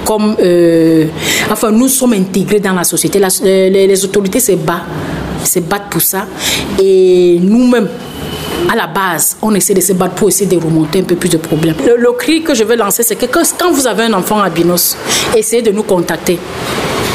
comme. 0.06 0.36
Euh, 0.42 1.06
enfin, 1.52 1.72
nous 1.72 1.88
sommes 1.88 2.14
intégrés 2.14 2.60
dans 2.60 2.74
la 2.74 2.84
société. 2.84 3.22
les, 3.44 3.70
les, 3.88 4.06
autorités 4.06 4.40
se 4.40 4.54
battent, 4.54 4.84
se 5.44 5.60
battent 5.60 5.90
pour 5.92 6.02
ça. 6.02 6.26
Et 6.82 7.40
nous-mêmes, 7.42 7.88
à 8.72 8.76
la 8.76 8.88
base, 8.88 9.38
on 9.42 9.54
essaie 9.54 9.76
de 9.76 9.82
se 9.82 9.94
battre 9.94 10.16
pour 10.16 10.30
essayer 10.30 10.50
de 10.50 10.58
remonter 10.64 11.02
un 11.02 11.04
peu 11.04 11.16
plus 11.16 11.30
de 11.30 11.38
problèmes. 11.38 11.76
Le, 11.86 11.98
le 11.98 12.12
cri 12.14 12.42
que 12.42 12.56
je 12.56 12.64
veux 12.64 12.76
lancer, 12.76 13.04
c'est 13.04 13.16
que 13.16 13.28
quand 13.28 13.72
vous 13.72 13.86
avez 13.86 14.04
un 14.04 14.14
enfant 14.14 14.42
albinos, 14.42 14.98
essayez 15.36 15.62
de 15.62 15.72
nous 15.72 15.84
contacter 15.84 16.40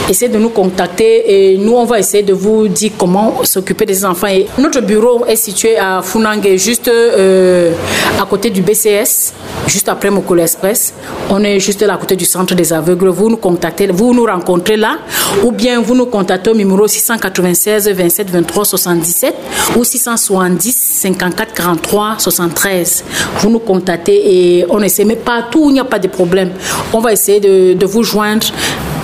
essayez 0.09 0.31
de 0.31 0.39
nous 0.39 0.51
contacter 0.51 1.53
et 1.53 1.59
nous, 1.59 1.73
on 1.73 1.85
va 1.85 1.99
essayer 1.99 2.23
de 2.23 2.33
vous 2.33 2.69
dire 2.69 2.93
comment 2.99 3.45
s'occuper 3.45 3.87
des 3.87 4.05
enfants. 4.05 4.29
Notre 4.59 4.81
bureau 4.81 5.25
est 5.27 5.37
situé 5.37 5.79
à 5.79 6.03
Funangue, 6.03 6.57
juste 6.57 6.89
euh, 6.89 7.73
à 8.21 8.25
côté 8.27 8.51
du 8.51 8.63
BCS, 8.63 9.33
juste 9.67 9.89
après 9.89 10.11
Mokolo 10.11 10.43
Express. 10.43 10.95
On 11.31 11.43
est 11.43 11.59
juste 11.59 11.83
là 11.83 11.95
à 11.95 11.97
côté 11.97 12.17
du 12.17 12.25
centre 12.25 12.55
des 12.55 12.73
aveugles. 12.73 13.09
Vous 13.09 13.31
nous 13.31 13.37
contactez, 13.37 13.87
vous 13.87 14.13
nous 14.15 14.25
rencontrez 14.25 14.77
là, 14.77 14.99
ou 15.43 15.53
bien 15.53 15.81
vous 15.81 15.95
nous 15.95 16.07
contactez 16.07 16.51
au 16.51 16.55
numéro 16.55 16.87
696 16.87 17.89
27 17.89 18.31
23 18.31 18.65
77 18.65 19.35
ou 19.77 19.85
670 19.85 20.73
54 20.73 21.55
43 21.55 22.17
73. 22.19 23.05
Vous 23.39 23.51
nous 23.51 23.59
contactez 23.59 24.59
et 24.59 24.67
on 24.69 24.81
essaie, 24.83 25.05
mais 25.05 25.17
partout 25.17 25.67
où 25.67 25.71
il 25.71 25.75
n'y 25.75 25.81
a 25.81 25.85
pas 25.85 25.99
de 25.99 26.09
problème, 26.09 26.51
on 26.93 27.01
va 27.01 27.13
essayer 27.13 27.41
de 27.41 27.87
vous 27.87 28.03
joindre 28.03 28.47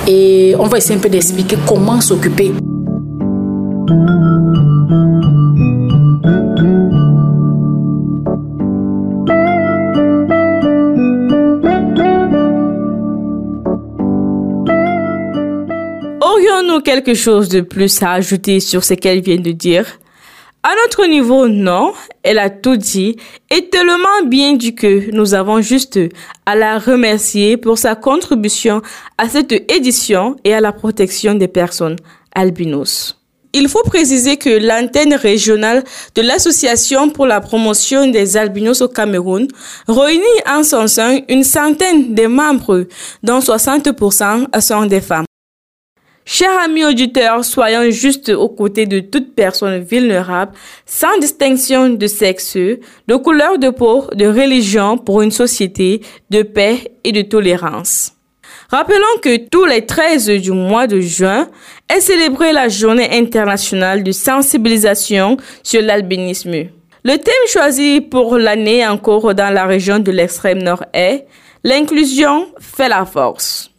et 0.07 0.55
on 0.59 0.67
va 0.67 0.79
essayer 0.79 0.97
un 0.97 1.03
peu 1.03 1.09
d'expliquer 1.09 1.57
comment 1.67 2.01
s'occuper. 2.01 2.53
Aurions-nous 16.21 16.81
quelque 16.83 17.15
chose 17.15 17.49
de 17.49 17.61
plus 17.61 18.03
à 18.03 18.13
ajouter 18.13 18.61
sur 18.61 18.85
ce 18.85 18.95
qu'elle 18.95 19.21
vient 19.21 19.37
de 19.37 19.53
dire? 19.53 20.00
À 20.63 20.71
notre 20.85 21.07
niveau, 21.07 21.49
non, 21.49 21.95
elle 22.23 22.39
a 22.39 22.51
tout 22.51 22.77
dit 22.77 23.17
et 23.51 23.71
tellement 23.71 24.27
bien 24.27 24.53
dit 24.53 24.75
que 24.75 25.11
nous 25.11 25.33
avons 25.33 25.63
juste 25.63 25.99
à 26.45 26.55
la 26.55 26.79
remercier 26.79 27.57
pour 27.57 27.79
sa 27.79 27.95
contribution 27.95 28.83
à 29.17 29.29
cette 29.29 29.53
édition 29.73 30.37
et 30.45 30.53
à 30.53 30.61
la 30.61 30.73
protection 30.73 31.35
des 31.35 31.49
personnes 31.49 31.97
albinos. 32.35 33.17
Il 33.53 33.69
faut 33.69 33.83
préciser 33.83 34.37
que 34.37 34.51
l'antenne 34.51 35.15
régionale 35.15 35.83
de 36.15 36.23
l'Association 36.23 37.09
pour 37.09 37.27
la 37.27 37.41
promotion 37.41 38.07
des 38.09 38.37
albinos 38.37 38.83
au 38.83 38.89
Cameroun 38.89 39.49
réunit 39.89 40.25
en 40.47 40.63
son 40.63 40.87
sein 40.87 41.21
une 41.29 41.43
centaine 41.43 42.15
de 42.15 42.27
membres, 42.27 42.87
dont 43.23 43.41
60% 43.41 44.61
sont 44.61 44.87
des 44.87 45.01
femmes. 45.01 45.25
Chers 46.33 46.61
amis 46.61 46.85
auditeurs, 46.85 47.45
soyons 47.45 47.91
juste 47.91 48.29
aux 48.29 48.49
côtés 48.49 48.87
de 48.87 49.01
toute 49.01 49.35
personne 49.35 49.81
vulnérable, 49.81 50.53
sans 50.87 51.19
distinction 51.19 51.89
de 51.89 52.07
sexe, 52.07 52.57
de 52.57 53.17
couleur 53.17 53.59
de 53.59 53.71
peau, 53.71 54.05
de 54.15 54.27
religion, 54.27 54.97
pour 54.97 55.23
une 55.23 55.33
société 55.33 56.03
de 56.31 56.43
paix 56.43 56.93
et 57.03 57.11
de 57.11 57.23
tolérance. 57.23 58.13
Rappelons 58.69 59.19
que 59.21 59.49
tous 59.49 59.65
les 59.65 59.85
13 59.85 60.29
du 60.41 60.53
mois 60.53 60.87
de 60.87 61.01
juin 61.01 61.49
est 61.93 62.01
célébrée 62.01 62.53
la 62.53 62.69
journée 62.69 63.11
internationale 63.11 64.05
de 64.05 64.13
sensibilisation 64.13 65.37
sur 65.65 65.83
l'albinisme. 65.83 66.53
Le 67.03 67.17
thème 67.17 67.49
choisi 67.49 68.01
pour 68.01 68.39
l'année 68.39 68.87
encore 68.87 69.35
dans 69.35 69.53
la 69.53 69.67
région 69.67 69.99
de 69.99 70.13
l'extrême 70.13 70.63
nord 70.63 70.85
est 70.95 71.27
L'inclusion 71.65 72.47
fait 72.61 72.89
la 72.89 73.05
force. 73.05 73.70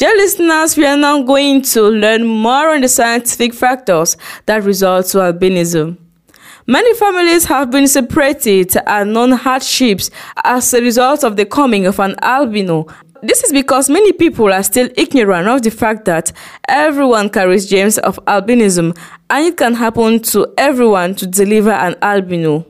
Dear 0.00 0.16
listeners, 0.16 0.78
we 0.78 0.86
are 0.86 0.96
now 0.96 1.20
going 1.20 1.60
to 1.60 1.82
learn 1.82 2.24
more 2.24 2.70
on 2.70 2.80
the 2.80 2.88
scientific 2.88 3.52
factors 3.52 4.16
that 4.46 4.64
result 4.64 5.04
to 5.08 5.18
albinism. 5.18 5.98
Many 6.66 6.94
families 6.94 7.44
have 7.44 7.70
been 7.70 7.86
separated 7.86 8.74
and 8.86 9.12
known 9.12 9.32
hardships 9.32 10.10
as 10.42 10.72
a 10.72 10.80
result 10.80 11.22
of 11.22 11.36
the 11.36 11.44
coming 11.44 11.84
of 11.84 12.00
an 12.00 12.14
albino. 12.22 12.86
This 13.22 13.44
is 13.44 13.52
because 13.52 13.90
many 13.90 14.12
people 14.12 14.50
are 14.50 14.62
still 14.62 14.88
ignorant 14.96 15.48
of 15.48 15.60
the 15.60 15.70
fact 15.70 16.06
that 16.06 16.32
everyone 16.66 17.28
carries 17.28 17.68
genes 17.68 17.98
of 17.98 18.18
albinism 18.24 18.96
and 19.28 19.46
it 19.48 19.58
can 19.58 19.74
happen 19.74 20.20
to 20.20 20.50
everyone 20.56 21.14
to 21.16 21.26
deliver 21.26 21.72
an 21.72 21.94
albino. 22.00 22.64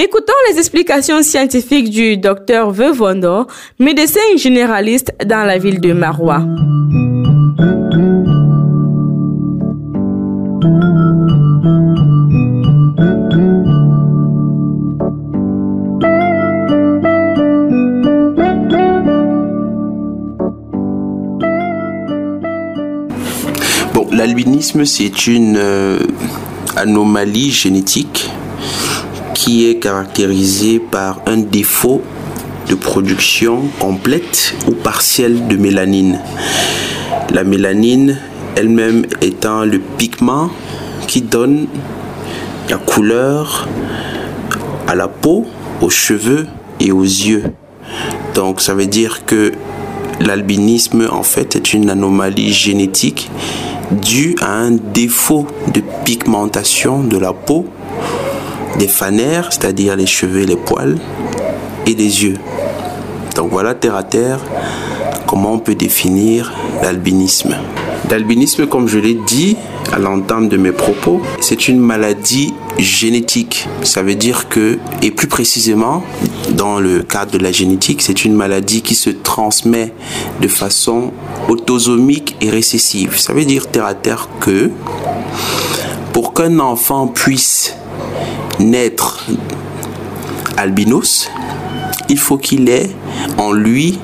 Écoutons 0.00 0.32
les 0.48 0.60
explications 0.60 1.24
scientifiques 1.24 1.90
du 1.90 2.16
docteur 2.18 2.70
Vevondo, 2.70 3.48
médecin 3.80 4.20
généraliste 4.36 5.12
dans 5.26 5.44
la 5.44 5.58
ville 5.58 5.80
de 5.80 5.92
Marois. 5.92 6.38
Bon, 23.92 24.06
l'albinisme, 24.12 24.84
c'est 24.84 25.26
une 25.26 25.56
euh, 25.56 25.98
anomalie 26.76 27.50
génétique 27.50 28.30
qui 29.38 29.68
est 29.68 29.76
caractérisé 29.76 30.80
par 30.80 31.20
un 31.26 31.36
défaut 31.36 32.02
de 32.68 32.74
production 32.74 33.62
complète 33.78 34.56
ou 34.66 34.72
partielle 34.72 35.46
de 35.46 35.56
mélanine. 35.56 36.18
La 37.32 37.44
mélanine 37.44 38.18
elle-même 38.56 39.06
étant 39.20 39.64
le 39.64 39.78
pigment 39.78 40.50
qui 41.06 41.22
donne 41.22 41.68
la 42.68 42.78
couleur 42.78 43.68
à 44.88 44.96
la 44.96 45.06
peau, 45.06 45.46
aux 45.82 45.90
cheveux 45.90 46.48
et 46.80 46.90
aux 46.90 47.04
yeux. 47.04 47.44
Donc 48.34 48.60
ça 48.60 48.74
veut 48.74 48.86
dire 48.86 49.24
que 49.24 49.52
l'albinisme 50.18 51.06
en 51.12 51.22
fait 51.22 51.54
est 51.54 51.74
une 51.74 51.90
anomalie 51.90 52.52
génétique 52.52 53.30
due 53.92 54.34
à 54.40 54.50
un 54.50 54.72
défaut 54.72 55.46
de 55.72 55.80
pigmentation 56.04 57.04
de 57.04 57.16
la 57.16 57.32
peau 57.32 57.66
des 58.78 58.88
fanères, 58.88 59.52
c'est-à-dire 59.52 59.96
les 59.96 60.06
cheveux 60.06 60.44
les 60.44 60.56
poils, 60.56 60.98
et 61.86 61.94
les 61.94 62.24
yeux. 62.24 62.36
Donc 63.34 63.50
voilà, 63.50 63.74
terre 63.74 63.96
à 63.96 64.02
terre, 64.02 64.40
comment 65.26 65.52
on 65.52 65.58
peut 65.58 65.74
définir 65.74 66.52
l'albinisme. 66.82 67.56
L'albinisme, 68.10 68.66
comme 68.66 68.88
je 68.88 68.98
l'ai 68.98 69.14
dit 69.14 69.56
à 69.92 69.98
l'entame 69.98 70.48
de 70.48 70.56
mes 70.56 70.72
propos, 70.72 71.20
c'est 71.40 71.68
une 71.68 71.78
maladie 71.78 72.54
génétique. 72.78 73.68
Ça 73.82 74.02
veut 74.02 74.14
dire 74.14 74.48
que, 74.48 74.78
et 75.02 75.10
plus 75.10 75.28
précisément, 75.28 76.02
dans 76.50 76.80
le 76.80 77.02
cadre 77.02 77.32
de 77.32 77.38
la 77.38 77.52
génétique, 77.52 78.02
c'est 78.02 78.24
une 78.24 78.34
maladie 78.34 78.82
qui 78.82 78.94
se 78.94 79.10
transmet 79.10 79.92
de 80.40 80.48
façon 80.48 81.12
autosomique 81.48 82.36
et 82.40 82.50
récessive. 82.50 83.18
Ça 83.18 83.32
veut 83.32 83.44
dire 83.44 83.66
terre 83.66 83.86
à 83.86 83.94
terre 83.94 84.28
que 84.40 84.70
pour 86.12 86.32
qu'un 86.32 86.58
enfant 86.58 87.06
puisse 87.06 87.74
naître 88.58 89.24
albinos, 90.56 91.30
il 92.08 92.18
faut 92.18 92.38
qu'il 92.38 92.68
ait 92.68 92.90
en 93.36 93.52
lui 93.52 93.98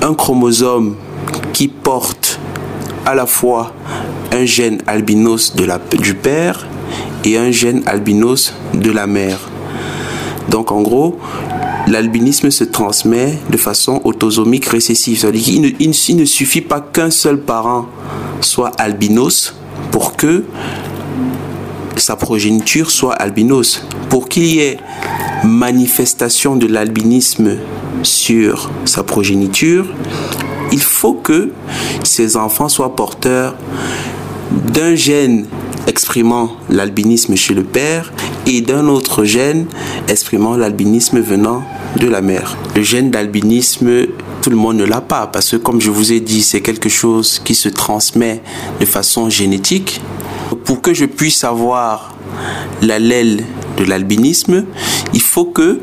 un 0.00 0.14
chromosome 0.14 0.96
qui 1.52 1.68
porte 1.68 2.40
à 3.06 3.14
la 3.14 3.26
fois 3.26 3.72
un 4.32 4.44
gène 4.44 4.78
albinos 4.86 5.54
de 5.54 5.64
la, 5.64 5.78
du 5.78 6.14
père 6.14 6.66
et 7.24 7.36
un 7.36 7.50
gène 7.50 7.82
albinos 7.86 8.54
de 8.74 8.90
la 8.90 9.06
mère. 9.06 9.38
Donc 10.48 10.72
en 10.72 10.82
gros, 10.82 11.18
l'albinisme 11.86 12.50
se 12.50 12.64
transmet 12.64 13.38
de 13.50 13.56
façon 13.56 14.00
autosomique 14.04 14.66
récessive. 14.66 15.18
C'est-à-dire 15.18 15.42
qu'il 15.42 15.60
ne, 15.60 15.68
il 15.78 16.16
ne 16.16 16.24
suffit 16.24 16.60
pas 16.60 16.80
qu'un 16.80 17.10
seul 17.10 17.40
parent 17.40 17.86
soit 18.40 18.70
albinos 18.78 19.54
pour 19.90 20.16
que 20.16 20.44
sa 21.96 22.16
progéniture 22.16 22.90
soit 22.90 23.14
albinos. 23.14 23.86
Pour 24.08 24.28
qu'il 24.28 24.44
y 24.46 24.60
ait 24.60 24.78
manifestation 25.44 26.56
de 26.56 26.66
l'albinisme 26.66 27.56
sur 28.02 28.70
sa 28.84 29.02
progéniture, 29.02 29.86
il 30.72 30.80
faut 30.80 31.14
que 31.14 31.50
ces 32.04 32.36
enfants 32.36 32.68
soient 32.68 32.96
porteurs 32.96 33.54
d'un 34.72 34.94
gène 34.94 35.46
exprimant 35.86 36.56
l'albinisme 36.68 37.36
chez 37.36 37.54
le 37.54 37.64
père 37.64 38.12
et 38.46 38.60
d'un 38.60 38.86
autre 38.86 39.24
gène 39.24 39.66
exprimant 40.08 40.56
l'albinisme 40.56 41.20
venant 41.20 41.62
de 41.96 42.06
la 42.08 42.20
mère. 42.20 42.56
Le 42.76 42.82
gène 42.82 43.10
d'albinisme, 43.10 44.06
tout 44.40 44.50
le 44.50 44.56
monde 44.56 44.76
ne 44.76 44.84
l'a 44.84 45.00
pas 45.00 45.26
parce 45.26 45.50
que 45.50 45.56
comme 45.56 45.80
je 45.80 45.90
vous 45.90 46.12
ai 46.12 46.20
dit, 46.20 46.42
c'est 46.42 46.60
quelque 46.60 46.88
chose 46.88 47.40
qui 47.44 47.54
se 47.54 47.68
transmet 47.68 48.42
de 48.80 48.86
façon 48.86 49.28
génétique. 49.30 50.00
Pour 50.54 50.80
que 50.82 50.94
je 50.94 51.04
puisse 51.04 51.44
avoir 51.44 52.14
l'allèle 52.80 53.44
de 53.76 53.84
l'albinisme, 53.84 54.64
il 55.14 55.20
faut 55.20 55.46
que 55.46 55.80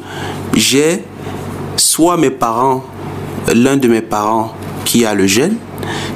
j'ai 0.56 1.04
soit 1.78 2.18
mes 2.18 2.30
parents, 2.30 2.84
l'un 3.54 3.78
de 3.78 3.88
mes 3.88 4.02
parents 4.02 4.54
qui 4.86 5.06
a 5.06 5.14
le 5.14 5.28
gène, 5.28 5.56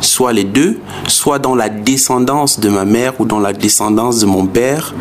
soit 0.02 0.34
les 0.34 0.44
deux, 0.44 0.80
soit 1.08 1.40
dans 1.40 1.56
la 1.56 1.70
descendance 1.70 2.60
de 2.60 2.70
ma 2.70 2.86
mère 2.86 3.20
ou 3.20 3.26
dans 3.26 3.40
la 3.40 3.54
descendance 3.54 4.20
de 4.20 4.26
mon 4.26 4.46
père, 4.46 4.94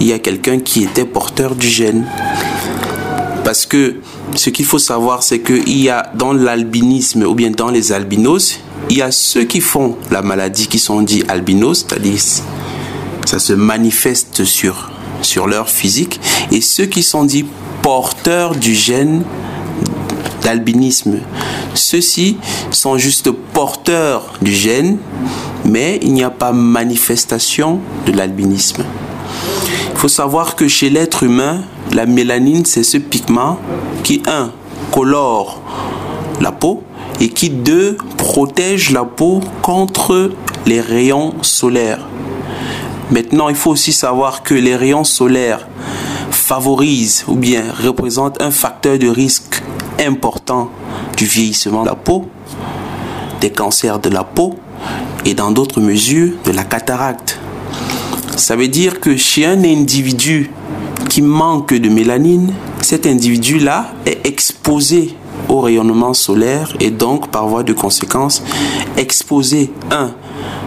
il 0.00 0.06
y 0.06 0.12
a 0.12 0.18
quelqu'un 0.18 0.58
qui 0.58 0.82
était 0.82 1.04
porteur 1.04 1.54
du 1.54 1.68
gène. 1.68 2.06
Parce 3.44 3.66
que 3.66 3.96
ce 4.34 4.50
qu'il 4.50 4.64
faut 4.64 4.78
savoir, 4.78 5.22
c'est 5.22 5.40
qu'il 5.40 5.78
y 5.78 5.88
a 5.90 6.10
dans 6.14 6.32
l'albinisme 6.32 7.24
ou 7.24 7.34
bien 7.34 7.50
dans 7.50 7.68
les 7.68 7.92
albinos, 7.92 8.60
il 8.88 8.98
y 8.98 9.02
a 9.02 9.10
ceux 9.10 9.44
qui 9.44 9.60
font 9.60 9.96
la 10.10 10.22
maladie 10.22 10.66
qui 10.66 10.78
sont 10.78 11.02
dits 11.02 11.24
albinos, 11.28 11.84
c'est-à-dire 11.86 12.20
ça 13.30 13.38
se 13.38 13.52
manifeste 13.52 14.44
sur, 14.44 14.90
sur 15.22 15.46
leur 15.46 15.68
physique, 15.68 16.20
et 16.50 16.60
ceux 16.60 16.86
qui 16.86 17.04
sont 17.04 17.22
dits 17.22 17.46
porteurs 17.80 18.56
du 18.56 18.74
gène 18.74 19.22
d'albinisme. 20.42 21.20
Ceux-ci 21.74 22.38
sont 22.72 22.98
juste 22.98 23.30
porteurs 23.30 24.32
du 24.42 24.52
gène, 24.52 24.98
mais 25.64 26.00
il 26.02 26.12
n'y 26.12 26.24
a 26.24 26.30
pas 26.30 26.50
manifestation 26.50 27.78
de 28.04 28.10
l'albinisme. 28.10 28.82
Il 29.92 29.96
faut 29.96 30.08
savoir 30.08 30.56
que 30.56 30.66
chez 30.66 30.90
l'être 30.90 31.22
humain, 31.22 31.62
la 31.92 32.06
mélanine, 32.06 32.64
c'est 32.64 32.82
ce 32.82 32.98
pigment 32.98 33.60
qui, 34.02 34.24
un, 34.26 34.50
colore 34.90 35.62
la 36.40 36.50
peau 36.50 36.82
et 37.20 37.28
qui, 37.28 37.50
deux, 37.50 37.96
protège 38.16 38.90
la 38.90 39.04
peau 39.04 39.38
contre 39.62 40.32
les 40.66 40.80
rayons 40.80 41.34
solaires. 41.42 42.08
Maintenant, 43.10 43.48
il 43.48 43.56
faut 43.56 43.70
aussi 43.70 43.92
savoir 43.92 44.42
que 44.44 44.54
les 44.54 44.76
rayons 44.76 45.04
solaires 45.04 45.66
favorisent 46.30 47.24
ou 47.26 47.34
bien 47.34 47.64
représentent 47.84 48.40
un 48.40 48.52
facteur 48.52 48.98
de 48.98 49.08
risque 49.08 49.62
important 49.98 50.70
du 51.16 51.24
vieillissement 51.24 51.82
de 51.82 51.88
la 51.88 51.96
peau, 51.96 52.26
des 53.40 53.50
cancers 53.50 53.98
de 53.98 54.10
la 54.10 54.22
peau 54.22 54.54
et 55.24 55.34
dans 55.34 55.50
d'autres 55.50 55.80
mesures 55.80 56.34
de 56.44 56.52
la 56.52 56.62
cataracte. 56.62 57.40
Ça 58.36 58.54
veut 58.54 58.68
dire 58.68 59.00
que 59.00 59.16
chez 59.16 59.44
un 59.44 59.64
individu 59.64 60.50
qui 61.08 61.20
manque 61.20 61.74
de 61.74 61.88
mélanine, 61.88 62.52
cet 62.80 63.06
individu-là 63.06 63.92
est 64.06 64.24
exposé 64.24 65.16
au 65.48 65.60
rayonnement 65.60 66.14
solaire 66.14 66.74
et 66.78 66.90
donc 66.90 67.28
par 67.30 67.48
voie 67.48 67.64
de 67.64 67.72
conséquence 67.72 68.42
exposé 68.96 69.72
1 69.90 70.12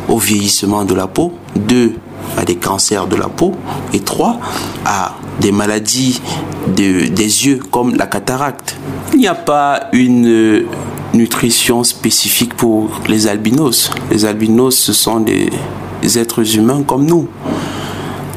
au 0.10 0.18
vieillissement 0.18 0.84
de 0.84 0.94
la 0.94 1.08
peau, 1.08 1.34
2 1.56 1.94
à 2.38 2.46
des 2.46 2.56
cancers 2.56 3.08
de 3.08 3.16
la 3.16 3.28
peau 3.28 3.54
et 3.94 4.00
3 4.00 4.40
à 4.86 5.16
des 5.40 5.52
maladies 5.52 6.22
de, 6.68 7.08
des 7.08 7.46
yeux 7.48 7.60
comme 7.72 7.96
la 7.96 8.08
cataracte. 8.08 8.76
Il 9.14 9.20
n'y 9.20 9.28
a 9.28 9.36
pas 9.36 9.90
une 9.94 10.66
nutrition 11.14 11.84
spécifique 11.84 12.56
pour 12.56 13.02
les 13.08 13.28
albinos. 13.28 13.92
Les 14.12 14.26
albinos, 14.26 14.78
ce 14.78 14.94
sont 14.94 15.20
des 15.20 15.50
êtres 16.18 16.58
humains 16.58 16.84
comme 16.84 17.06
nous. 17.06 17.28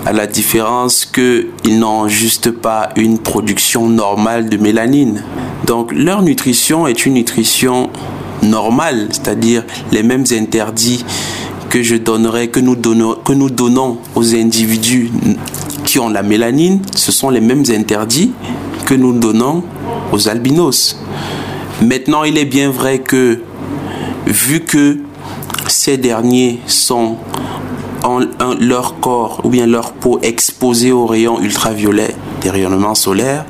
À 0.04 0.12
la 0.12 0.26
différence 0.26 1.04
qu'ils 1.04 1.78
n'ont 1.78 2.06
juste 2.06 2.52
pas 2.52 2.90
une 2.96 3.18
production 3.18 3.88
normale 3.88 4.48
de 4.48 4.56
mélanine. 4.56 5.24
Donc 5.66 5.92
leur 5.92 6.22
nutrition 6.22 6.86
est 6.86 7.06
une 7.06 7.14
nutrition 7.14 7.90
normale, 8.42 9.08
c'est-à-dire 9.10 9.64
les 9.90 10.02
mêmes 10.04 10.24
interdits 10.30 11.04
je 11.82 11.96
donnerais, 11.96 12.48
que 12.48 12.60
nous 12.60 12.76
donnons, 12.76 13.14
que 13.24 13.32
nous 13.32 13.50
donnons 13.50 13.98
aux 14.14 14.34
individus 14.34 15.10
qui 15.84 15.98
ont 15.98 16.08
la 16.08 16.22
mélanine, 16.22 16.80
ce 16.94 17.12
sont 17.12 17.30
les 17.30 17.40
mêmes 17.40 17.64
interdits 17.70 18.32
que 18.84 18.94
nous 18.94 19.12
donnons 19.12 19.62
aux 20.12 20.28
albinos. 20.28 20.98
Maintenant, 21.82 22.24
il 22.24 22.38
est 22.38 22.44
bien 22.44 22.70
vrai 22.70 23.00
que, 23.00 23.40
vu 24.26 24.60
que 24.60 24.98
ces 25.68 25.96
derniers 25.96 26.60
sont 26.66 27.16
en, 28.02 28.20
leur 28.60 29.00
corps 29.00 29.40
ou 29.44 29.48
bien 29.48 29.66
leur 29.66 29.92
peau 29.92 30.18
exposée 30.22 30.92
aux 30.92 31.06
rayons 31.06 31.40
ultraviolets 31.40 32.14
des 32.40 32.50
rayonnements 32.50 32.94
solaires, 32.94 33.44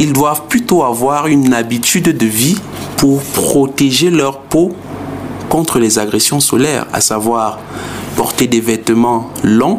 ils 0.00 0.12
doivent 0.12 0.46
plutôt 0.48 0.82
avoir 0.82 1.28
une 1.28 1.54
habitude 1.54 2.16
de 2.16 2.26
vie 2.26 2.56
pour 2.96 3.22
protéger 3.22 4.10
leur 4.10 4.40
peau 4.40 4.72
contre 5.54 5.78
les 5.78 6.00
agressions 6.00 6.40
solaires, 6.40 6.84
à 6.92 7.00
savoir 7.00 7.60
porter 8.16 8.48
des 8.48 8.58
vêtements 8.58 9.30
longs 9.44 9.78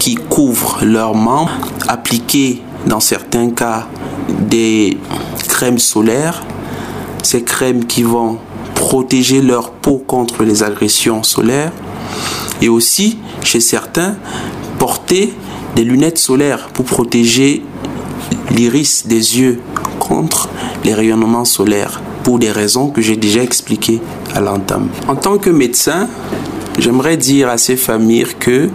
qui 0.00 0.16
couvrent 0.16 0.84
leurs 0.84 1.14
membres, 1.14 1.52
appliquer 1.86 2.60
dans 2.84 2.98
certains 2.98 3.50
cas 3.50 3.86
des 4.28 4.98
crèmes 5.48 5.78
solaires, 5.78 6.42
ces 7.22 7.44
crèmes 7.44 7.84
qui 7.84 8.02
vont 8.02 8.38
protéger 8.74 9.42
leur 9.42 9.70
peau 9.70 10.02
contre 10.04 10.42
les 10.42 10.64
agressions 10.64 11.22
solaires, 11.22 11.70
et 12.60 12.68
aussi 12.68 13.18
chez 13.44 13.60
certains 13.60 14.16
porter 14.80 15.32
des 15.76 15.84
lunettes 15.84 16.18
solaires 16.18 16.66
pour 16.74 16.84
protéger 16.84 17.62
l'iris 18.50 19.06
des 19.06 19.38
yeux 19.38 19.60
contre 20.00 20.48
les 20.82 20.94
rayonnements 20.94 21.44
solaires 21.44 22.02
pour 22.24 22.40
des 22.40 22.50
raisons 22.50 22.90
que 22.90 23.00
j'ai 23.00 23.16
déjà 23.16 23.42
expliquées 23.42 24.00
à 24.34 24.40
l'entame. 24.40 24.88
En 25.06 25.16
tant 25.16 25.38
que 25.38 25.50
médecin, 25.50 26.08
j'aimerais 26.78 27.16
dire 27.16 27.48
à 27.48 27.58
ces 27.58 27.76
familles 27.76 28.26
que 28.38 28.68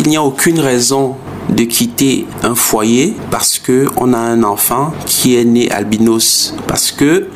il 0.00 0.08
n'y 0.08 0.16
a 0.16 0.22
aucune 0.22 0.60
raison 0.60 1.16
de 1.48 1.64
quitter 1.64 2.26
un 2.42 2.54
foyer 2.54 3.14
parce 3.30 3.58
que 3.58 3.86
on 3.96 4.12
a 4.12 4.18
un 4.18 4.42
enfant 4.42 4.92
qui 5.06 5.36
est 5.36 5.44
né 5.44 5.70
albinos. 5.70 6.54
Parce 6.66 6.92
que 6.92 7.28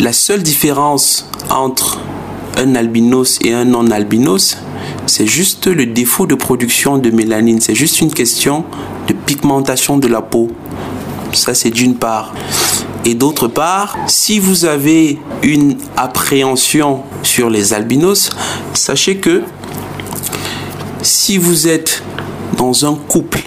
la 0.00 0.12
seule 0.12 0.42
différence 0.42 1.28
entre 1.50 2.00
un 2.56 2.74
albinos 2.74 3.38
et 3.42 3.52
un 3.52 3.64
non 3.64 3.90
albinos 3.90 4.56
c'est 5.06 5.26
juste 5.26 5.66
le 5.66 5.86
défaut 5.86 6.26
de 6.26 6.34
production 6.34 6.98
de 6.98 7.10
mélanine. 7.10 7.60
C'est 7.60 7.74
juste 7.74 8.00
une 8.00 8.12
question 8.12 8.64
de 9.06 9.12
pigmentation 9.12 9.98
de 9.98 10.08
la 10.08 10.22
peau. 10.22 10.48
Ça 11.32 11.54
c'est 11.54 11.70
d'une 11.70 11.96
part 11.96 12.34
et 13.06 13.14
d'autre 13.14 13.46
part, 13.46 13.96
si 14.08 14.40
vous 14.40 14.64
avez 14.64 15.20
une 15.44 15.78
appréhension 15.96 17.04
sur 17.22 17.48
les 17.48 17.72
albinos, 17.72 18.30
sachez 18.74 19.18
que 19.18 19.44
si 21.02 21.38
vous 21.38 21.68
êtes 21.68 22.02
dans 22.56 22.84
un 22.84 22.96
couple 22.96 23.44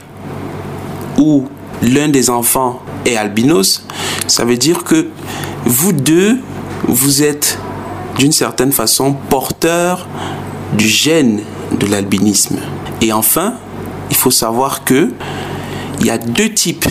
où 1.17 1.43
l'un 1.81 2.07
des 2.07 2.29
enfants 2.29 2.81
est 3.05 3.17
albinos, 3.17 3.85
ça 4.27 4.45
veut 4.45 4.55
dire 4.55 4.85
que 4.85 5.09
vous 5.65 5.91
deux, 5.91 6.39
vous 6.87 7.21
êtes 7.21 7.59
d'une 8.17 8.31
certaine 8.31 8.71
façon 8.71 9.13
porteur 9.29 10.07
du 10.77 10.87
gène 10.87 11.41
de 11.77 11.85
l'albinisme. 11.85 12.59
Et 13.01 13.11
enfin, 13.11 13.55
il 14.09 14.15
faut 14.15 14.31
savoir 14.31 14.85
que 14.85 15.11
il 15.99 16.05
y 16.05 16.11
a 16.11 16.17
deux 16.17 16.53
types 16.53 16.87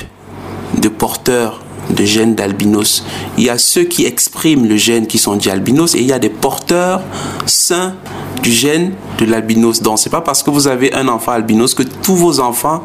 de 0.83 0.91
porteurs 0.91 1.62
de 1.91 2.05
gènes 2.05 2.34
d'albinos. 2.34 3.05
Il 3.36 3.45
y 3.45 3.51
a 3.51 3.59
ceux 3.59 3.84
qui 3.84 4.05
expriment 4.05 4.66
le 4.66 4.76
gène 4.76 5.07
qui 5.07 5.18
sont 5.18 5.36
dits 5.36 5.51
albinos 5.51 5.95
et 5.95 6.01
il 6.01 6.07
y 6.07 6.12
a 6.12 6.18
des 6.18 6.28
porteurs 6.28 7.01
sains 7.47 7.95
du 8.43 8.53
gène 8.53 8.93
de 9.18 9.24
l'albinos. 9.24 9.82
Donc 9.82 9.99
c'est 9.99 10.11
pas 10.11 10.20
parce 10.20 10.43
que 10.43 10.51
vous 10.51 10.68
avez 10.68 10.95
un 10.95 11.09
enfant 11.09 11.32
albinos 11.32 11.74
que 11.74 11.82
tous 11.82 12.16
vos 12.16 12.41
enfants 12.41 12.82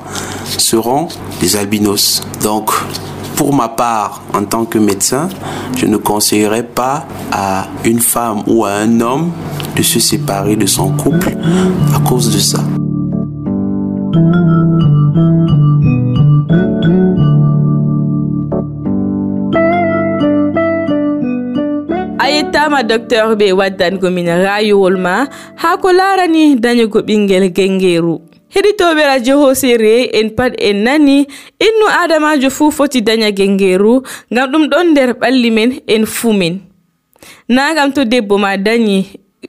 seront 0.58 1.08
des 1.40 1.56
albinos. 1.56 2.22
Donc 2.42 2.72
pour 3.36 3.54
ma 3.54 3.68
part, 3.68 4.22
en 4.34 4.44
tant 4.46 4.66
que 4.66 4.78
médecin, 4.78 5.28
je 5.76 5.86
ne 5.86 5.98
conseillerais 5.98 6.64
pas 6.64 7.06
à 7.32 7.68
une 7.84 8.00
femme 8.00 8.44
ou 8.48 8.66
à 8.66 8.72
un 8.72 9.02
homme 9.02 9.32
de 9.76 9.82
se 9.82 10.00
séparer 10.00 10.56
de 10.56 10.66
son 10.66 10.90
couple 10.92 11.36
à 11.96 12.00
cause 12.08 12.34
de 12.34 12.40
ça. 12.40 12.60
Ayetama 22.54 22.84
docteur 22.84 23.36
ɓe 23.36 23.52
waddango 23.54 24.10
min 24.12 24.28
rayuwol 24.28 24.98
ma 24.98 25.28
ha 25.58 25.78
ko 25.78 25.90
larani 25.92 26.56
dañugo 26.56 27.02
ɓinguel 27.02 27.50
gengeru 27.56 28.22
heɗitoɓe 28.54 29.02
radio 29.06 29.38
hosere 29.42 30.10
en 30.14 30.30
pat 30.36 30.54
en 30.62 30.84
nani 30.84 31.26
innu 31.60 31.86
adamajo 32.04 32.50
fuu 32.50 32.72
foti 32.72 33.02
daña 33.02 33.32
gengeru 33.32 34.04
ngam 34.32 34.52
ɗum 34.52 34.64
ɗon 34.70 34.88
nder 34.92 35.10
ɓalli 35.18 35.52
men 35.52 35.72
en 35.88 36.06
fuu 36.06 36.34
men. 36.34 36.60
Nagam 37.50 37.92
to 37.94 38.06
debbo 38.06 38.38
ma 38.38 38.58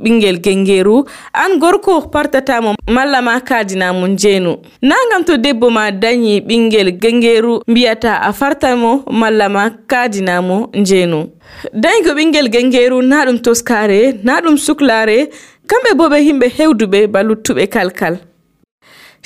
ɓingel 0.02 0.40
gengeru 0.40 1.04
an 1.32 1.58
gorko 1.58 2.02
partatamo 2.12 2.74
malla 2.88 3.22
ma 3.22 3.40
kadinamo 3.40 4.08
jeenu 4.16 4.56
nagam 4.82 5.24
to 5.26 5.36
debbo 5.36 5.70
ma 5.70 5.90
dañi 5.90 6.40
ɓingel 6.40 6.98
gengeru 7.00 7.60
mbiyata 7.68 8.20
a 8.22 8.32
fartamo 8.32 9.04
malla 9.10 9.48
ma 9.48 9.70
kadinamo 9.70 10.70
jeenu 10.84 11.30
dañgo 11.72 12.10
ɓingel 12.18 12.48
gengeru 12.50 13.02
na 13.02 13.24
ɗum 13.26 13.38
toskare 13.42 14.20
na 14.24 14.40
ɗum 14.40 14.56
suklare 14.56 15.30
kamɓe 15.66 15.90
bo 15.96 16.08
ɓe 16.08 17.66
kalkal 17.68 18.18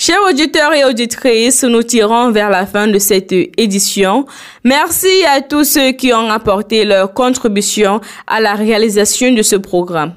Chers 0.00 0.20
auditeurs 0.30 0.72
et 0.74 0.84
auditrices, 0.84 1.64
nous 1.64 1.82
tirons 1.82 2.30
vers 2.30 2.50
la 2.50 2.66
fin 2.66 2.86
de 2.86 3.00
cette 3.00 3.32
édition. 3.32 4.26
Merci 4.62 5.08
à 5.28 5.40
tous 5.40 5.64
ceux 5.64 5.90
qui 5.90 6.12
ont 6.14 6.30
apporté 6.30 6.84
leur 6.84 7.12
contribution 7.12 8.00
à 8.28 8.40
la 8.40 8.54
réalisation 8.54 9.32
de 9.32 9.42
ce 9.42 9.56
programme. 9.56 10.12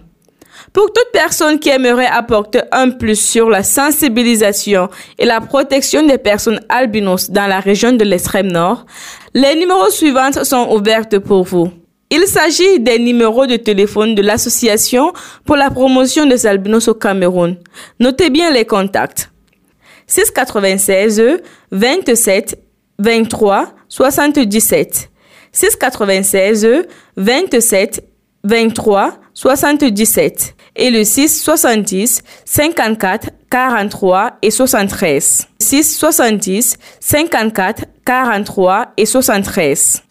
Pour 0.74 0.94
toute 0.94 1.12
personne 1.12 1.60
qui 1.60 1.70
aimerait 1.70 2.08
apporter 2.08 2.62
un 2.72 2.92
plus 2.92 3.20
sur 3.20 3.50
la 3.50 3.62
sensibilisation 3.62 4.90
et 5.20 5.26
la 5.26 5.42
protection 5.42 6.06
des 6.06 6.18
personnes 6.18 6.62
albinos 6.70 7.30
dans 7.30 7.48
la 7.48 7.60
région 7.60 7.92
de 7.92 8.06
l'extrême 8.06 8.48
nord, 8.52 8.86
les 9.34 9.56
numéros 9.56 9.90
suivants 9.90 10.32
sont 10.44 10.70
ouverts 10.72 11.10
pour 11.26 11.44
vous. 11.44 11.72
Il 12.10 12.26
s'agit 12.26 12.80
des 12.80 13.00
numéros 13.00 13.48
de 13.48 13.58
téléphone 13.58 14.16
de 14.16 14.22
l'association 14.22 15.12
pour 15.46 15.58
la 15.58 15.70
promotion 15.70 16.26
des 16.26 16.46
albinos 16.46 16.88
au 16.88 16.94
Cameroun. 16.94 17.58
Notez 18.00 18.30
bien 18.30 18.52
les 18.52 18.66
contacts. 18.66 19.30
696 20.08 21.22
27 21.72 22.60
23 23.00 23.74
77 23.88 25.10
696 25.52 26.68
27 27.18 28.04
23 28.44 29.18
77 29.34 30.56
et 30.82 30.90
le 30.90 31.04
6 31.04 31.44
70 31.44 32.24
54 32.44 33.30
43 33.52 34.38
et 34.42 34.50
73 34.50 35.48
6 35.60 35.98
70 35.98 36.78
54 37.00 37.86
43 38.04 38.94
et 38.98 39.06
73 39.06 40.04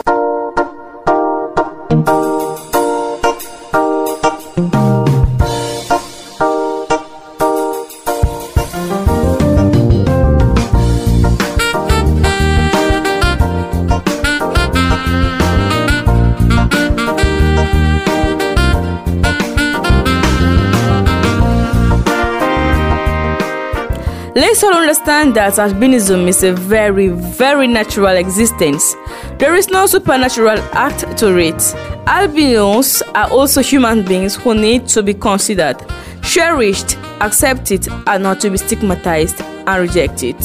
Let's 24.41 24.65
all 24.65 24.73
understand 24.73 25.37
that 25.37 25.53
albinism 25.57 26.27
is 26.27 26.43
a 26.43 26.55
very, 26.55 27.09
very 27.09 27.67
natural 27.67 28.17
existence. 28.17 28.97
There 29.37 29.55
is 29.55 29.69
no 29.69 29.85
supernatural 29.85 30.59
act 30.73 31.19
to 31.19 31.37
it. 31.37 31.59
Albinos 32.07 33.03
are 33.15 33.31
also 33.31 33.61
human 33.61 34.03
beings 34.03 34.37
who 34.37 34.55
need 34.55 34.89
to 34.89 35.03
be 35.03 35.13
considered, 35.13 35.77
cherished, 36.23 36.97
accepted, 37.21 37.87
and 38.07 38.23
not 38.23 38.41
to 38.41 38.49
be 38.49 38.57
stigmatized 38.57 39.43
and 39.43 39.79
rejected. 39.79 40.37